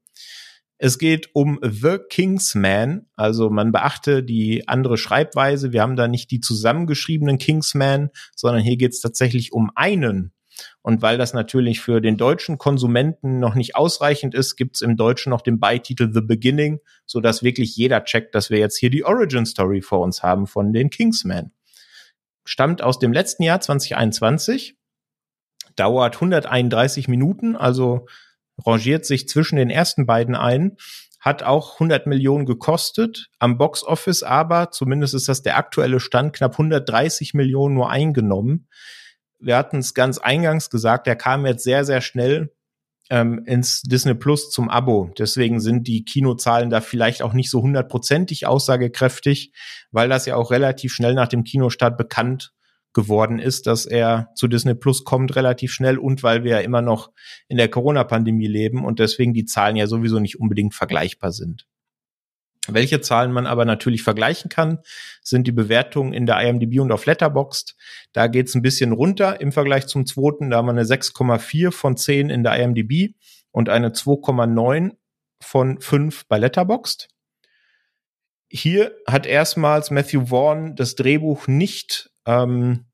[0.82, 3.04] Es geht um The Kingsman.
[3.14, 5.74] Also man beachte die andere Schreibweise.
[5.74, 10.32] Wir haben da nicht die zusammengeschriebenen Kingsman, sondern hier geht es tatsächlich um einen.
[10.80, 14.96] Und weil das natürlich für den deutschen Konsumenten noch nicht ausreichend ist, gibt es im
[14.96, 18.88] Deutschen noch den Beititel The Beginning, so dass wirklich jeder checkt, dass wir jetzt hier
[18.88, 21.52] die Origin Story vor uns haben von den Kingsman.
[22.46, 24.78] Stammt aus dem letzten Jahr 2021,
[25.76, 28.06] dauert 131 Minuten, also
[28.66, 30.76] rangiert sich zwischen den ersten beiden ein,
[31.20, 36.32] hat auch 100 Millionen gekostet am Box Office, aber zumindest ist das der aktuelle Stand,
[36.32, 38.68] knapp 130 Millionen nur eingenommen.
[39.38, 42.52] Wir hatten es ganz eingangs gesagt, der kam jetzt sehr, sehr schnell
[43.10, 45.12] ähm, ins Disney Plus zum Abo.
[45.18, 49.52] Deswegen sind die Kinozahlen da vielleicht auch nicht so hundertprozentig aussagekräftig,
[49.90, 52.52] weil das ja auch relativ schnell nach dem Kinostart bekannt
[52.92, 56.82] geworden ist, dass er zu Disney Plus kommt relativ schnell und weil wir ja immer
[56.82, 57.10] noch
[57.48, 61.66] in der Corona-Pandemie leben und deswegen die Zahlen ja sowieso nicht unbedingt vergleichbar sind.
[62.68, 64.80] Welche Zahlen man aber natürlich vergleichen kann,
[65.22, 67.74] sind die Bewertungen in der IMDb und auf Letterboxd.
[68.12, 70.50] Da geht's ein bisschen runter im Vergleich zum zweiten.
[70.50, 73.14] Da haben wir eine 6,4 von 10 in der IMDb
[73.50, 74.92] und eine 2,9
[75.40, 77.08] von 5 bei Letterboxd.
[78.48, 82.86] Hier hat erstmals Matthew Vaughn das Drehbuch nicht ähm,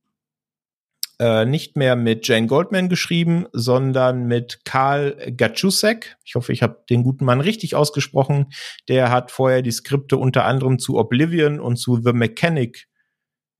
[1.18, 6.16] äh, nicht mehr mit Jane Goldman geschrieben, sondern mit Karl Gachusek.
[6.24, 8.52] Ich hoffe, ich habe den guten Mann richtig ausgesprochen.
[8.88, 12.88] Der hat vorher die Skripte unter anderem zu Oblivion und zu The Mechanic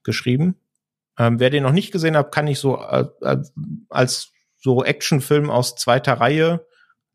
[0.02, 0.56] geschrieben.
[1.18, 3.38] Ähm, wer den noch nicht gesehen hat, kann ich so äh, äh
[3.88, 6.66] als so Actionfilm aus zweiter Reihe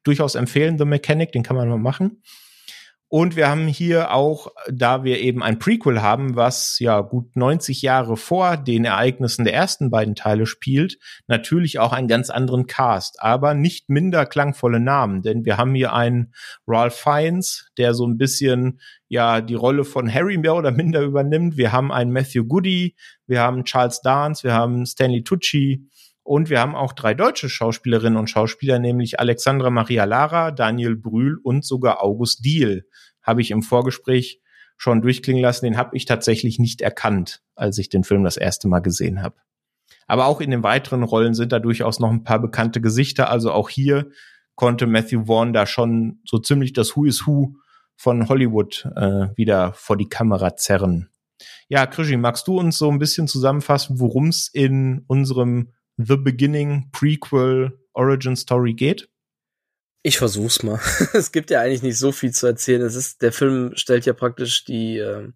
[0.03, 0.79] durchaus empfehlen.
[0.79, 2.23] The Mechanic, den kann man mal machen.
[3.13, 7.81] Und wir haben hier auch, da wir eben ein Prequel haben, was ja gut 90
[7.81, 10.97] Jahre vor den Ereignissen der ersten beiden Teile spielt,
[11.27, 15.91] natürlich auch einen ganz anderen Cast, aber nicht minder klangvolle Namen, denn wir haben hier
[15.91, 16.33] einen
[16.65, 18.79] Ralph Fiennes, der so ein bisschen
[19.09, 21.57] ja die Rolle von Harry mehr oder minder übernimmt.
[21.57, 22.95] Wir haben einen Matthew Goody,
[23.27, 25.85] wir haben Charles Dance, wir haben Stanley Tucci,
[26.31, 31.37] und wir haben auch drei deutsche Schauspielerinnen und Schauspieler, nämlich Alexandra Maria Lara, Daniel Brühl
[31.43, 32.87] und sogar August Diehl.
[33.21, 34.39] Habe ich im Vorgespräch
[34.77, 35.65] schon durchklingen lassen.
[35.65, 39.35] Den habe ich tatsächlich nicht erkannt, als ich den Film das erste Mal gesehen habe.
[40.07, 43.29] Aber auch in den weiteren Rollen sind da durchaus noch ein paar bekannte Gesichter.
[43.29, 44.09] Also auch hier
[44.55, 47.55] konnte Matthew Vaughn da schon so ziemlich das Who is Who
[47.97, 51.09] von Hollywood äh, wieder vor die Kamera zerren.
[51.67, 56.89] Ja, Krischi, magst du uns so ein bisschen zusammenfassen, worum es in unserem The Beginning
[56.91, 59.09] Prequel Origin Story geht?
[60.03, 60.79] Ich versuch's mal.
[61.13, 62.81] es gibt ja eigentlich nicht so viel zu erzählen.
[62.81, 65.31] Es ist, der Film stellt ja praktisch die, äh,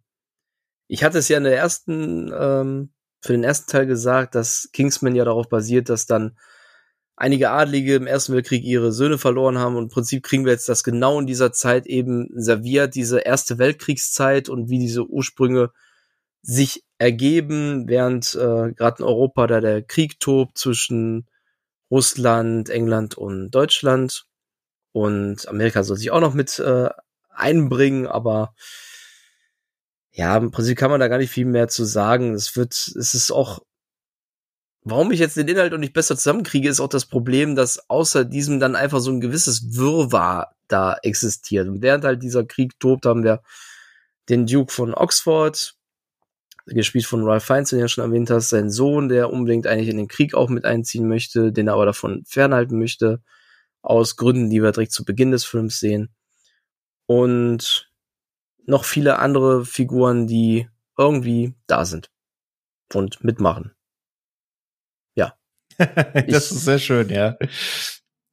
[0.87, 5.15] ich hatte es ja in der ersten, ähm, für den ersten Teil gesagt, dass Kingsman
[5.15, 6.37] ja darauf basiert, dass dann
[7.15, 10.69] einige Adlige im Ersten Weltkrieg ihre Söhne verloren haben und im Prinzip kriegen wir jetzt
[10.69, 15.71] das genau in dieser Zeit eben serviert, diese Erste Weltkriegszeit und wie diese Ursprünge
[16.41, 21.27] sich ergeben, während äh, gerade in Europa da der Krieg tobt zwischen
[21.91, 24.25] Russland, England und Deutschland.
[24.91, 26.89] Und Amerika soll sich auch noch mit äh,
[27.29, 28.55] einbringen, aber
[30.11, 32.33] ja, im Prinzip kann man da gar nicht viel mehr zu sagen.
[32.33, 33.59] Es wird, es ist auch
[34.85, 38.23] warum ich jetzt den Inhalt noch nicht besser zusammenkriege, ist auch das Problem, dass außer
[38.23, 41.67] diesem dann einfach so ein gewisses Wirrwarr da existiert.
[41.67, 43.41] Und während halt dieser Krieg tobt, haben wir
[44.29, 45.74] den Duke von Oxford,
[46.65, 49.89] gespielt von Ralph Fiennes, den du ja schon erwähnt hast, sein Sohn, der unbedingt eigentlich
[49.89, 53.21] in den Krieg auch mit einziehen möchte, den er aber davon fernhalten möchte,
[53.81, 56.13] aus Gründen, die wir direkt zu Beginn des Films sehen.
[57.05, 57.91] Und
[58.65, 60.67] noch viele andere Figuren, die
[60.97, 62.09] irgendwie da sind
[62.93, 63.75] und mitmachen.
[65.15, 65.37] Ja.
[65.77, 67.37] das ist sehr schön, ja.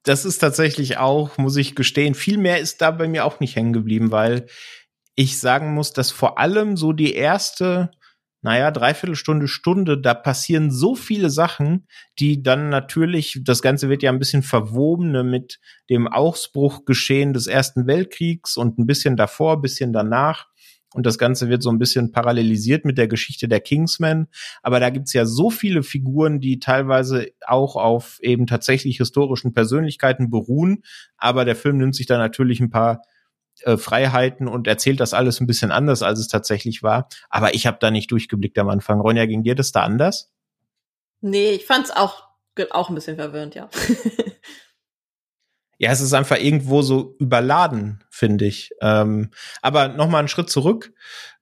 [0.03, 3.55] Das ist tatsächlich auch, muss ich gestehen, viel mehr ist da bei mir auch nicht
[3.55, 4.47] hängen geblieben, weil
[5.15, 7.91] ich sagen muss, dass vor allem so die erste
[8.43, 11.87] naja, Dreiviertelstunde, Stunde, da passieren so viele Sachen,
[12.19, 17.87] die dann natürlich, das Ganze wird ja ein bisschen verwobene mit dem Ausbruchgeschehen des Ersten
[17.87, 20.47] Weltkriegs und ein bisschen davor, ein bisschen danach.
[20.93, 24.27] Und das Ganze wird so ein bisschen parallelisiert mit der Geschichte der Kingsmen.
[24.61, 30.29] Aber da gibt's ja so viele Figuren, die teilweise auch auf eben tatsächlich historischen Persönlichkeiten
[30.29, 30.83] beruhen.
[31.17, 33.01] Aber der Film nimmt sich da natürlich ein paar
[33.61, 37.07] äh, Freiheiten und erzählt das alles ein bisschen anders, als es tatsächlich war.
[37.29, 38.99] Aber ich habe da nicht durchgeblickt am Anfang.
[38.99, 40.31] Ronja, ging dir das da anders?
[41.21, 42.27] Nee, ich fand's auch,
[42.71, 43.69] auch ein bisschen verwirrend, ja.
[45.77, 48.71] ja, es ist einfach irgendwo so überladen, finde ich.
[48.81, 49.31] Ähm,
[49.61, 50.93] aber noch mal einen Schritt zurück.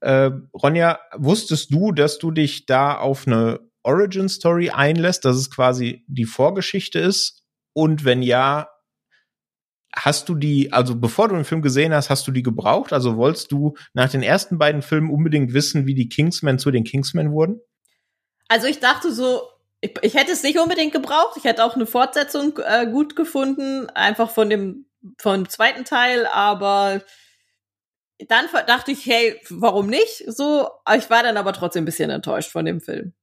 [0.02, 5.50] Äh, Ronja, wusstest du, dass du dich da auf eine Origin Story einlässt, dass es
[5.50, 7.44] quasi die Vorgeschichte ist?
[7.74, 8.70] Und wenn ja,
[9.94, 12.94] Hast du die, also bevor du den Film gesehen hast, hast du die gebraucht?
[12.94, 16.84] Also wolltest du nach den ersten beiden Filmen unbedingt wissen, wie die Kingsmen zu den
[16.84, 17.60] Kingsmen wurden?
[18.48, 19.42] Also ich dachte so,
[19.82, 21.36] ich, ich hätte es nicht unbedingt gebraucht.
[21.38, 24.86] Ich hätte auch eine Fortsetzung äh, gut gefunden, einfach von dem,
[25.18, 27.02] von dem zweiten Teil, aber
[28.28, 30.24] dann dachte ich, hey, warum nicht?
[30.28, 33.14] So, ich war dann aber trotzdem ein bisschen enttäuscht von dem Film.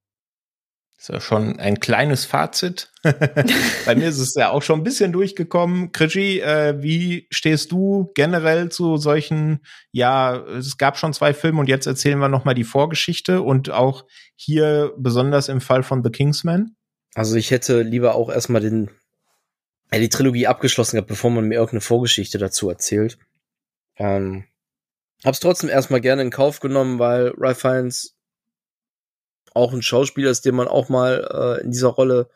[0.99, 2.91] Ist ja schon ein kleines Fazit.
[3.03, 5.93] Bei mir ist es ja auch schon ein bisschen durchgekommen.
[5.93, 9.61] Krigi, äh, wie stehst du generell zu solchen,
[9.93, 14.07] ja, es gab schon zwei Filme und jetzt erzählen wir nochmal die Vorgeschichte und auch
[14.35, 16.75] hier besonders im Fall von The Kingsman?
[17.15, 18.91] Also ich hätte lieber auch erstmal den,
[19.91, 23.19] äh, die Trilogie abgeschlossen gehabt, bevor man mir irgendeine Vorgeschichte dazu erzählt.
[23.99, 24.47] Ähm,
[25.25, 28.18] hab's trotzdem erstmal gerne in Kauf genommen, weil Ralph Fiennes
[29.55, 32.29] auch ein Schauspieler ist, den man auch mal äh, in dieser Rolle,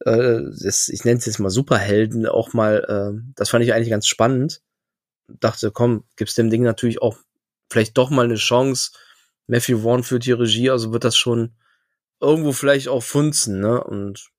[0.00, 3.90] äh, das, ich nenne es jetzt mal Superhelden, auch mal, äh, das fand ich eigentlich
[3.90, 4.62] ganz spannend.
[5.28, 7.16] Dachte, komm, gibt's dem Ding natürlich auch
[7.70, 8.92] vielleicht doch mal eine Chance.
[9.46, 11.56] Matthew Vaughn führt die Regie, also wird das schon
[12.20, 13.82] irgendwo vielleicht auch funzen, ne?
[13.82, 14.30] Und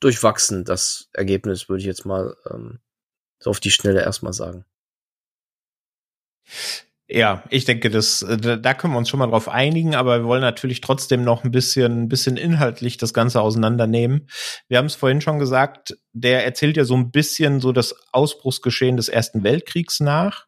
[0.00, 2.80] durchwachsen, das Ergebnis, würde ich jetzt mal ähm,
[3.38, 4.64] so auf die Schnelle erstmal sagen.
[7.06, 10.24] Ja, ich denke, das, äh, da können wir uns schon mal drauf einigen, aber wir
[10.24, 14.28] wollen natürlich trotzdem noch ein bisschen, ein bisschen inhaltlich das Ganze auseinandernehmen.
[14.68, 18.96] Wir haben es vorhin schon gesagt, der erzählt ja so ein bisschen so das Ausbruchsgeschehen
[18.96, 20.46] des Ersten Weltkriegs nach,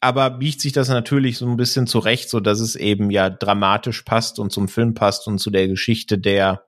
[0.00, 4.00] aber biegt sich das natürlich so ein bisschen zurecht, so dass es eben ja dramatisch
[4.02, 6.64] passt und zum Film passt und zu der Geschichte der,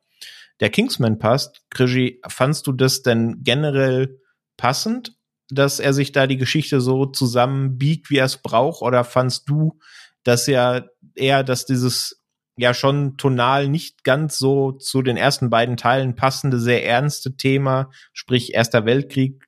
[0.61, 1.63] der Kingsman passt.
[1.71, 4.21] Krigi, fandst du das denn generell
[4.59, 5.15] passend
[5.55, 8.83] dass er sich da die Geschichte so zusammenbiegt, wie er es braucht?
[8.83, 9.79] Oder fandst du,
[10.24, 12.23] dass er eher, dass dieses
[12.57, 17.91] ja schon tonal nicht ganz so zu den ersten beiden Teilen passende, sehr ernste Thema,
[18.12, 19.45] sprich Erster Weltkrieg,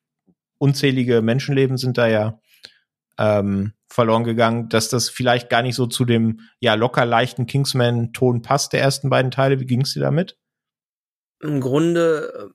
[0.58, 2.40] unzählige Menschenleben sind da ja
[3.18, 8.42] ähm, verloren gegangen, dass das vielleicht gar nicht so zu dem ja locker leichten Kingsman-Ton
[8.42, 9.60] passt der ersten beiden Teile.
[9.60, 10.36] Wie ging es dir damit?
[11.40, 12.52] Im Grunde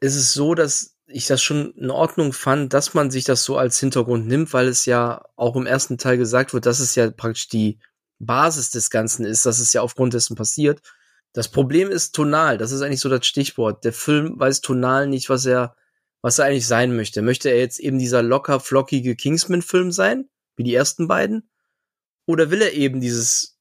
[0.00, 3.44] äh, ist es so, dass ich das schon in Ordnung fand, dass man sich das
[3.44, 6.94] so als Hintergrund nimmt, weil es ja auch im ersten Teil gesagt wird, dass es
[6.94, 7.78] ja praktisch die
[8.18, 10.82] Basis des Ganzen ist, dass es ja aufgrund dessen passiert.
[11.32, 13.84] Das Problem ist tonal, das ist eigentlich so das Stichwort.
[13.84, 15.76] Der Film weiß tonal nicht, was er,
[16.20, 17.22] was er eigentlich sein möchte.
[17.22, 21.48] Möchte er jetzt eben dieser locker flockige Kingsman-Film sein, wie die ersten beiden?
[22.26, 23.56] Oder will er eben dieses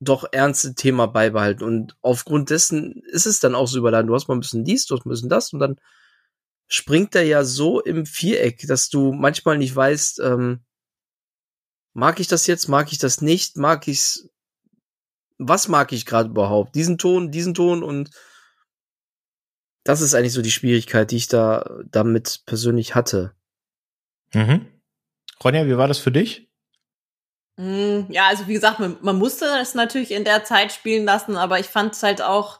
[0.00, 1.64] doch ernste Thema beibehalten?
[1.64, 4.06] Und aufgrund dessen ist es dann auch so überladen.
[4.06, 5.76] Du hast mal ein bisschen dies, du hast ein bisschen das und dann
[6.68, 10.64] springt er ja so im Viereck, dass du manchmal nicht weißt, ähm,
[11.92, 14.28] mag ich das jetzt, mag ich das nicht, mag ich's,
[15.38, 16.74] was mag ich gerade überhaupt?
[16.74, 18.10] Diesen Ton, diesen Ton und
[19.84, 23.34] das ist eigentlich so die Schwierigkeit, die ich da damit persönlich hatte.
[24.34, 24.66] Mhm.
[25.42, 26.50] Ronja, wie war das für dich?
[27.56, 31.36] Mm, ja, also wie gesagt, man, man musste das natürlich in der Zeit spielen lassen,
[31.36, 32.58] aber ich fand es halt auch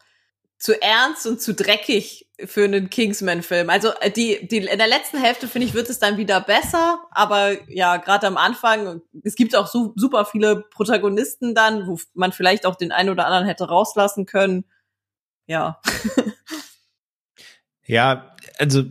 [0.58, 3.70] zu ernst und zu dreckig für einen Kingsman-Film.
[3.70, 7.00] Also äh, die, die in der letzten Hälfte finde ich wird es dann wieder besser,
[7.10, 12.32] aber ja, gerade am Anfang es gibt auch su super viele Protagonisten dann, wo man
[12.32, 14.64] vielleicht auch den einen oder anderen hätte rauslassen können.
[15.46, 15.80] ja.
[17.88, 18.82] Ja, also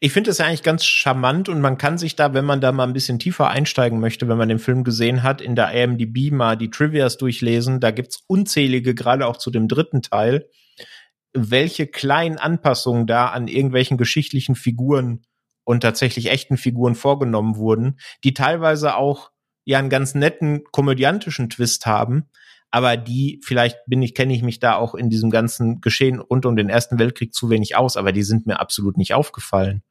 [0.00, 2.72] ich finde das ja eigentlich ganz charmant und man kann sich da, wenn man da
[2.72, 6.32] mal ein bisschen tiefer einsteigen möchte, wenn man den Film gesehen hat, in der IMDb
[6.32, 7.78] mal die Trivias durchlesen.
[7.78, 10.48] Da gibt's unzählige, gerade auch zu dem dritten Teil,
[11.50, 15.22] welche kleinen Anpassungen da an irgendwelchen geschichtlichen Figuren
[15.64, 19.30] und tatsächlich echten Figuren vorgenommen wurden, die teilweise auch
[19.64, 22.30] ja einen ganz netten komödiantischen Twist haben,
[22.70, 26.44] aber die, vielleicht bin ich, kenne ich mich da auch in diesem ganzen Geschehen rund
[26.46, 29.82] um den Ersten Weltkrieg zu wenig aus, aber die sind mir absolut nicht aufgefallen.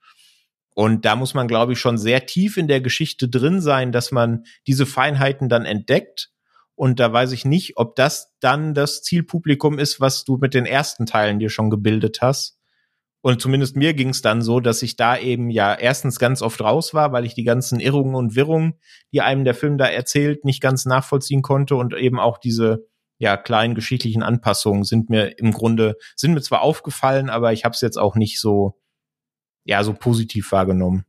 [0.75, 4.11] Und da muss man, glaube ich, schon sehr tief in der Geschichte drin sein, dass
[4.11, 6.29] man diese Feinheiten dann entdeckt.
[6.77, 10.67] Und da weiß ich nicht, ob das dann das Zielpublikum ist, was du mit den
[10.67, 12.59] ersten Teilen dir schon gebildet hast.
[13.21, 16.61] Und zumindest mir ging es dann so, dass ich da eben ja erstens ganz oft
[16.61, 18.75] raus war, weil ich die ganzen Irrungen und Wirrungen,
[19.11, 22.85] die einem der Film da erzählt, nicht ganz nachvollziehen konnte und eben auch diese
[23.17, 27.73] ja kleinen geschichtlichen Anpassungen sind mir im Grunde sind mir zwar aufgefallen, aber ich habe
[27.73, 28.79] es jetzt auch nicht so
[29.63, 31.05] ja so positiv wahrgenommen.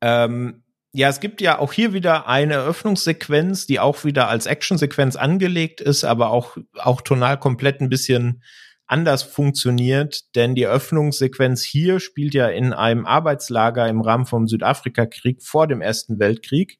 [0.00, 5.16] Ähm, ja, es gibt ja auch hier wieder eine Eröffnungssequenz, die auch wieder als Actionsequenz
[5.16, 8.42] angelegt ist, aber auch auch tonal komplett ein bisschen
[8.86, 15.42] anders funktioniert, denn die Eröffnungssequenz hier spielt ja in einem Arbeitslager im Rahmen vom Südafrika-Krieg
[15.42, 16.78] vor dem Ersten Weltkrieg.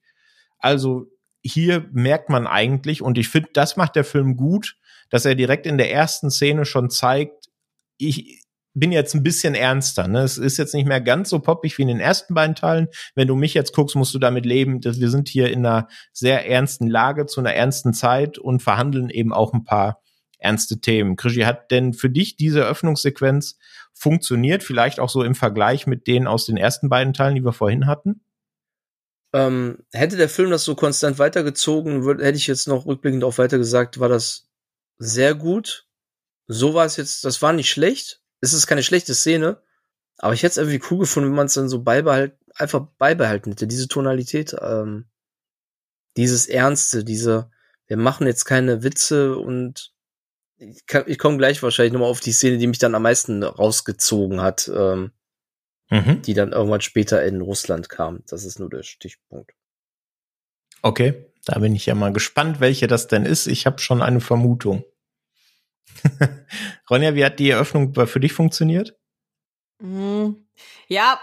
[0.59, 1.07] Also
[1.43, 4.77] hier merkt man eigentlich, und ich finde, das macht der Film gut,
[5.11, 7.49] dass er direkt in der ersten Szene schon zeigt,
[7.99, 8.43] ich
[8.79, 10.09] bin jetzt ein bisschen ernster.
[10.09, 10.21] Ne?
[10.21, 12.89] Es ist jetzt nicht mehr ganz so poppig wie in den ersten beiden Teilen.
[13.15, 15.89] Wenn du mich jetzt guckst, musst du damit leben, dass wir sind hier in einer
[16.13, 20.03] sehr ernsten Lage zu einer ernsten Zeit und verhandeln eben auch ein paar
[20.39, 21.17] ernste Themen.
[21.17, 23.59] Krischi, hat denn für dich diese Öffnungssequenz
[23.93, 24.63] funktioniert?
[24.63, 27.87] Vielleicht auch so im Vergleich mit denen aus den ersten beiden Teilen, die wir vorhin
[27.87, 28.21] hatten?
[29.35, 33.37] Ähm, hätte der Film das so konstant weitergezogen, würd, hätte ich jetzt noch rückblickend auch
[33.37, 34.49] weiter gesagt, war das
[34.97, 35.87] sehr gut.
[36.47, 38.23] So war es jetzt, das war nicht schlecht.
[38.41, 39.61] Es ist keine schlechte Szene,
[40.17, 43.51] aber ich hätte es irgendwie cool gefunden, wenn man es dann so beibehalten, einfach beibehalten
[43.51, 45.07] hätte, diese Tonalität, ähm,
[46.17, 47.51] dieses Ernste, diese,
[47.87, 49.93] wir machen jetzt keine Witze und
[50.59, 54.41] ich, ich komme gleich wahrscheinlich nochmal auf die Szene, die mich dann am meisten rausgezogen
[54.41, 55.13] hat, ähm,
[55.91, 56.23] mhm.
[56.23, 58.25] die dann irgendwann später in Russland kam.
[58.27, 59.53] Das ist nur der Stichpunkt.
[60.83, 63.47] Okay, da bin ich ja mal gespannt, welche das denn ist.
[63.47, 64.85] Ich habe schon eine Vermutung.
[66.91, 68.97] Ronja, wie hat die Eröffnung für dich funktioniert?
[69.81, 70.31] Mm,
[70.89, 71.21] ja,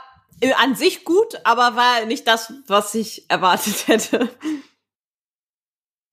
[0.57, 4.29] an sich gut, aber war nicht das, was ich erwartet hätte.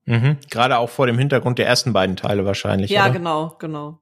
[0.05, 0.39] Mhm.
[0.51, 2.91] Gerade auch vor dem Hintergrund der ersten beiden Teile wahrscheinlich.
[2.91, 3.13] Ja, oder?
[3.13, 4.01] genau, genau.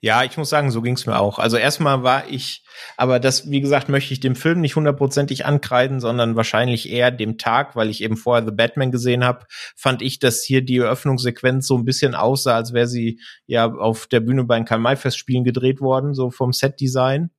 [0.00, 1.38] Ja, ich muss sagen, so ging's mir auch.
[1.38, 2.64] Also erstmal war ich,
[2.96, 7.38] aber das, wie gesagt, möchte ich dem Film nicht hundertprozentig ankreiden, sondern wahrscheinlich eher dem
[7.38, 9.46] Tag, weil ich eben vorher The Batman gesehen habe,
[9.76, 14.06] fand ich, dass hier die Eröffnungssequenz so ein bisschen aussah, als wäre sie ja auf
[14.06, 17.30] der Bühne bei den Karl-May-Festspielen gedreht worden, so vom Set-Design.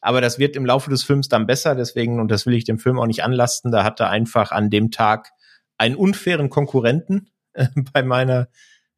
[0.00, 2.78] Aber das wird im Laufe des Films dann besser, deswegen, und das will ich dem
[2.78, 5.30] Film auch nicht anlasten, da hat er einfach an dem Tag
[5.78, 8.48] einen unfairen Konkurrenten äh, bei meiner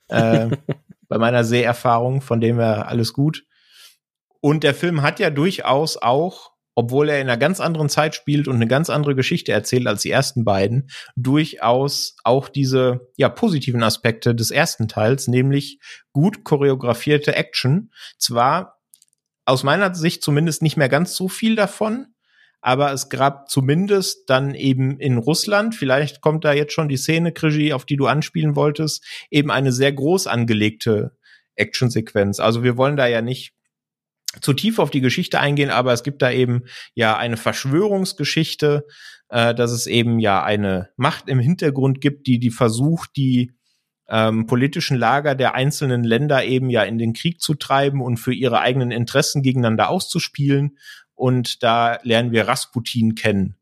[0.08, 0.48] äh,
[1.08, 3.44] bei meiner Seherfahrung, von dem her alles gut.
[4.40, 8.46] Und der Film hat ja durchaus auch, obwohl er in einer ganz anderen Zeit spielt
[8.46, 13.82] und eine ganz andere Geschichte erzählt als die ersten beiden, durchaus auch diese ja positiven
[13.82, 15.80] Aspekte des ersten Teils, nämlich
[16.12, 17.90] gut choreografierte Action.
[18.18, 18.78] Zwar
[19.44, 22.14] aus meiner Sicht zumindest nicht mehr ganz so viel davon,
[22.60, 27.32] aber es gab zumindest dann eben in Russland, vielleicht kommt da jetzt schon die Szene,
[27.32, 31.16] Krigi, auf die du anspielen wolltest, eben eine sehr groß angelegte
[31.54, 32.40] Actionsequenz.
[32.40, 33.54] Also wir wollen da ja nicht
[34.40, 36.64] zu tief auf die Geschichte eingehen, aber es gibt da eben
[36.94, 38.86] ja eine Verschwörungsgeschichte,
[39.28, 43.52] äh, dass es eben ja eine Macht im Hintergrund gibt, die die versucht, die
[44.08, 48.32] ähm, politischen Lager der einzelnen Länder eben ja in den Krieg zu treiben und für
[48.32, 50.78] ihre eigenen Interessen gegeneinander auszuspielen
[51.18, 53.56] und da lernen wir Rasputin kennen.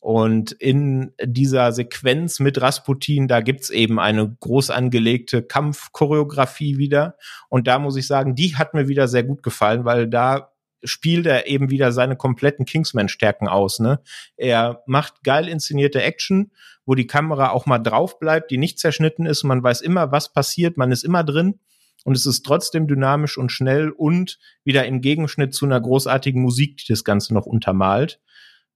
[0.00, 7.16] Und in dieser Sequenz mit Rasputin, da gibt's eben eine groß angelegte Kampfchoreografie wieder.
[7.48, 10.52] Und da muss ich sagen, die hat mir wieder sehr gut gefallen, weil da
[10.84, 13.80] spielt er eben wieder seine kompletten Kingsman-Stärken aus.
[13.80, 14.00] Ne?
[14.36, 16.52] Er macht geil inszenierte Action,
[16.86, 19.42] wo die Kamera auch mal drauf bleibt, die nicht zerschnitten ist.
[19.42, 21.58] Man weiß immer, was passiert, man ist immer drin
[22.04, 26.76] und es ist trotzdem dynamisch und schnell und wieder im Gegenschnitt zu einer großartigen Musik,
[26.78, 28.20] die das Ganze noch untermalt.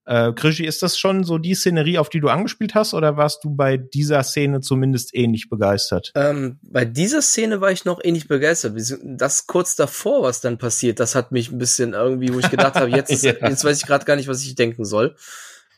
[0.05, 3.45] Äh, Krischi, ist das schon so die Szenerie, auf die du angespielt hast, oder warst
[3.45, 6.11] du bei dieser Szene zumindest ähnlich begeistert?
[6.17, 8.77] Ähm, bei dieser Szene war ich noch ähnlich begeistert.
[9.05, 12.75] Das kurz davor, was dann passiert, das hat mich ein bisschen irgendwie, wo ich gedacht
[12.75, 13.35] habe, jetzt, ist, ja.
[13.49, 15.15] jetzt weiß ich gerade gar nicht, was ich denken soll.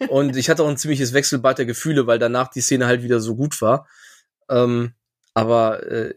[0.08, 3.20] Und ich hatte auch ein ziemliches Wechselbad der Gefühle, weil danach die Szene halt wieder
[3.20, 3.86] so gut war.
[4.48, 4.94] Ähm,
[5.34, 6.14] aber äh,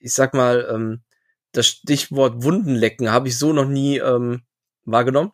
[0.00, 1.02] ich sag mal, ähm,
[1.52, 4.42] das Stichwort Wundenlecken habe ich so noch nie ähm,
[4.84, 5.32] wahrgenommen.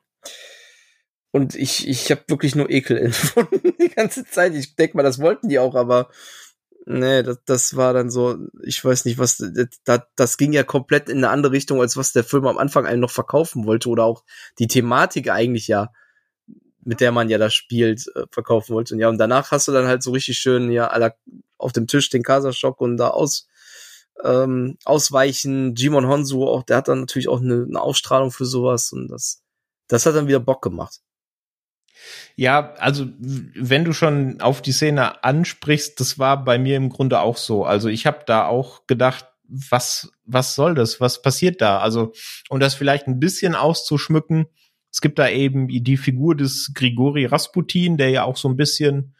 [1.31, 4.55] Und ich, ich habe wirklich nur Ekel empfunden die ganze Zeit.
[4.55, 6.11] Ich denke mal, das wollten die auch, aber
[6.87, 9.45] nee, das, das war dann so, ich weiß nicht, was,
[9.85, 12.87] das, das ging ja komplett in eine andere Richtung, als was der Film am Anfang
[12.87, 14.25] einem noch verkaufen wollte oder auch
[14.59, 15.91] die Thematik eigentlich ja,
[16.87, 18.95] mit der man ja da spielt, äh, verkaufen wollte.
[18.95, 20.91] Und ja, und danach hast du dann halt so richtig schön, ja,
[21.59, 23.49] auf dem Tisch den Kasaschock und da aus,
[24.25, 25.75] ähm, ausweichen.
[25.75, 29.43] Jimon Honsu, auch, der hat dann natürlich auch eine, eine Ausstrahlung für sowas und das,
[29.89, 31.01] das hat dann wieder Bock gemacht.
[32.37, 37.21] Ja, also wenn du schon auf die Szene ansprichst, das war bei mir im Grunde
[37.21, 37.65] auch so.
[37.65, 41.01] Also ich habe da auch gedacht, was was soll das?
[41.01, 41.79] Was passiert da?
[41.79, 42.13] Also
[42.49, 44.47] um das vielleicht ein bisschen auszuschmücken,
[44.91, 49.15] es gibt da eben die Figur des Grigori Rasputin, der ja auch so ein bisschen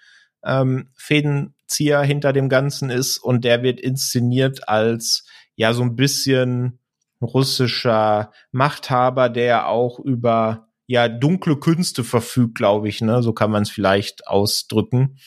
[0.47, 6.79] ähm, Fädenzieher hinter dem Ganzen ist und der wird inszeniert als ja so ein bisschen
[7.21, 13.23] russischer Machthaber, der auch über ja dunkle Künste verfügt, glaube ich, ne?
[13.23, 15.19] So kann man es vielleicht ausdrücken.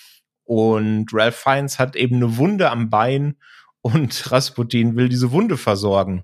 [0.44, 3.36] Und Ralph Fiennes hat eben eine Wunde am Bein
[3.82, 6.24] und Rasputin will diese Wunde versorgen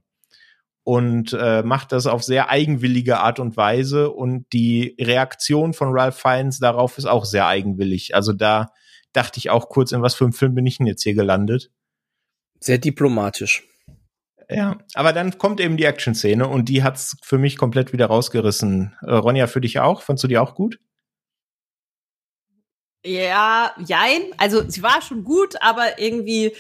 [0.85, 6.17] und äh, macht das auf sehr eigenwillige Art und Weise und die Reaktion von Ralph
[6.17, 8.13] Fiennes darauf ist auch sehr eigenwillig.
[8.13, 8.71] Also da
[9.15, 11.71] dachte ich auch kurz, in was für einem Film bin ich denn jetzt hier gelandet?
[12.59, 13.63] Sehr diplomatisch.
[14.49, 18.95] Ja, aber dann kommt eben die Action-Szene und die hat's für mich komplett wieder rausgerissen.
[19.01, 20.01] Äh, Ronja, für dich auch?
[20.01, 20.79] Fandst du die auch gut?
[23.03, 24.21] Ja, jein.
[24.37, 26.55] Also sie war schon gut, aber irgendwie,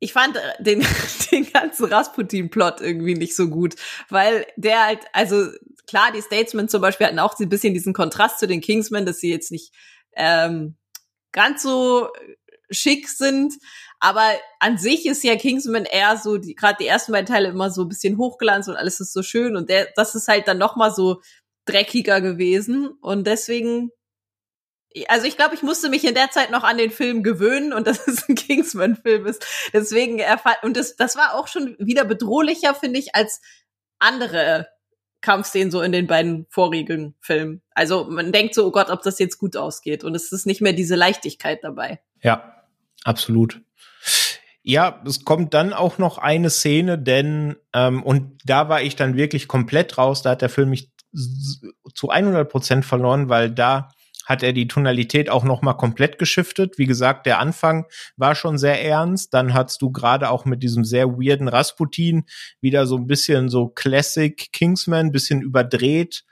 [0.00, 0.84] ich fand den,
[1.32, 3.74] den ganzen Rasputin-Plot irgendwie nicht so gut,
[4.08, 5.48] weil der halt, also
[5.86, 9.20] klar, die Statesmen zum Beispiel hatten auch ein bisschen diesen Kontrast zu den Kingsmen, dass
[9.20, 9.72] sie jetzt nicht
[10.14, 10.76] ähm,
[11.36, 12.08] ganz so
[12.70, 13.54] schick sind,
[14.00, 14.24] aber
[14.58, 17.88] an sich ist ja Kingsman eher so, gerade die ersten beiden Teile immer so ein
[17.88, 19.56] bisschen hochglanz und alles ist so schön.
[19.56, 21.22] Und der, das ist halt dann noch mal so
[21.64, 22.88] dreckiger gewesen.
[23.00, 23.90] Und deswegen
[25.08, 27.86] also ich glaube, ich musste mich in der Zeit noch an den Film gewöhnen und
[27.86, 29.44] dass es ein Kingsman-Film ist.
[29.72, 30.22] Deswegen
[30.62, 33.40] und das, das war auch schon wieder bedrohlicher, finde ich, als
[33.98, 34.68] andere
[35.26, 37.60] Kampfszenen so in den beiden vorigen Filmen.
[37.72, 40.60] Also man denkt so, oh Gott, ob das jetzt gut ausgeht und es ist nicht
[40.60, 41.98] mehr diese Leichtigkeit dabei.
[42.22, 42.62] Ja,
[43.02, 43.60] absolut.
[44.62, 49.16] Ja, es kommt dann auch noch eine Szene, denn ähm, und da war ich dann
[49.16, 50.22] wirklich komplett raus.
[50.22, 50.92] Da hat der Film mich
[51.92, 53.88] zu 100 Prozent verloren, weil da
[54.26, 56.76] hat er die Tonalität auch noch mal komplett geschiftet.
[56.76, 57.86] Wie gesagt, der Anfang
[58.16, 59.32] war schon sehr ernst.
[59.32, 62.24] Dann hast du gerade auch mit diesem sehr weirden Rasputin
[62.60, 66.24] wieder so ein bisschen so Classic Kingsman, bisschen überdreht.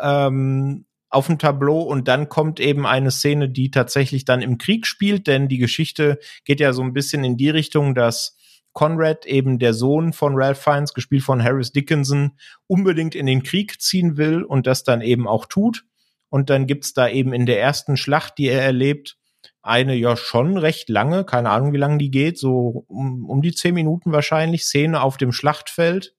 [0.00, 4.86] Ähm, auf dem Tableau und dann kommt eben eine Szene, die tatsächlich dann im Krieg
[4.86, 8.38] spielt, denn die Geschichte geht ja so ein bisschen in die Richtung, dass
[8.72, 13.80] Conrad, eben der Sohn von Ralph Fiennes, gespielt von Harris Dickinson, unbedingt in den Krieg
[13.82, 15.84] ziehen will und das dann eben auch tut.
[16.32, 19.18] Und dann gibt's da eben in der ersten Schlacht, die er erlebt,
[19.60, 23.52] eine ja schon recht lange, keine Ahnung, wie lange die geht, so um, um die
[23.52, 26.14] zehn Minuten wahrscheinlich, Szene auf dem Schlachtfeld,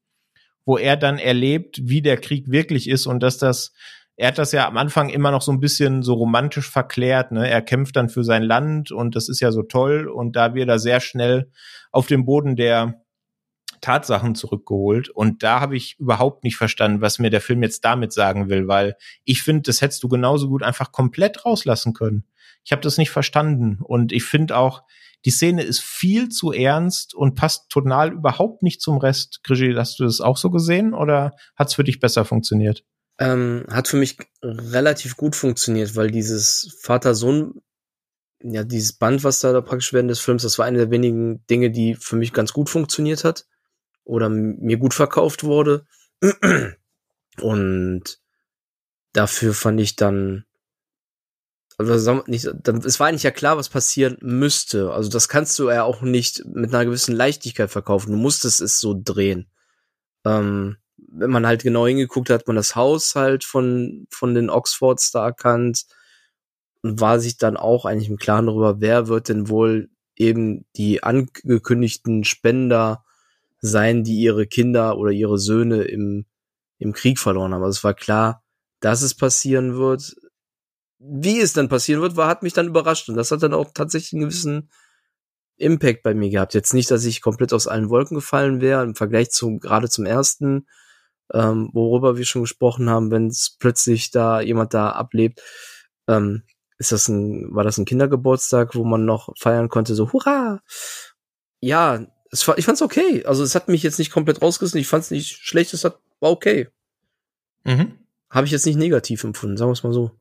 [0.65, 3.73] wo er dann erlebt, wie der Krieg wirklich ist und dass das
[4.15, 7.31] er hat das ja am Anfang immer noch so ein bisschen so romantisch verklärt.
[7.31, 7.49] Ne?
[7.49, 10.07] Er kämpft dann für sein Land und das ist ja so toll.
[10.07, 11.49] Und da wird er sehr schnell
[11.91, 13.03] auf den Boden der
[13.84, 15.10] Tatsachen zurückgeholt.
[15.10, 18.68] Und da habe ich überhaupt nicht verstanden, was mir der Film jetzt damit sagen will,
[18.68, 22.26] weil ich finde, das hättest du genauso gut einfach komplett rauslassen können.
[22.64, 23.80] Ich habe das nicht verstanden.
[23.82, 24.84] Und ich finde auch,
[25.26, 29.42] die Szene ist viel zu ernst und passt total überhaupt nicht zum Rest.
[29.44, 32.84] Grigi, hast du das auch so gesehen oder hat es für dich besser funktioniert?
[33.20, 37.62] ähm, hat für mich relativ gut funktioniert, weil dieses Vater-Sohn,
[38.44, 41.46] ja, dieses Band, was da, da praktisch während des Films, das war eine der wenigen
[41.48, 43.46] Dinge, die für mich ganz gut funktioniert hat
[44.04, 45.86] oder mir gut verkauft wurde.
[47.42, 48.20] Und
[49.14, 50.46] dafür fand ich dann,
[51.78, 54.92] also nicht, es war eigentlich ja klar, was passieren müsste.
[54.92, 58.12] Also das kannst du ja auch nicht mit einer gewissen Leichtigkeit verkaufen.
[58.12, 59.50] Du musstest es so drehen.
[60.26, 64.50] Ähm, wenn man halt genau hingeguckt hat, hat man das Haus halt von, von den
[64.50, 65.86] Oxfords da erkannt
[66.82, 71.04] und war sich dann auch eigentlich im Klaren darüber, wer wird denn wohl eben die
[71.04, 73.04] angekündigten Spender
[73.64, 76.26] sein, die ihre Kinder oder ihre Söhne im,
[76.80, 77.64] im Krieg verloren haben.
[77.64, 78.44] Also es war klar,
[78.81, 80.15] dass es passieren wird.
[80.99, 83.10] Wie es dann passieren wird, war, hat mich dann überrascht.
[83.10, 84.69] Und das hat dann auch tatsächlich einen gewissen
[85.56, 86.53] Impact bei mir gehabt.
[86.53, 90.06] Jetzt nicht, dass ich komplett aus allen Wolken gefallen wäre, im Vergleich zu, gerade zum
[90.06, 90.68] ersten
[91.34, 95.41] ähm, worüber wir schon gesprochen haben, wenn es plötzlich da jemand da ablebt.
[96.07, 96.44] Ähm,
[96.77, 100.61] ist das ein, war das ein Kindergeburtstag, wo man noch feiern konnte, so hurra!
[101.61, 103.24] Ja, es war, ich fand's okay.
[103.26, 104.80] Also es hat mich jetzt nicht komplett rausgerissen.
[104.80, 105.74] Ich fand's nicht schlecht.
[105.74, 106.68] Es hat, war okay.
[107.64, 108.00] Mhm.
[108.30, 110.12] Habe ich jetzt nicht negativ empfunden, sagen wir es mal so.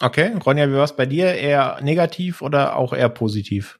[0.00, 1.32] Okay, Ronja, wie war's bei dir?
[1.34, 3.78] Eher negativ oder auch eher positiv?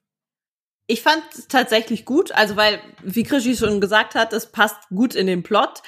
[0.86, 5.26] Ich fand tatsächlich gut, also weil, wie Krischi schon gesagt hat, es passt gut in
[5.26, 5.82] den Plot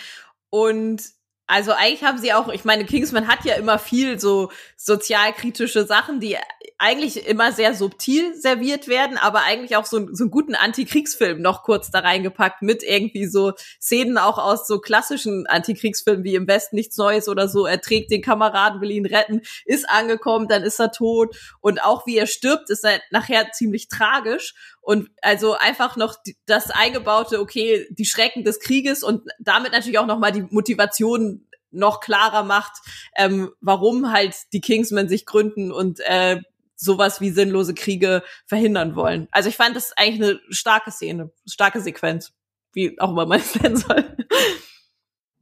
[0.50, 1.02] und
[1.46, 6.18] also eigentlich haben sie auch, ich meine, Kingsman hat ja immer viel so sozialkritische Sachen,
[6.18, 6.36] die
[6.78, 11.62] eigentlich immer sehr subtil serviert werden, aber eigentlich auch so, so einen guten Antikriegsfilm noch
[11.62, 16.76] kurz da reingepackt mit irgendwie so Szenen auch aus so klassischen Antikriegsfilmen wie im Westen
[16.76, 17.64] nichts Neues oder so.
[17.64, 22.06] Er trägt den Kameraden, will ihn retten, ist angekommen, dann ist er tot und auch
[22.06, 24.54] wie er stirbt, ist er nachher ziemlich tragisch
[24.86, 26.14] und also einfach noch
[26.46, 31.98] das eingebaute, okay, die Schrecken des Krieges und damit natürlich auch nochmal die Motivation noch
[31.98, 32.74] klarer macht,
[33.16, 36.40] ähm, warum halt die Kingsmen sich gründen und äh,
[36.76, 39.26] sowas wie sinnlose Kriege verhindern wollen.
[39.32, 42.32] Also ich fand das eigentlich eine starke Szene, starke Sequenz,
[42.72, 44.04] wie auch immer man es nennen soll.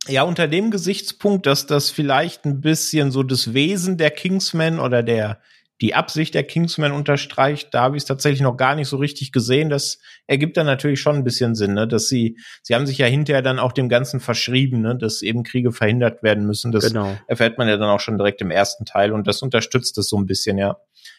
[0.08, 5.02] Ja, unter dem Gesichtspunkt, dass das vielleicht ein bisschen so das Wesen der Kingsmen oder
[5.02, 5.42] der
[5.84, 9.32] die Absicht der Kingsmen unterstreicht, da habe ich es tatsächlich noch gar nicht so richtig
[9.32, 9.68] gesehen.
[9.68, 11.86] Das ergibt dann natürlich schon ein bisschen Sinn, ne?
[11.86, 14.96] dass sie, sie haben sich ja hinterher dann auch dem Ganzen verschrieben, ne?
[14.96, 16.72] dass eben Kriege verhindert werden müssen.
[16.72, 17.18] Das genau.
[17.26, 20.16] erfährt man ja dann auch schon direkt im ersten Teil und das unterstützt es so
[20.16, 20.78] ein bisschen, ja.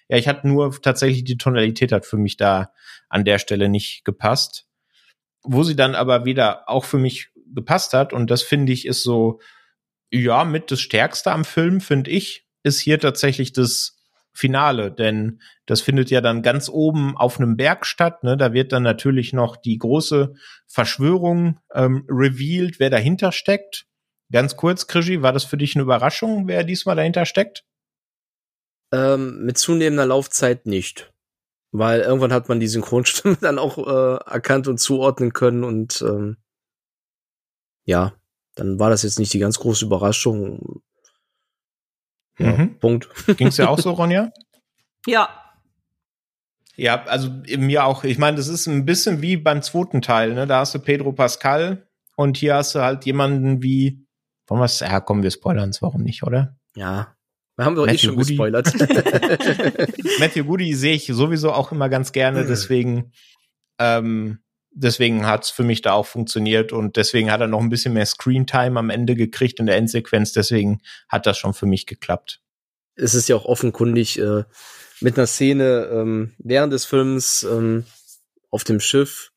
[0.10, 2.72] Ja, ich hatte nur tatsächlich die Tonalität hat für mich da
[3.08, 4.66] an der Stelle nicht gepasst.
[5.44, 9.04] Wo sie dann aber wieder auch für mich gepasst hat und das finde ich ist
[9.04, 9.42] so,
[10.10, 13.95] ja, mit das Stärkste am Film, finde ich, ist hier tatsächlich das
[14.36, 18.24] Finale, denn das findet ja dann ganz oben auf einem Berg statt.
[18.24, 18.36] Ne?
[18.36, 20.34] Da wird dann natürlich noch die große
[20.68, 23.88] Verschwörung ähm, revealed, wer dahinter steckt.
[24.32, 27.64] Ganz kurz, Krischi, war das für dich eine Überraschung, wer diesmal dahinter steckt?
[28.92, 31.14] Ähm, mit zunehmender Laufzeit nicht.
[31.72, 36.38] Weil irgendwann hat man die Synchronstimme dann auch äh, erkannt und zuordnen können und ähm,
[37.86, 38.14] ja,
[38.56, 40.82] dann war das jetzt nicht die ganz große Überraschung.
[42.38, 42.80] Ja, mhm.
[42.80, 43.10] Punkt.
[43.38, 44.32] Ging's ja auch so, Ronja?
[45.06, 45.30] Ja.
[46.76, 48.04] Ja, also mir auch.
[48.04, 50.34] Ich meine, das ist ein bisschen wie beim zweiten Teil.
[50.34, 50.46] Ne?
[50.46, 51.88] Da hast du Pedro Pascal
[52.18, 54.06] und hier hast du halt jemanden wie.
[54.48, 56.58] Wollen wir Ja, kommen wir spoilern warum nicht, oder?
[56.76, 57.16] Ja.
[57.56, 58.36] Wir haben doch eh schon Goody.
[58.36, 58.74] gespoilert.
[60.20, 62.48] Matthew Goody sehe ich sowieso auch immer ganz gerne, mhm.
[62.48, 63.12] deswegen
[63.80, 64.40] ähm,
[64.76, 68.06] deswegen hat's für mich da auch funktioniert und deswegen hat er noch ein bisschen mehr
[68.06, 72.42] Screentime am Ende gekriegt in der Endsequenz, deswegen hat das schon für mich geklappt.
[72.96, 74.44] Es ist ja auch offenkundig äh,
[75.02, 77.86] mit einer Szene ähm, während des Films ähm,
[78.52, 79.32] auf dem Schiff,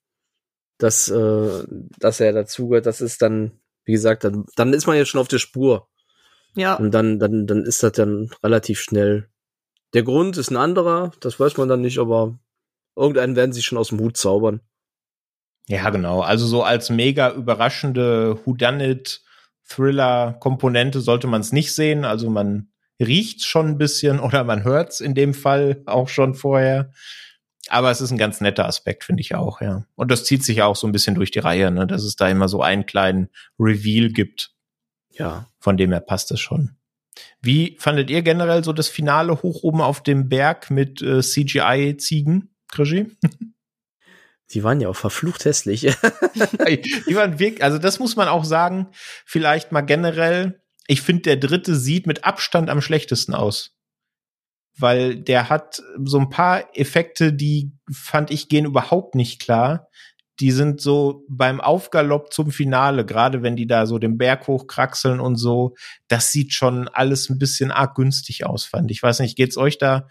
[0.78, 1.64] dass, äh,
[1.98, 5.28] dass er dazugehört, das ist dann, wie gesagt, dann, dann ist man ja schon auf
[5.28, 5.88] der Spur.
[6.54, 6.74] Ja.
[6.74, 9.28] Und dann, dann, dann ist das dann relativ schnell.
[9.94, 12.38] Der Grund ist ein anderer, das weiß man dann nicht, aber
[12.96, 14.60] irgendeinen werden sie schon aus dem Hut zaubern.
[15.68, 16.20] Ja, genau.
[16.20, 19.20] Also so als mega überraschende Whodunit
[19.68, 22.06] Thriller-Komponente sollte man es nicht sehen.
[22.06, 26.34] Also man riecht schon ein bisschen oder man hört es in dem Fall auch schon
[26.34, 26.90] vorher.
[27.68, 29.84] Aber es ist ein ganz netter Aspekt, finde ich auch, ja.
[29.94, 32.26] Und das zieht sich auch so ein bisschen durch die Reihe, ne, dass es da
[32.26, 33.28] immer so einen kleinen
[33.58, 34.52] Reveal gibt.
[35.10, 35.46] Ja.
[35.60, 36.76] Von dem her passt es schon.
[37.42, 42.54] Wie fandet ihr generell so das Finale hoch oben auf dem Berg mit äh, CGI-Ziegen,
[42.68, 43.18] Krischi?
[44.52, 45.80] Die waren ja auch verflucht hässlich.
[45.82, 48.88] die waren wirklich, also das muss man auch sagen,
[49.24, 50.62] vielleicht mal generell.
[50.86, 53.74] Ich finde, der dritte sieht mit Abstand am schlechtesten aus.
[54.78, 59.88] Weil der hat so ein paar Effekte, die fand ich gehen überhaupt nicht klar.
[60.40, 65.18] Die sind so beim Aufgalopp zum Finale, gerade wenn die da so den Berg hochkraxeln
[65.18, 65.74] und so,
[66.06, 69.02] das sieht schon alles ein bisschen arg günstig aus, fand ich.
[69.02, 70.06] Weiß nicht, geht's euch da,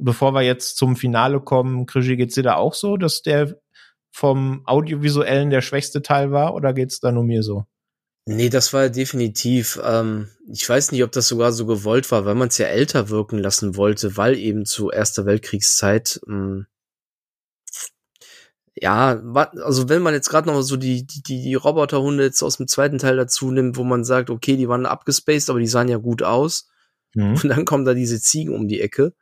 [0.00, 3.56] bevor wir jetzt zum Finale kommen, Krischi, geht's dir da auch so, dass der
[4.10, 7.64] vom Audiovisuellen der schwächste Teil war oder geht's da nur mir so?
[8.26, 9.80] Nee, das war definitiv.
[9.82, 13.08] Ähm, ich weiß nicht, ob das sogar so gewollt war, weil man es ja älter
[13.08, 16.20] wirken lassen wollte, weil eben zu Erster Weltkriegszeit.
[16.28, 16.66] Ähm,
[18.74, 19.20] ja,
[19.62, 22.98] also wenn man jetzt gerade noch so die, die, die Roboterhunde jetzt aus dem zweiten
[22.98, 26.22] Teil dazu nimmt, wo man sagt, okay, die waren abgespaced, aber die sahen ja gut
[26.22, 26.68] aus.
[27.14, 27.34] Mhm.
[27.42, 29.14] Und dann kommen da diese Ziegen um die Ecke,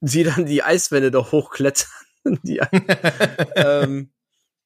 [0.00, 1.90] die dann die Eiswände doch hochklettern.
[2.42, 2.60] die,
[3.56, 4.10] ähm,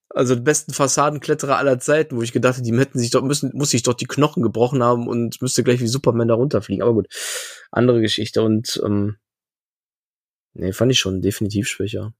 [0.09, 3.51] also die besten Fassadenkletterer aller Zeiten, wo ich gedacht hätte, die hätten sich doch müssen,
[3.53, 6.83] muss sich doch die Knochen gebrochen haben und müsste gleich wie Superman da runterfliegen.
[6.83, 7.07] Aber gut,
[7.71, 9.17] andere Geschichte und ähm,
[10.53, 12.13] nee, fand ich schon definitiv schwächer.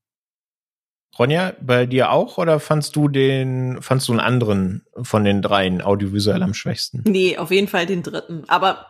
[1.20, 5.82] Ronja, bei dir auch oder fandst du den, fandst du einen anderen von den dreien
[5.82, 7.04] audiovisuell am schwächsten?
[7.06, 8.46] Nee, auf jeden Fall den dritten.
[8.48, 8.86] Aber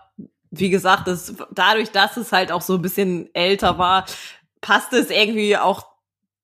[0.52, 4.06] wie gesagt, das, dadurch, dass es halt auch so ein bisschen älter war,
[4.60, 5.91] passte es irgendwie auch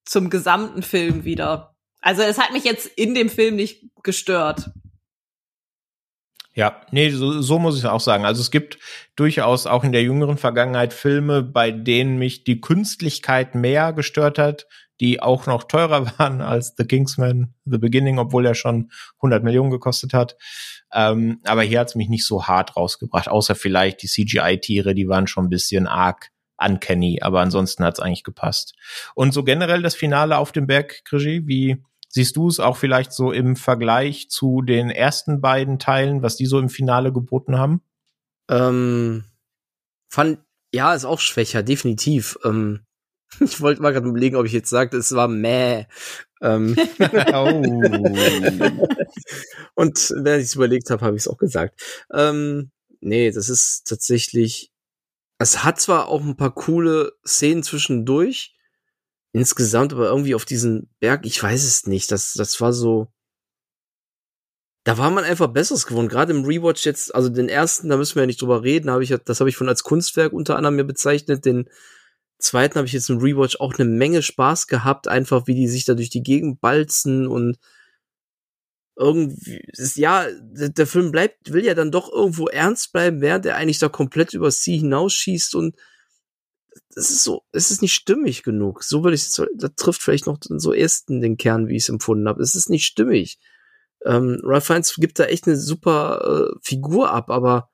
[0.08, 1.76] zum gesamten Film wieder.
[2.02, 4.72] Also es hat mich jetzt in dem Film nicht gestört.
[6.54, 8.26] Ja, nee, so, so muss ich auch sagen.
[8.26, 8.80] Also es gibt
[9.16, 14.66] durchaus auch in der jüngeren Vergangenheit Filme, bei denen mich die Künstlichkeit mehr gestört hat,
[15.00, 19.70] die auch noch teurer waren als The Kingsman, The Beginning, obwohl er schon 100 Millionen
[19.70, 20.36] gekostet hat.
[20.92, 25.28] Ähm, aber hier hat's mich nicht so hart rausgebracht, außer vielleicht die CGI-Tiere, die waren
[25.28, 28.74] schon ein bisschen arg uncanny, aber ansonsten hat's eigentlich gepasst.
[29.16, 33.12] Und so generell das Finale auf dem Berg, Krigi, wie siehst du es auch vielleicht
[33.14, 37.82] so im Vergleich zu den ersten beiden Teilen, was die so im Finale geboten haben?
[38.50, 39.26] Ähm,
[40.10, 40.40] fand,
[40.74, 42.38] ja, ist auch schwächer, definitiv.
[42.44, 42.82] Ähm,
[43.40, 45.86] ich wollte mal gerade überlegen, ob ich jetzt sagte, es war meh.
[46.42, 46.76] Ähm.
[47.34, 47.48] oh.
[49.76, 51.82] Und während ich es überlegt habe, habe ich es auch gesagt.
[52.14, 54.72] Ähm, nee, das ist tatsächlich.
[55.40, 58.56] Es hat zwar auch ein paar coole Szenen zwischendurch,
[59.34, 62.12] insgesamt aber irgendwie auf diesen Berg, ich weiß es nicht.
[62.12, 63.08] Das, das war so.
[64.84, 66.10] Da war man einfach Besseres gewohnt.
[66.10, 69.04] Gerade im Rewatch jetzt, also den ersten, da müssen wir ja nicht drüber reden, habe
[69.04, 71.46] ich, das habe ich von als Kunstwerk unter anderem mir bezeichnet.
[71.46, 71.70] Den
[72.40, 75.86] zweiten habe ich jetzt im Rewatch auch eine Menge Spaß gehabt, einfach wie die sich
[75.86, 77.58] da durch die Gegend balzen und
[78.98, 83.56] irgendwie, ist, ja, der Film bleibt, will ja dann doch irgendwo ernst bleiben, während er
[83.56, 85.76] eigentlich da komplett übers Ziel hinausschießt und
[86.96, 88.84] es ist so, es ist nicht stimmig genug.
[88.84, 91.90] So würde ich es, da trifft vielleicht noch so ersten den Kern, wie ich es
[91.90, 92.42] empfunden habe.
[92.42, 93.40] Es ist nicht stimmig.
[94.04, 97.70] Ähm, Ralph Fiennes gibt da echt eine super äh, Figur ab, aber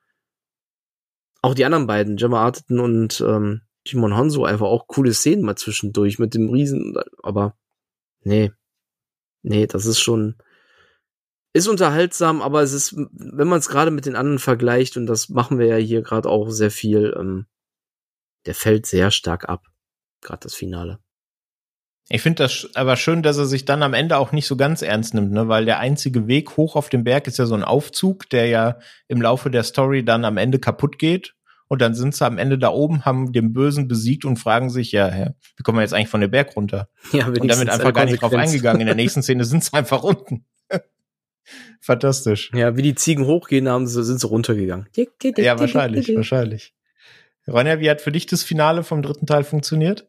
[1.41, 5.55] auch die anderen beiden, Gemma Arterton und ähm, Timon Honso, einfach auch coole Szenen mal
[5.55, 7.57] zwischendurch mit dem Riesen, aber
[8.21, 8.51] nee,
[9.41, 10.35] nee, das ist schon,
[11.53, 15.29] ist unterhaltsam, aber es ist, wenn man es gerade mit den anderen vergleicht, und das
[15.29, 17.45] machen wir ja hier gerade auch sehr viel, ähm,
[18.45, 19.67] der fällt sehr stark ab.
[20.21, 20.99] Gerade das Finale.
[22.09, 24.81] Ich finde das aber schön, dass er sich dann am Ende auch nicht so ganz
[24.81, 25.47] ernst nimmt, ne?
[25.47, 28.79] weil der einzige Weg hoch auf den Berg ist ja so ein Aufzug, der ja
[29.07, 31.35] im Laufe der Story dann am Ende kaputt geht.
[31.69, 34.91] Und dann sind sie am Ende da oben, haben den Bösen besiegt und fragen sich,
[34.91, 36.89] ja, ja wie kommen wir jetzt eigentlich von dem Berg runter?
[37.13, 38.81] Ja, und damit einfach gar nicht drauf eingegangen.
[38.81, 40.45] In der nächsten Szene sind sie einfach unten.
[41.81, 42.51] Fantastisch.
[42.53, 44.87] Ja, wie die Ziegen hochgehen, haben sie, sind sie runtergegangen.
[45.37, 46.73] Ja, wahrscheinlich, wahrscheinlich.
[47.47, 50.07] Ronja, wie hat für dich das Finale vom dritten Teil funktioniert?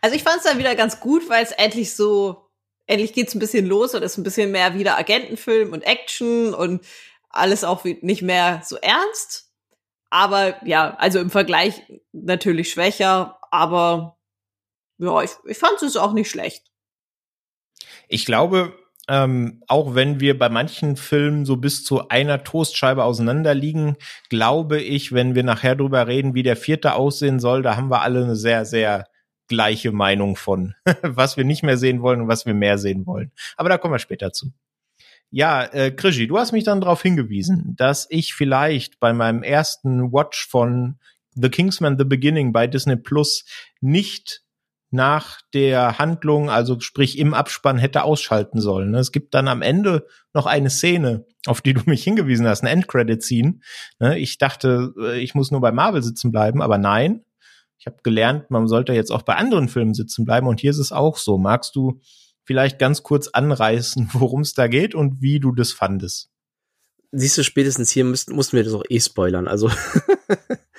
[0.00, 2.48] Also ich fand es dann wieder ganz gut, weil es endlich so,
[2.86, 6.84] endlich geht's ein bisschen los und ist ein bisschen mehr wieder Agentenfilm und Action und
[7.28, 9.52] alles auch nicht mehr so ernst.
[10.08, 11.82] Aber ja, also im Vergleich
[12.12, 14.18] natürlich schwächer, aber
[14.98, 16.64] ja, ich, ich fand es auch nicht schlecht.
[18.08, 18.76] Ich glaube,
[19.10, 23.96] ähm, auch wenn wir bei manchen Filmen so bis zu einer Toastscheibe auseinanderliegen,
[24.28, 28.02] glaube ich, wenn wir nachher drüber reden, wie der vierte aussehen soll, da haben wir
[28.02, 29.08] alle eine sehr, sehr
[29.48, 33.32] gleiche Meinung von, was wir nicht mehr sehen wollen und was wir mehr sehen wollen.
[33.56, 34.52] Aber da kommen wir später zu.
[35.32, 40.12] Ja, äh, Krischi, du hast mich dann darauf hingewiesen, dass ich vielleicht bei meinem ersten
[40.12, 41.00] Watch von
[41.34, 43.44] The Kingsman The Beginning bei Disney Plus
[43.80, 44.42] nicht
[44.90, 48.94] nach der Handlung, also sprich im Abspann, hätte ausschalten sollen.
[48.94, 52.66] Es gibt dann am Ende noch eine Szene, auf die du mich hingewiesen hast, ein
[52.66, 53.60] Endcredit-Scene.
[54.00, 57.24] Ne, ich dachte, äh, ich muss nur bei Marvel sitzen bleiben, aber nein.
[57.78, 60.78] Ich habe gelernt, man sollte jetzt auch bei anderen Filmen sitzen bleiben und hier ist
[60.78, 61.38] es auch so.
[61.38, 62.00] Magst du
[62.44, 66.30] vielleicht ganz kurz anreißen, worum es da geht und wie du das fandest?
[67.12, 69.48] Siehst du, spätestens hier müssten, mussten wir das auch eh spoilern.
[69.48, 69.70] Also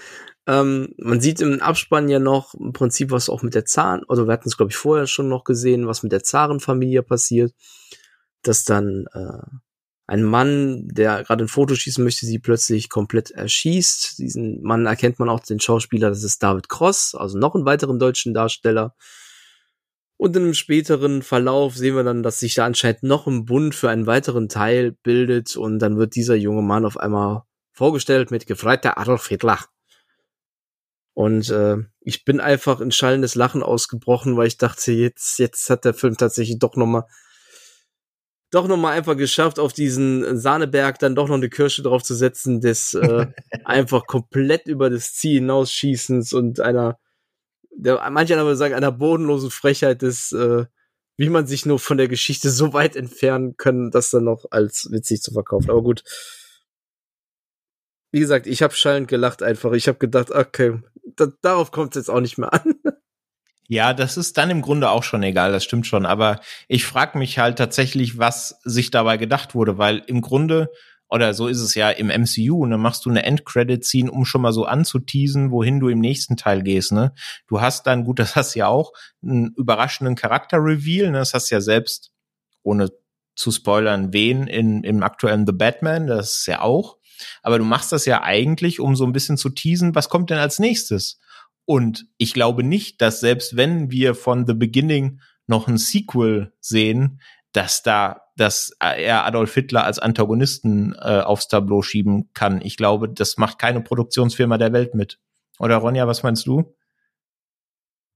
[0.52, 4.28] Ähm, man sieht im Abspann ja noch im Prinzip, was auch mit der Zahn, also
[4.28, 7.53] wir hatten es, glaube ich, vorher schon noch gesehen, was mit der Zarenfamilie passiert,
[8.41, 9.44] dass dann äh,
[10.07, 14.18] ein Mann, der gerade ein Foto schießen möchte, sie plötzlich komplett erschießt.
[14.19, 17.98] Diesen Mann erkennt man auch den Schauspieler, das ist David Cross, also noch einen weiteren
[17.98, 18.94] deutschen Darsteller.
[20.18, 23.73] Und in einem späteren Verlauf sehen wir dann, dass sich da anscheinend noch ein Bund
[23.73, 28.48] für einen weiteren Teil bildet und dann wird dieser junge Mann auf einmal vorgestellt mit
[28.48, 29.60] gefreiter Adolf Hitler.
[31.13, 35.85] Und äh, ich bin einfach in schallendes Lachen ausgebrochen, weil ich dachte, jetzt, jetzt hat
[35.85, 37.03] der Film tatsächlich doch nochmal
[38.51, 42.13] doch noch mal einfach geschafft, auf diesen Sahneberg dann doch noch eine Kirsche drauf zu
[42.13, 43.27] setzen, des äh,
[43.65, 46.99] einfach komplett über das Ziel hinausschießens und einer,
[47.71, 50.65] der, manche würde sagen, einer bodenlosen Frechheit des, äh,
[51.15, 54.89] wie man sich nur von der Geschichte so weit entfernen können, das dann noch als
[54.91, 55.69] witzig zu verkaufen.
[55.69, 56.03] Aber gut,
[58.11, 59.71] wie gesagt, ich habe schallend gelacht einfach.
[59.71, 60.79] Ich habe gedacht, okay,
[61.15, 62.75] da, darauf kommt es jetzt auch nicht mehr an.
[63.67, 66.05] Ja, das ist dann im Grunde auch schon egal, das stimmt schon.
[66.05, 70.69] Aber ich frage mich halt tatsächlich, was sich dabei gedacht wurde, weil im Grunde,
[71.07, 74.51] oder so ist es ja im MCU, dann machst du eine Endcredit-Scene, um schon mal
[74.51, 76.91] so anzuteasen, wohin du im nächsten Teil gehst.
[76.91, 77.13] Ne?
[77.47, 78.91] Du hast dann, gut, das hast ja auch,
[79.23, 81.19] einen überraschenden Charakter-Reveal, ne?
[81.19, 82.11] das hast ja selbst
[82.63, 82.89] ohne
[83.35, 86.97] zu spoilern, wen in, im aktuellen The Batman, das ist ja auch.
[87.41, 90.38] Aber du machst das ja eigentlich, um so ein bisschen zu teasen, was kommt denn
[90.38, 91.19] als nächstes?
[91.65, 97.22] Und ich glaube nicht, dass selbst wenn wir von The Beginning noch ein Sequel sehen,
[97.52, 102.61] dass da, dass er Adolf Hitler als Antagonisten äh, aufs Tableau schieben kann.
[102.61, 105.19] Ich glaube, das macht keine Produktionsfirma der Welt mit.
[105.60, 106.73] Oder Ronja, was meinst du?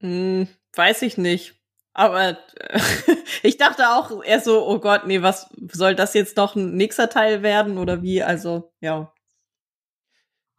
[0.02, 1.56] Hm, weiß ich nicht.
[1.96, 2.80] Aber äh,
[3.42, 7.10] ich dachte auch eher so, oh Gott, nee, was soll das jetzt noch ein nächster
[7.10, 8.22] Teil werden oder wie?
[8.22, 9.12] Also, ja.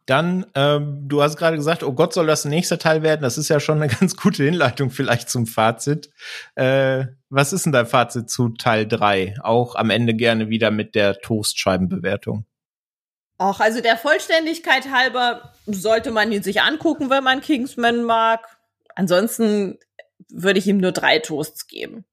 [0.07, 3.21] Dann, ähm, du hast gerade gesagt, oh Gott, soll das ein nächster Teil werden?
[3.21, 6.09] Das ist ja schon eine ganz gute Hinleitung vielleicht zum Fazit.
[6.55, 9.35] Äh, was ist denn dein Fazit zu Teil 3?
[9.43, 12.45] Auch am Ende gerne wieder mit der Toastscheibenbewertung.
[13.37, 18.57] Ach, also der Vollständigkeit halber sollte man ihn sich angucken, wenn man Kingsman mag.
[18.95, 19.77] Ansonsten
[20.29, 22.05] würde ich ihm nur drei Toasts geben.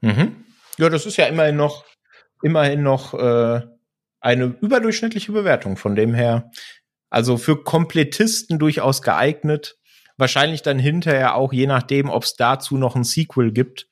[0.00, 0.44] Mhm.
[0.78, 1.84] Ja, das ist ja immerhin noch,
[2.42, 3.60] immerhin noch äh,
[4.20, 5.76] eine überdurchschnittliche Bewertung.
[5.76, 6.50] Von dem her
[7.12, 9.76] also für Komplettisten durchaus geeignet.
[10.16, 13.86] Wahrscheinlich dann hinterher auch, je nachdem, ob es dazu noch ein Sequel gibt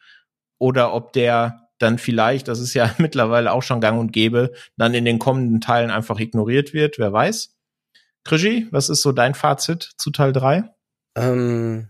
[0.58, 4.94] oder ob der dann vielleicht, das ist ja mittlerweile auch schon gang und gäbe, dann
[4.94, 7.58] in den kommenden Teilen einfach ignoriert wird, wer weiß.
[8.24, 10.64] Krischi, was ist so dein Fazit zu Teil 3?
[11.16, 11.89] Ähm,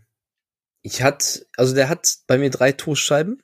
[0.83, 3.43] ich hatte, also der hat bei mir drei Toastscheiben.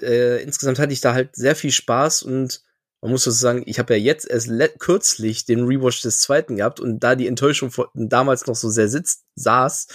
[0.00, 2.62] Äh, insgesamt hatte ich da halt sehr viel Spaß und
[3.00, 6.80] man muss das sagen, ich habe ja jetzt erst kürzlich den Rewatch des zweiten gehabt
[6.80, 9.88] und da die Enttäuschung von damals noch so sehr sitzt, saß,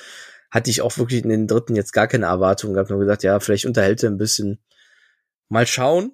[0.51, 2.89] hatte ich auch wirklich in den dritten jetzt gar keine Erwartungen gehabt.
[2.89, 4.59] Nur gesagt, ja, vielleicht unterhält er ein bisschen.
[5.49, 6.13] Mal schauen.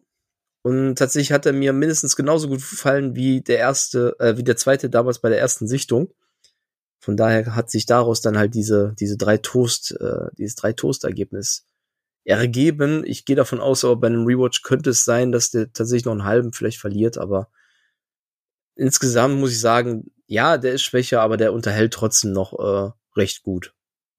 [0.64, 4.58] Und tatsächlich hat er mir mindestens genauso gut gefallen wie der erste, äh, wie der
[4.58, 6.14] zweite damals bei der ersten Sichtung.
[7.00, 11.66] Von daher hat sich daraus dann halt diese, diese drei Toast, äh, dieses drei Toast-Ergebnis
[12.24, 13.04] ergeben.
[13.06, 16.12] Ich gehe davon aus, aber bei einem Rewatch könnte es sein, dass der tatsächlich noch
[16.12, 17.50] einen halben vielleicht verliert, aber
[18.76, 23.44] insgesamt muss ich sagen, ja, der ist schwächer, aber der unterhält trotzdem noch äh, recht
[23.44, 23.74] gut.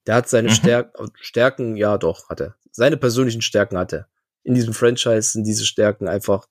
[0.06, 0.54] Der hat seine mhm.
[0.54, 2.56] Stärk Stärken, ja doch, hat er.
[2.72, 4.08] Seine persönlichen Stärken hat er.
[4.42, 6.48] In diesem Franchise sind diese Stärken einfach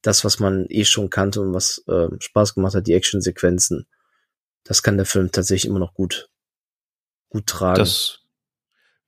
[0.00, 3.86] das, was man eh schon kannte und was äh, Spaß gemacht hat, die Actionsequenzen.
[4.64, 6.30] Das kann der Film tatsächlich immer noch gut,
[7.28, 7.78] gut tragen.
[7.78, 8.24] Das,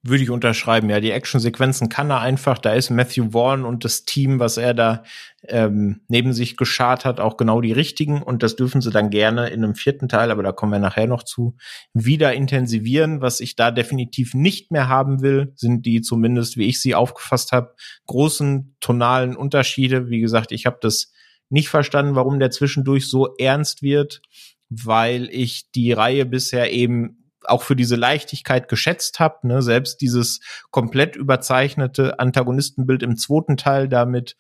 [0.08, 0.90] würde ich unterschreiben.
[0.90, 2.58] Ja, die Actionsequenzen kann er einfach.
[2.58, 5.02] Da ist Matthew Vaughn und das Team, was er da
[5.44, 8.22] ähm, neben sich geschart hat, auch genau die richtigen.
[8.22, 11.06] Und das dürfen sie dann gerne in einem vierten Teil, aber da kommen wir nachher
[11.06, 11.56] noch zu,
[11.92, 13.20] wieder intensivieren.
[13.20, 17.52] Was ich da definitiv nicht mehr haben will, sind die zumindest, wie ich sie aufgefasst
[17.52, 17.74] habe,
[18.06, 20.08] großen tonalen Unterschiede.
[20.08, 21.12] Wie gesagt, ich habe das
[21.48, 24.20] nicht verstanden, warum der zwischendurch so ernst wird,
[24.68, 29.47] weil ich die Reihe bisher eben auch für diese Leichtigkeit geschätzt habe.
[29.47, 29.62] Ne?
[29.62, 30.40] Selbst dieses
[30.70, 34.36] komplett überzeichnete Antagonistenbild im zweiten Teil da mit,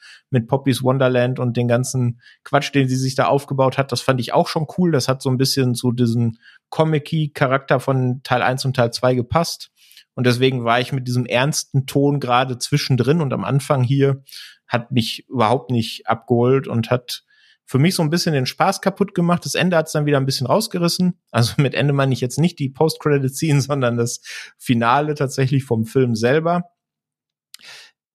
[0.48, 4.32] Poppys Wonderland und den ganzen Quatsch, den sie sich da aufgebaut hat, das fand ich
[4.32, 4.92] auch schon cool.
[4.92, 6.36] Das hat so ein bisschen zu diesem
[6.68, 9.70] Comic-Charakter von Teil 1 und Teil 2 gepasst.
[10.14, 14.22] Und deswegen war ich mit diesem ernsten Ton gerade zwischendrin und am Anfang hier
[14.66, 17.25] hat mich überhaupt nicht abgeholt und hat
[17.66, 19.44] für mich so ein bisschen den Spaß kaputt gemacht.
[19.44, 21.18] Das Ende hat es dann wieder ein bisschen rausgerissen.
[21.32, 24.20] Also mit Ende meine ich jetzt nicht die Post-Credit-Scene, sondern das
[24.56, 26.70] Finale tatsächlich vom Film selber.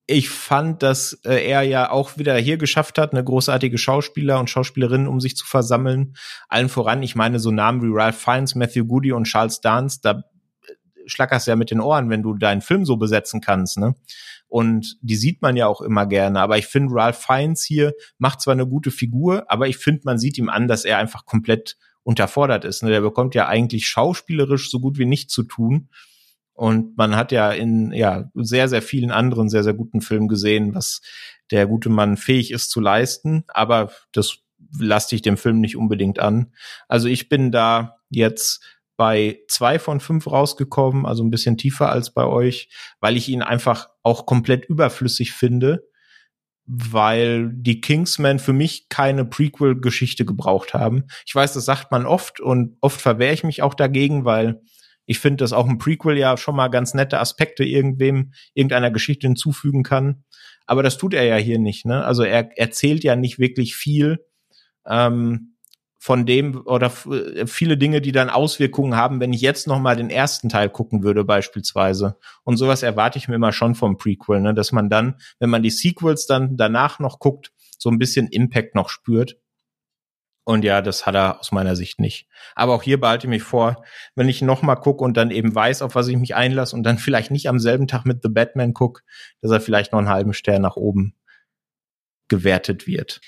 [0.08, 4.50] Ich fand, dass äh, er ja auch wieder hier geschafft hat, eine großartige Schauspieler und
[4.50, 6.16] Schauspielerinnen um sich zu versammeln.
[6.50, 10.24] Allen voran, ich meine, so Namen wie Ralph Fiennes, Matthew Goody und Charles Dance, da
[11.06, 13.96] schlackerst ja mit den Ohren, wenn du deinen Film so besetzen kannst, ne?
[14.52, 16.42] Und die sieht man ja auch immer gerne.
[16.42, 20.18] Aber ich finde, Ralph Fiennes hier macht zwar eine gute Figur, aber ich finde, man
[20.18, 22.84] sieht ihm an, dass er einfach komplett unterfordert ist.
[22.84, 22.90] Ne?
[22.90, 25.88] Der bekommt ja eigentlich schauspielerisch so gut wie nichts zu tun.
[26.52, 30.76] Und man hat ja in ja sehr, sehr vielen anderen sehr, sehr guten Filmen gesehen,
[30.76, 31.00] was
[31.50, 33.46] der gute Mann fähig ist zu leisten.
[33.48, 34.40] Aber das
[34.78, 36.52] lasse ich dem Film nicht unbedingt an.
[36.90, 42.14] Also ich bin da jetzt bei zwei von fünf rausgekommen, also ein bisschen tiefer als
[42.14, 42.70] bei euch,
[43.00, 45.88] weil ich ihn einfach auch komplett überflüssig finde,
[46.68, 51.06] weil die Kingsmen für mich keine Prequel-Geschichte gebraucht haben.
[51.26, 54.62] Ich weiß, das sagt man oft und oft verwehre ich mich auch dagegen, weil
[55.08, 59.26] ich finde, dass auch ein Prequel ja schon mal ganz nette Aspekte irgendwem, irgendeiner Geschichte
[59.26, 60.26] hinzufügen kann.
[60.68, 61.88] Aber das tut er ja hier nicht.
[61.88, 62.06] Ne?
[62.06, 64.24] Also er erzählt ja nicht wirklich viel.
[64.86, 65.51] Ähm,
[66.04, 69.96] von dem oder äh, viele Dinge, die dann Auswirkungen haben, wenn ich jetzt noch mal
[69.96, 72.18] den ersten Teil gucken würde beispielsweise.
[72.44, 74.56] Und sowas erwarte ich mir immer schon vom Prequel, ne?
[74.56, 78.74] dass man dann, wenn man die Sequels dann danach noch guckt, so ein bisschen Impact
[78.74, 79.38] noch spürt.
[80.44, 82.28] Und ja, das hat er aus meiner Sicht nicht.
[82.56, 83.84] Aber auch hier behalte ich mich vor,
[84.16, 86.82] wenn ich noch mal gucke und dann eben weiß, auf was ich mich einlasse und
[86.82, 89.04] dann vielleicht nicht am selben Tag mit The Batman gucke,
[89.42, 91.14] dass er vielleicht noch einen halben Stern nach oben
[92.28, 93.22] gewertet wird.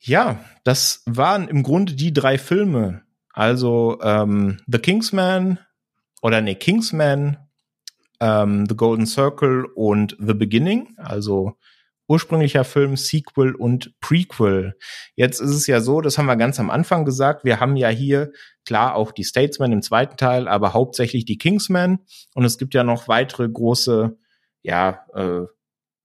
[0.00, 3.02] Ja, das waren im Grunde die drei Filme.
[3.32, 5.58] Also ähm, The Kingsman
[6.22, 7.38] oder nee, Kingsman,
[8.20, 10.94] ähm, The Golden Circle und The Beginning.
[10.96, 11.56] Also
[12.08, 14.76] ursprünglicher Film, Sequel und Prequel.
[15.14, 17.88] Jetzt ist es ja so, das haben wir ganz am Anfang gesagt, wir haben ja
[17.88, 18.32] hier
[18.64, 22.00] klar auch die Statesman im zweiten Teil, aber hauptsächlich die Kingsman.
[22.34, 24.16] Und es gibt ja noch weitere große,
[24.62, 25.46] ja, äh,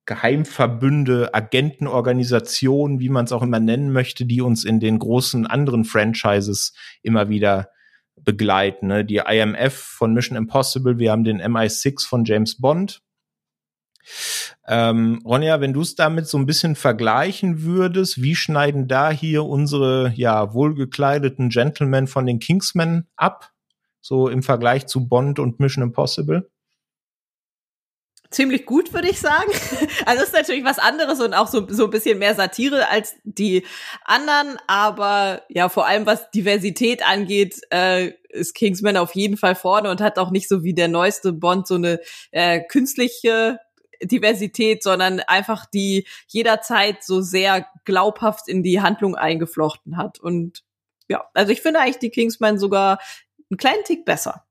[0.05, 5.85] Geheimverbünde, Agentenorganisationen, wie man es auch immer nennen möchte, die uns in den großen anderen
[5.85, 7.69] Franchises immer wieder
[8.15, 8.87] begleiten.
[8.87, 9.05] Ne?
[9.05, 13.01] Die IMF von Mission Impossible, wir haben den MI6 von James Bond.
[14.67, 19.45] Ähm, Ronja, wenn du es damit so ein bisschen vergleichen würdest, wie schneiden da hier
[19.45, 23.51] unsere ja wohlgekleideten Gentlemen von den Kingsmen ab?
[24.01, 26.49] So im Vergleich zu Bond und Mission Impossible?
[28.33, 29.51] Ziemlich gut, würde ich sagen.
[30.05, 33.65] Also ist natürlich was anderes und auch so, so ein bisschen mehr Satire als die
[34.03, 39.89] anderen, aber ja, vor allem was Diversität angeht, äh, ist Kingsman auf jeden Fall vorne
[39.89, 41.99] und hat auch nicht so wie der neueste Bond so eine
[42.31, 43.59] äh, künstliche
[44.01, 50.19] Diversität, sondern einfach die jederzeit so sehr glaubhaft in die Handlung eingeflochten hat.
[50.19, 50.63] Und
[51.07, 52.99] ja, also ich finde eigentlich die Kingsman sogar
[53.49, 54.45] einen kleinen Tick besser.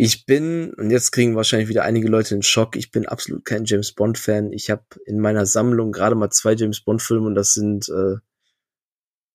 [0.00, 3.64] Ich bin, und jetzt kriegen wahrscheinlich wieder einige Leute einen Schock, ich bin absolut kein
[3.64, 4.52] James Bond-Fan.
[4.52, 8.14] Ich habe in meiner Sammlung gerade mal zwei James Bond-Filme und das sind äh,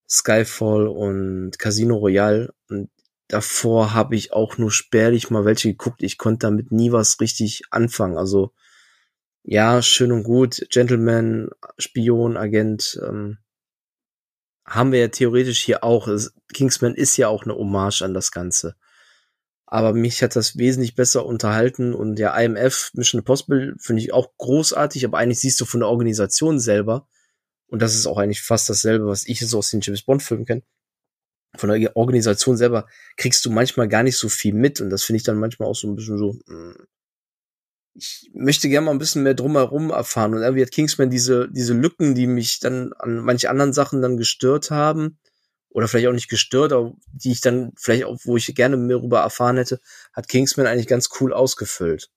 [0.10, 2.54] Skyfall und Casino Royale.
[2.70, 2.90] Und
[3.28, 6.02] davor habe ich auch nur spärlich mal welche geguckt.
[6.02, 8.18] Ich konnte damit nie was richtig anfangen.
[8.18, 8.54] Also
[9.44, 13.38] ja, schön und gut, Gentleman, Spion, Agent, ähm,
[14.66, 16.08] haben wir ja theoretisch hier auch.
[16.54, 18.78] Kingsman ist ja auch eine Hommage an das Ganze
[19.74, 24.30] aber mich hat das wesentlich besser unterhalten und der IMF Mission Impossible finde ich auch
[24.38, 27.08] großartig, aber eigentlich siehst du von der Organisation selber
[27.66, 30.46] und das ist auch eigentlich fast dasselbe, was ich so aus den James Bond Filmen
[30.46, 30.62] kenne.
[31.58, 32.86] Von der Organisation selber
[33.18, 35.76] kriegst du manchmal gar nicht so viel mit und das finde ich dann manchmal auch
[35.76, 36.76] so ein bisschen so hm,
[37.96, 41.74] ich möchte gerne mal ein bisschen mehr drumherum erfahren und irgendwie hat Kingsman diese diese
[41.74, 45.18] Lücken, die mich dann an manche anderen Sachen dann gestört haben
[45.74, 48.98] oder vielleicht auch nicht gestört, aber die ich dann vielleicht auch, wo ich gerne mehr
[48.98, 49.80] darüber erfahren hätte,
[50.14, 52.10] hat Kingsman eigentlich ganz cool ausgefüllt.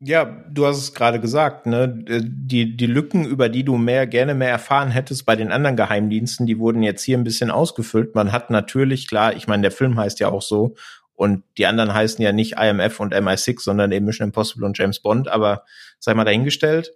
[0.00, 1.88] Ja, du hast es gerade gesagt, ne?
[1.88, 6.46] Die, die Lücken, über die du mehr, gerne mehr erfahren hättest bei den anderen Geheimdiensten,
[6.46, 8.14] die wurden jetzt hier ein bisschen ausgefüllt.
[8.14, 10.76] Man hat natürlich, klar, ich meine, der Film heißt ja auch so
[11.14, 15.00] und die anderen heißen ja nicht IMF und MI6, sondern eben Mission Impossible und James
[15.00, 15.64] Bond, aber
[15.98, 16.92] sei mal dahingestellt.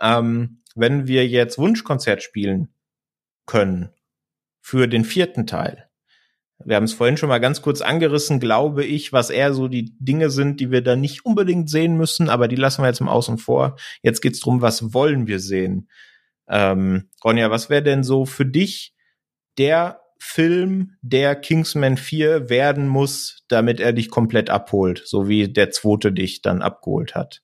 [0.00, 2.68] Ähm, wenn wir jetzt Wunschkonzert spielen
[3.46, 3.90] können
[4.62, 5.88] für den vierten Teil.
[6.64, 9.96] Wir haben es vorhin schon mal ganz kurz angerissen, glaube ich, was eher so die
[9.98, 13.08] Dinge sind, die wir da nicht unbedingt sehen müssen, aber die lassen wir jetzt im
[13.08, 13.76] Außen vor.
[14.02, 15.88] Jetzt geht's drum, was wollen wir sehen?
[16.48, 18.94] Ähm, Ronja, was wäre denn so für dich
[19.58, 25.72] der Film, der Kingsman 4 werden muss, damit er dich komplett abholt, so wie der
[25.72, 27.42] zweite dich dann abgeholt hat?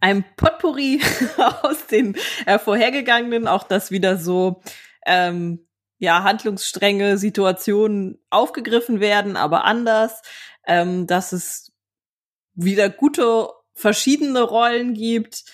[0.00, 1.00] Ein Potpourri
[1.62, 4.60] aus den äh, vorhergegangenen, auch das wieder so
[5.06, 5.66] ähm,
[6.02, 10.20] ja, Handlungsstränge, Situationen aufgegriffen werden, aber anders,
[10.66, 11.70] ähm, dass es
[12.54, 15.44] wieder gute verschiedene Rollen gibt,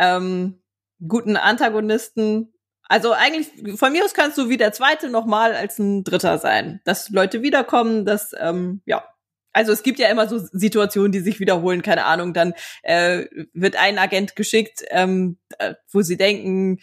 [0.00, 0.60] ähm,
[1.06, 2.52] guten Antagonisten.
[2.88, 6.80] Also eigentlich, von mir aus kannst du wie der zweite nochmal als ein Dritter sein.
[6.84, 9.04] Dass Leute wiederkommen, dass, ähm, ja.
[9.52, 12.52] Also es gibt ja immer so Situationen, die sich wiederholen, keine Ahnung, dann
[12.82, 16.80] äh, wird ein Agent geschickt, ähm, äh, wo sie denken,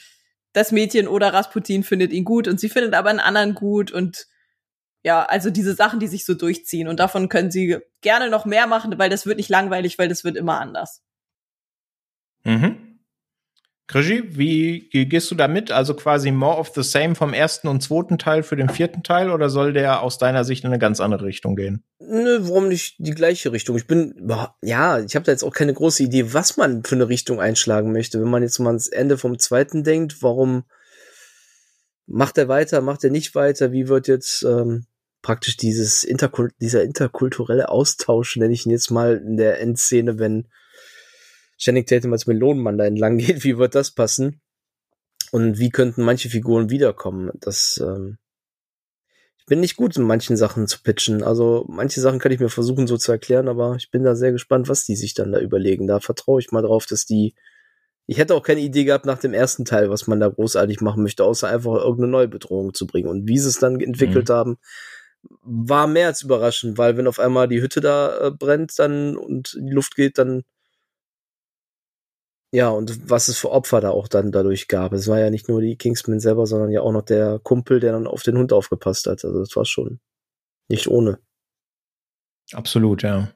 [0.55, 4.27] das Mädchen oder Rasputin findet ihn gut und sie findet aber einen anderen gut und
[5.03, 8.65] ja, also diese Sachen, die sich so durchziehen und davon können sie gerne noch mehr
[8.65, 11.03] machen, weil das wird nicht langweilig, weil das wird immer anders.
[12.45, 12.84] Mhm.
[13.87, 15.71] Krigi, wie gehst du damit?
[15.71, 19.29] Also quasi more of the same vom ersten und zweiten Teil für den vierten Teil
[19.29, 21.83] oder soll der aus deiner Sicht in eine ganz andere Richtung gehen?
[21.99, 23.75] Nö, warum nicht die gleiche Richtung?
[23.75, 24.27] Ich bin,
[24.63, 27.91] ja, ich habe da jetzt auch keine große Idee, was man für eine Richtung einschlagen
[27.91, 28.19] möchte.
[28.19, 30.63] Wenn man jetzt mal ans Ende vom zweiten denkt, warum
[32.07, 33.71] macht er weiter, macht er nicht weiter?
[33.71, 34.87] Wie wird jetzt ähm,
[35.21, 40.47] praktisch dieses Interkul dieser interkulturelle Austausch, nenne ich ihn jetzt mal in der Endszene, wenn
[41.57, 44.41] Channing Tatum als Melonenmann da entlang geht, wie wird das passen?
[45.31, 47.31] Und wie könnten manche Figuren wiederkommen?
[47.35, 48.17] Das, ähm,
[49.37, 51.23] ich bin nicht gut in manchen Sachen zu pitchen.
[51.23, 54.31] Also manche Sachen kann ich mir versuchen so zu erklären, aber ich bin da sehr
[54.31, 55.87] gespannt, was die sich dann da überlegen.
[55.87, 57.35] Da vertraue ich mal drauf, dass die.
[58.07, 61.01] Ich hätte auch keine Idee gehabt nach dem ersten Teil, was man da großartig machen
[61.01, 63.09] möchte, außer einfach irgendeine neue Bedrohung zu bringen.
[63.09, 64.33] Und wie sie es dann entwickelt mhm.
[64.33, 64.57] haben,
[65.41, 69.57] war mehr als überraschend, weil wenn auf einmal die Hütte da äh, brennt dann und
[69.59, 70.43] die Luft geht, dann
[72.55, 74.93] Ja, und was es für Opfer da auch dann dadurch gab.
[74.93, 77.91] Es war ja nicht nur die Kingsman selber, sondern ja auch noch der Kumpel, der
[77.91, 79.25] dann auf den Hund aufgepasst hat.
[79.25, 79.99] Also das war schon
[80.69, 81.19] nicht ohne.
[82.53, 83.27] Absolut, ja.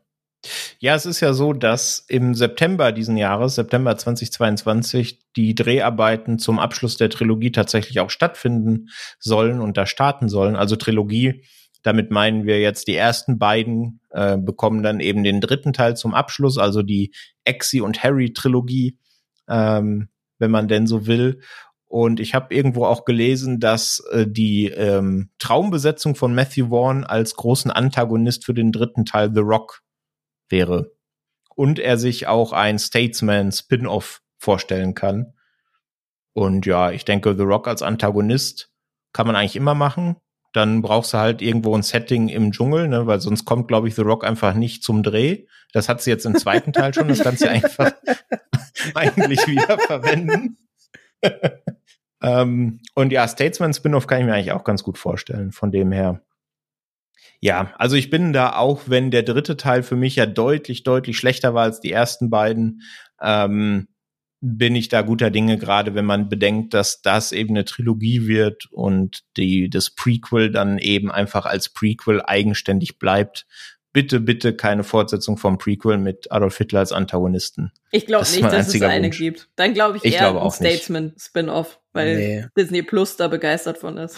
[0.79, 6.57] Ja, es ist ja so, dass im September diesen Jahres, September 2022, die Dreharbeiten zum
[6.57, 8.87] Abschluss der Trilogie tatsächlich auch stattfinden
[9.19, 10.55] sollen und da starten sollen.
[10.55, 11.43] Also Trilogie,
[11.83, 16.13] damit meinen wir jetzt die ersten beiden äh, bekommen dann eben den dritten Teil zum
[16.13, 17.13] Abschluss, also die
[17.43, 18.97] Exi und Harry Trilogie,
[19.49, 21.41] ähm, wenn man denn so will.
[21.87, 27.33] Und ich habe irgendwo auch gelesen, dass äh, die ähm, Traumbesetzung von Matthew Vaughn als
[27.33, 29.81] großen Antagonist für den dritten Teil The Rock
[30.49, 30.91] wäre.
[31.55, 35.33] Und er sich auch ein Statesman-Spin-off vorstellen kann.
[36.33, 38.71] Und ja, ich denke, The Rock als Antagonist
[39.11, 40.15] kann man eigentlich immer machen.
[40.53, 43.95] Dann brauchst du halt irgendwo ein Setting im Dschungel, ne, weil sonst kommt, glaube ich,
[43.95, 45.45] The Rock einfach nicht zum Dreh.
[45.73, 47.07] Das hat sie jetzt im zweiten Teil schon.
[47.07, 47.91] Das kannst du einfach
[48.95, 50.57] eigentlich wieder verwenden.
[52.23, 55.51] ähm, und ja, Statesman Spin-off kann ich mir eigentlich auch ganz gut vorstellen.
[55.51, 56.21] Von dem her
[57.41, 61.17] ja, also ich bin da auch, wenn der dritte Teil für mich ja deutlich, deutlich
[61.17, 62.81] schlechter war als die ersten beiden,
[63.21, 63.87] ähm,
[64.41, 68.67] bin ich da guter Dinge, gerade wenn man bedenkt, dass das eben eine Trilogie wird
[68.71, 73.45] und die, das Prequel dann eben einfach als Prequel eigenständig bleibt,
[73.91, 77.71] bitte, bitte keine Fortsetzung vom Prequel mit Adolf Hitler als Antagonisten.
[77.91, 79.17] Ich glaube nicht, dass es eine Wunsch.
[79.17, 79.49] gibt.
[79.55, 82.45] Dann glaube ich, ich eher glaube ein Statesman-Spin-Off, weil Nee.
[82.57, 84.17] Disney Plus da begeistert von ist.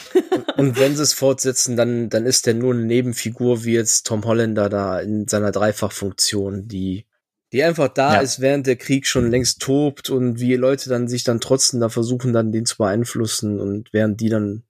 [0.57, 4.23] Und wenn sie es fortsetzen, dann, dann ist der nur eine Nebenfigur wie jetzt Tom
[4.25, 7.05] Holländer da in seiner Dreifachfunktion, die,
[7.51, 8.19] die einfach da Ja.
[8.21, 11.89] ist, während der Krieg schon längst tobt und wie Leute dann sich dann trotzdem da
[11.89, 14.63] versuchen, dann den zu beeinflussen und während die dann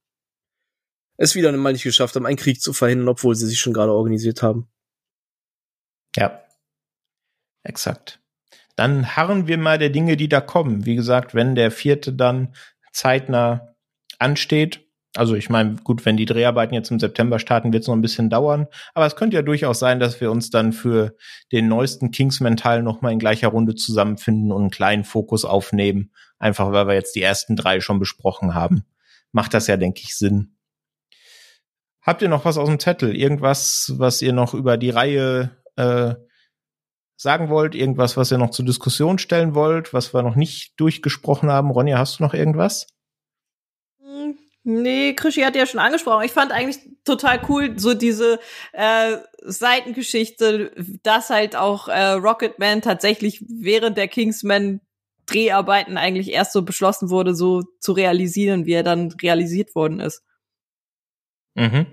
[1.18, 3.92] es wieder mal nicht geschafft haben, einen Krieg zu verhindern, obwohl sie sich schon gerade
[3.92, 4.68] organisiert haben.
[6.16, 6.44] Ja,
[7.64, 8.20] exakt.
[8.76, 10.86] Dann harren wir mal der Dinge, die da kommen.
[10.86, 12.56] Wie gesagt, wenn der vierte dann
[12.92, 13.76] zeitnah
[14.18, 17.96] ansteht, also ich meine, gut, wenn die Dreharbeiten jetzt im September starten, wird es noch
[17.96, 18.68] ein bisschen dauern.
[18.94, 21.16] Aber es könnte ja durchaus sein, dass wir uns dann für
[21.52, 26.12] den neuesten Kingsman-Teil nochmal in gleicher Runde zusammenfinden und einen kleinen Fokus aufnehmen.
[26.40, 28.86] Einfach weil wir jetzt die ersten drei schon besprochen haben.
[29.34, 30.56] Macht das ja, denke ich, Sinn.
[32.02, 33.16] Habt ihr noch was aus dem Zettel?
[33.16, 36.16] Irgendwas, was ihr noch über die Reihe äh,
[37.16, 37.76] sagen wollt?
[37.76, 41.70] Irgendwas, was ihr noch zur Diskussion stellen wollt, was wir noch nicht durchgesprochen haben?
[41.70, 42.88] Ronja, hast du noch irgendwas?
[44.64, 46.24] Nee, Krischi hat ja schon angesprochen.
[46.24, 48.40] Ich fand eigentlich total cool, so diese
[48.74, 50.72] äh, Seitengeschichte,
[51.02, 54.82] dass halt auch äh, Rocketman tatsächlich während der Kingsman
[55.26, 60.24] Dreharbeiten eigentlich erst so beschlossen wurde, so zu realisieren, wie er dann realisiert worden ist.
[61.56, 61.88] Mhm.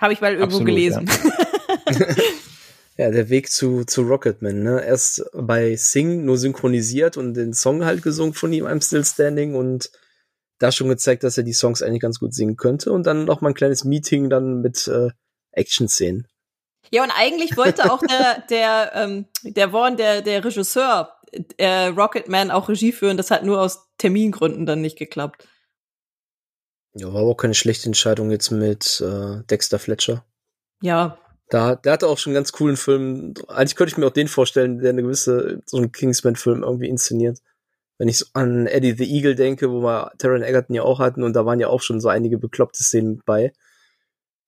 [0.00, 1.10] Habe ich mal irgendwo Absolut, gelesen.
[2.96, 4.84] Ja, der Weg zu, zu Rocketman, ne?
[4.84, 9.56] Erst bei Sing nur synchronisiert und den Song halt gesungen von ihm, I'm Still Standing
[9.56, 9.90] und
[10.58, 13.40] da schon gezeigt, dass er die Songs eigentlich ganz gut singen könnte und dann noch
[13.40, 15.10] mal ein kleines Meeting dann mit äh,
[15.52, 16.26] Action-Szenen.
[16.90, 21.12] Ja, und eigentlich wollte auch der, der, ähm, der Vaughn, der, der Regisseur,
[21.58, 23.16] äh, Rocketman auch Regie führen.
[23.16, 25.46] Das hat nur aus Termingründen dann nicht geklappt.
[26.94, 30.24] Ja, war aber auch keine schlechte Entscheidung jetzt mit äh, Dexter Fletcher.
[30.80, 31.18] Ja,
[31.50, 33.34] Da, der hatte auch schon einen ganz coolen Film.
[33.48, 37.40] Eigentlich könnte ich mir auch den vorstellen, der eine gewisse, so einen Kingsman-Film irgendwie inszeniert.
[37.98, 41.22] Wenn ich so an Eddie the Eagle denke, wo wir Taron Egerton ja auch hatten
[41.24, 43.52] und da waren ja auch schon so einige bekloppte Szenen bei.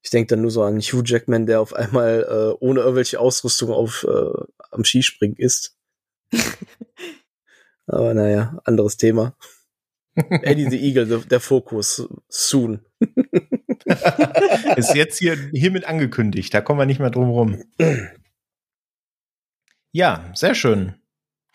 [0.03, 3.71] Ich denke dann nur so an Hugh Jackman, der auf einmal äh, ohne irgendwelche Ausrüstung
[3.71, 5.77] auf äh, am Skispringen ist.
[7.87, 9.37] Aber naja, anderes Thema.
[10.15, 12.85] Eddie the Eagle, the, der Fokus, soon.
[14.77, 17.65] Ist jetzt hier hiermit angekündigt, da kommen wir nicht mehr drum rum.
[19.93, 21.00] Ja, sehr schön.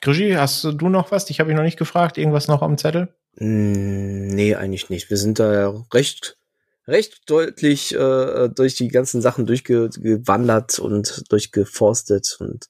[0.02, 1.26] Krischi, hast du noch was?
[1.26, 2.18] Dich habe ich noch nicht gefragt.
[2.18, 3.14] Irgendwas noch am Zettel?
[3.38, 5.10] Mm, Nee, eigentlich nicht.
[5.10, 6.38] Wir sind da ja recht,
[6.88, 12.68] recht deutlich äh, durch die ganzen Sachen durchgewandert und durchgeforstet und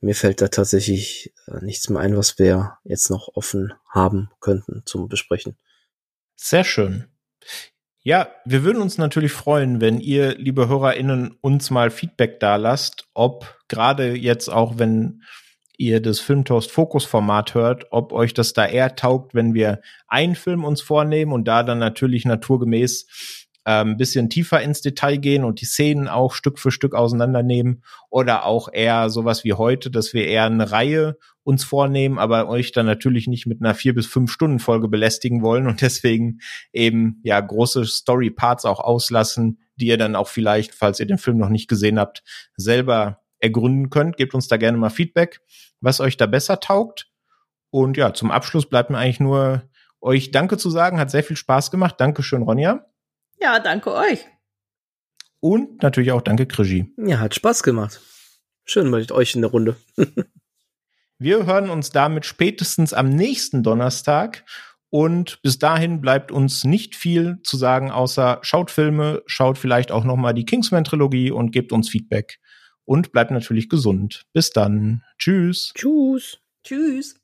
[0.00, 4.82] mir fällt da tatsächlich äh, nichts mehr ein, was wir jetzt noch offen haben könnten
[4.84, 5.56] zum Besprechen.
[6.34, 7.06] Sehr schön.
[8.04, 13.06] Ja, wir würden uns natürlich freuen, wenn ihr, liebe HörerInnen, uns mal Feedback da lasst,
[13.14, 15.22] ob gerade jetzt auch, wenn
[15.76, 20.36] ihr das Filmtoast Fokus Format hört, ob euch das da eher taugt, wenn wir einen
[20.36, 23.06] Film uns vornehmen und da dann natürlich naturgemäß
[23.64, 27.84] ein ähm, bisschen tiefer ins Detail gehen und die Szenen auch Stück für Stück auseinandernehmen
[28.10, 32.72] oder auch eher sowas wie heute, dass wir eher eine Reihe uns vornehmen, aber euch
[32.72, 36.40] dann natürlich nicht mit einer vier bis fünf Stunden Folge belästigen wollen und deswegen
[36.72, 41.18] eben ja große Story Parts auch auslassen, die ihr dann auch vielleicht, falls ihr den
[41.18, 42.22] Film noch nicht gesehen habt,
[42.56, 44.16] selber ergründen könnt.
[44.16, 45.40] Gebt uns da gerne mal Feedback,
[45.80, 47.10] was euch da besser taugt.
[47.70, 49.62] Und ja, zum Abschluss bleibt mir eigentlich nur
[50.00, 50.98] euch Danke zu sagen.
[50.98, 51.96] Hat sehr viel Spaß gemacht.
[51.98, 52.86] Dankeschön, Ronja.
[53.40, 54.26] Ja, danke euch.
[55.40, 56.92] Und natürlich auch danke, Krischi.
[56.96, 58.00] Ja, hat Spaß gemacht.
[58.64, 59.76] Schön mit euch in der Runde.
[61.18, 64.44] Wir hören uns damit spätestens am nächsten Donnerstag.
[64.90, 70.04] Und bis dahin bleibt uns nicht viel zu sagen, außer schaut Filme, schaut vielleicht auch
[70.04, 72.38] noch mal die Kingsman-Trilogie und gebt uns Feedback.
[72.84, 74.26] Und bleibt natürlich gesund.
[74.32, 75.02] Bis dann.
[75.18, 75.72] Tschüss.
[75.74, 76.38] Tschüss.
[76.64, 77.21] Tschüss.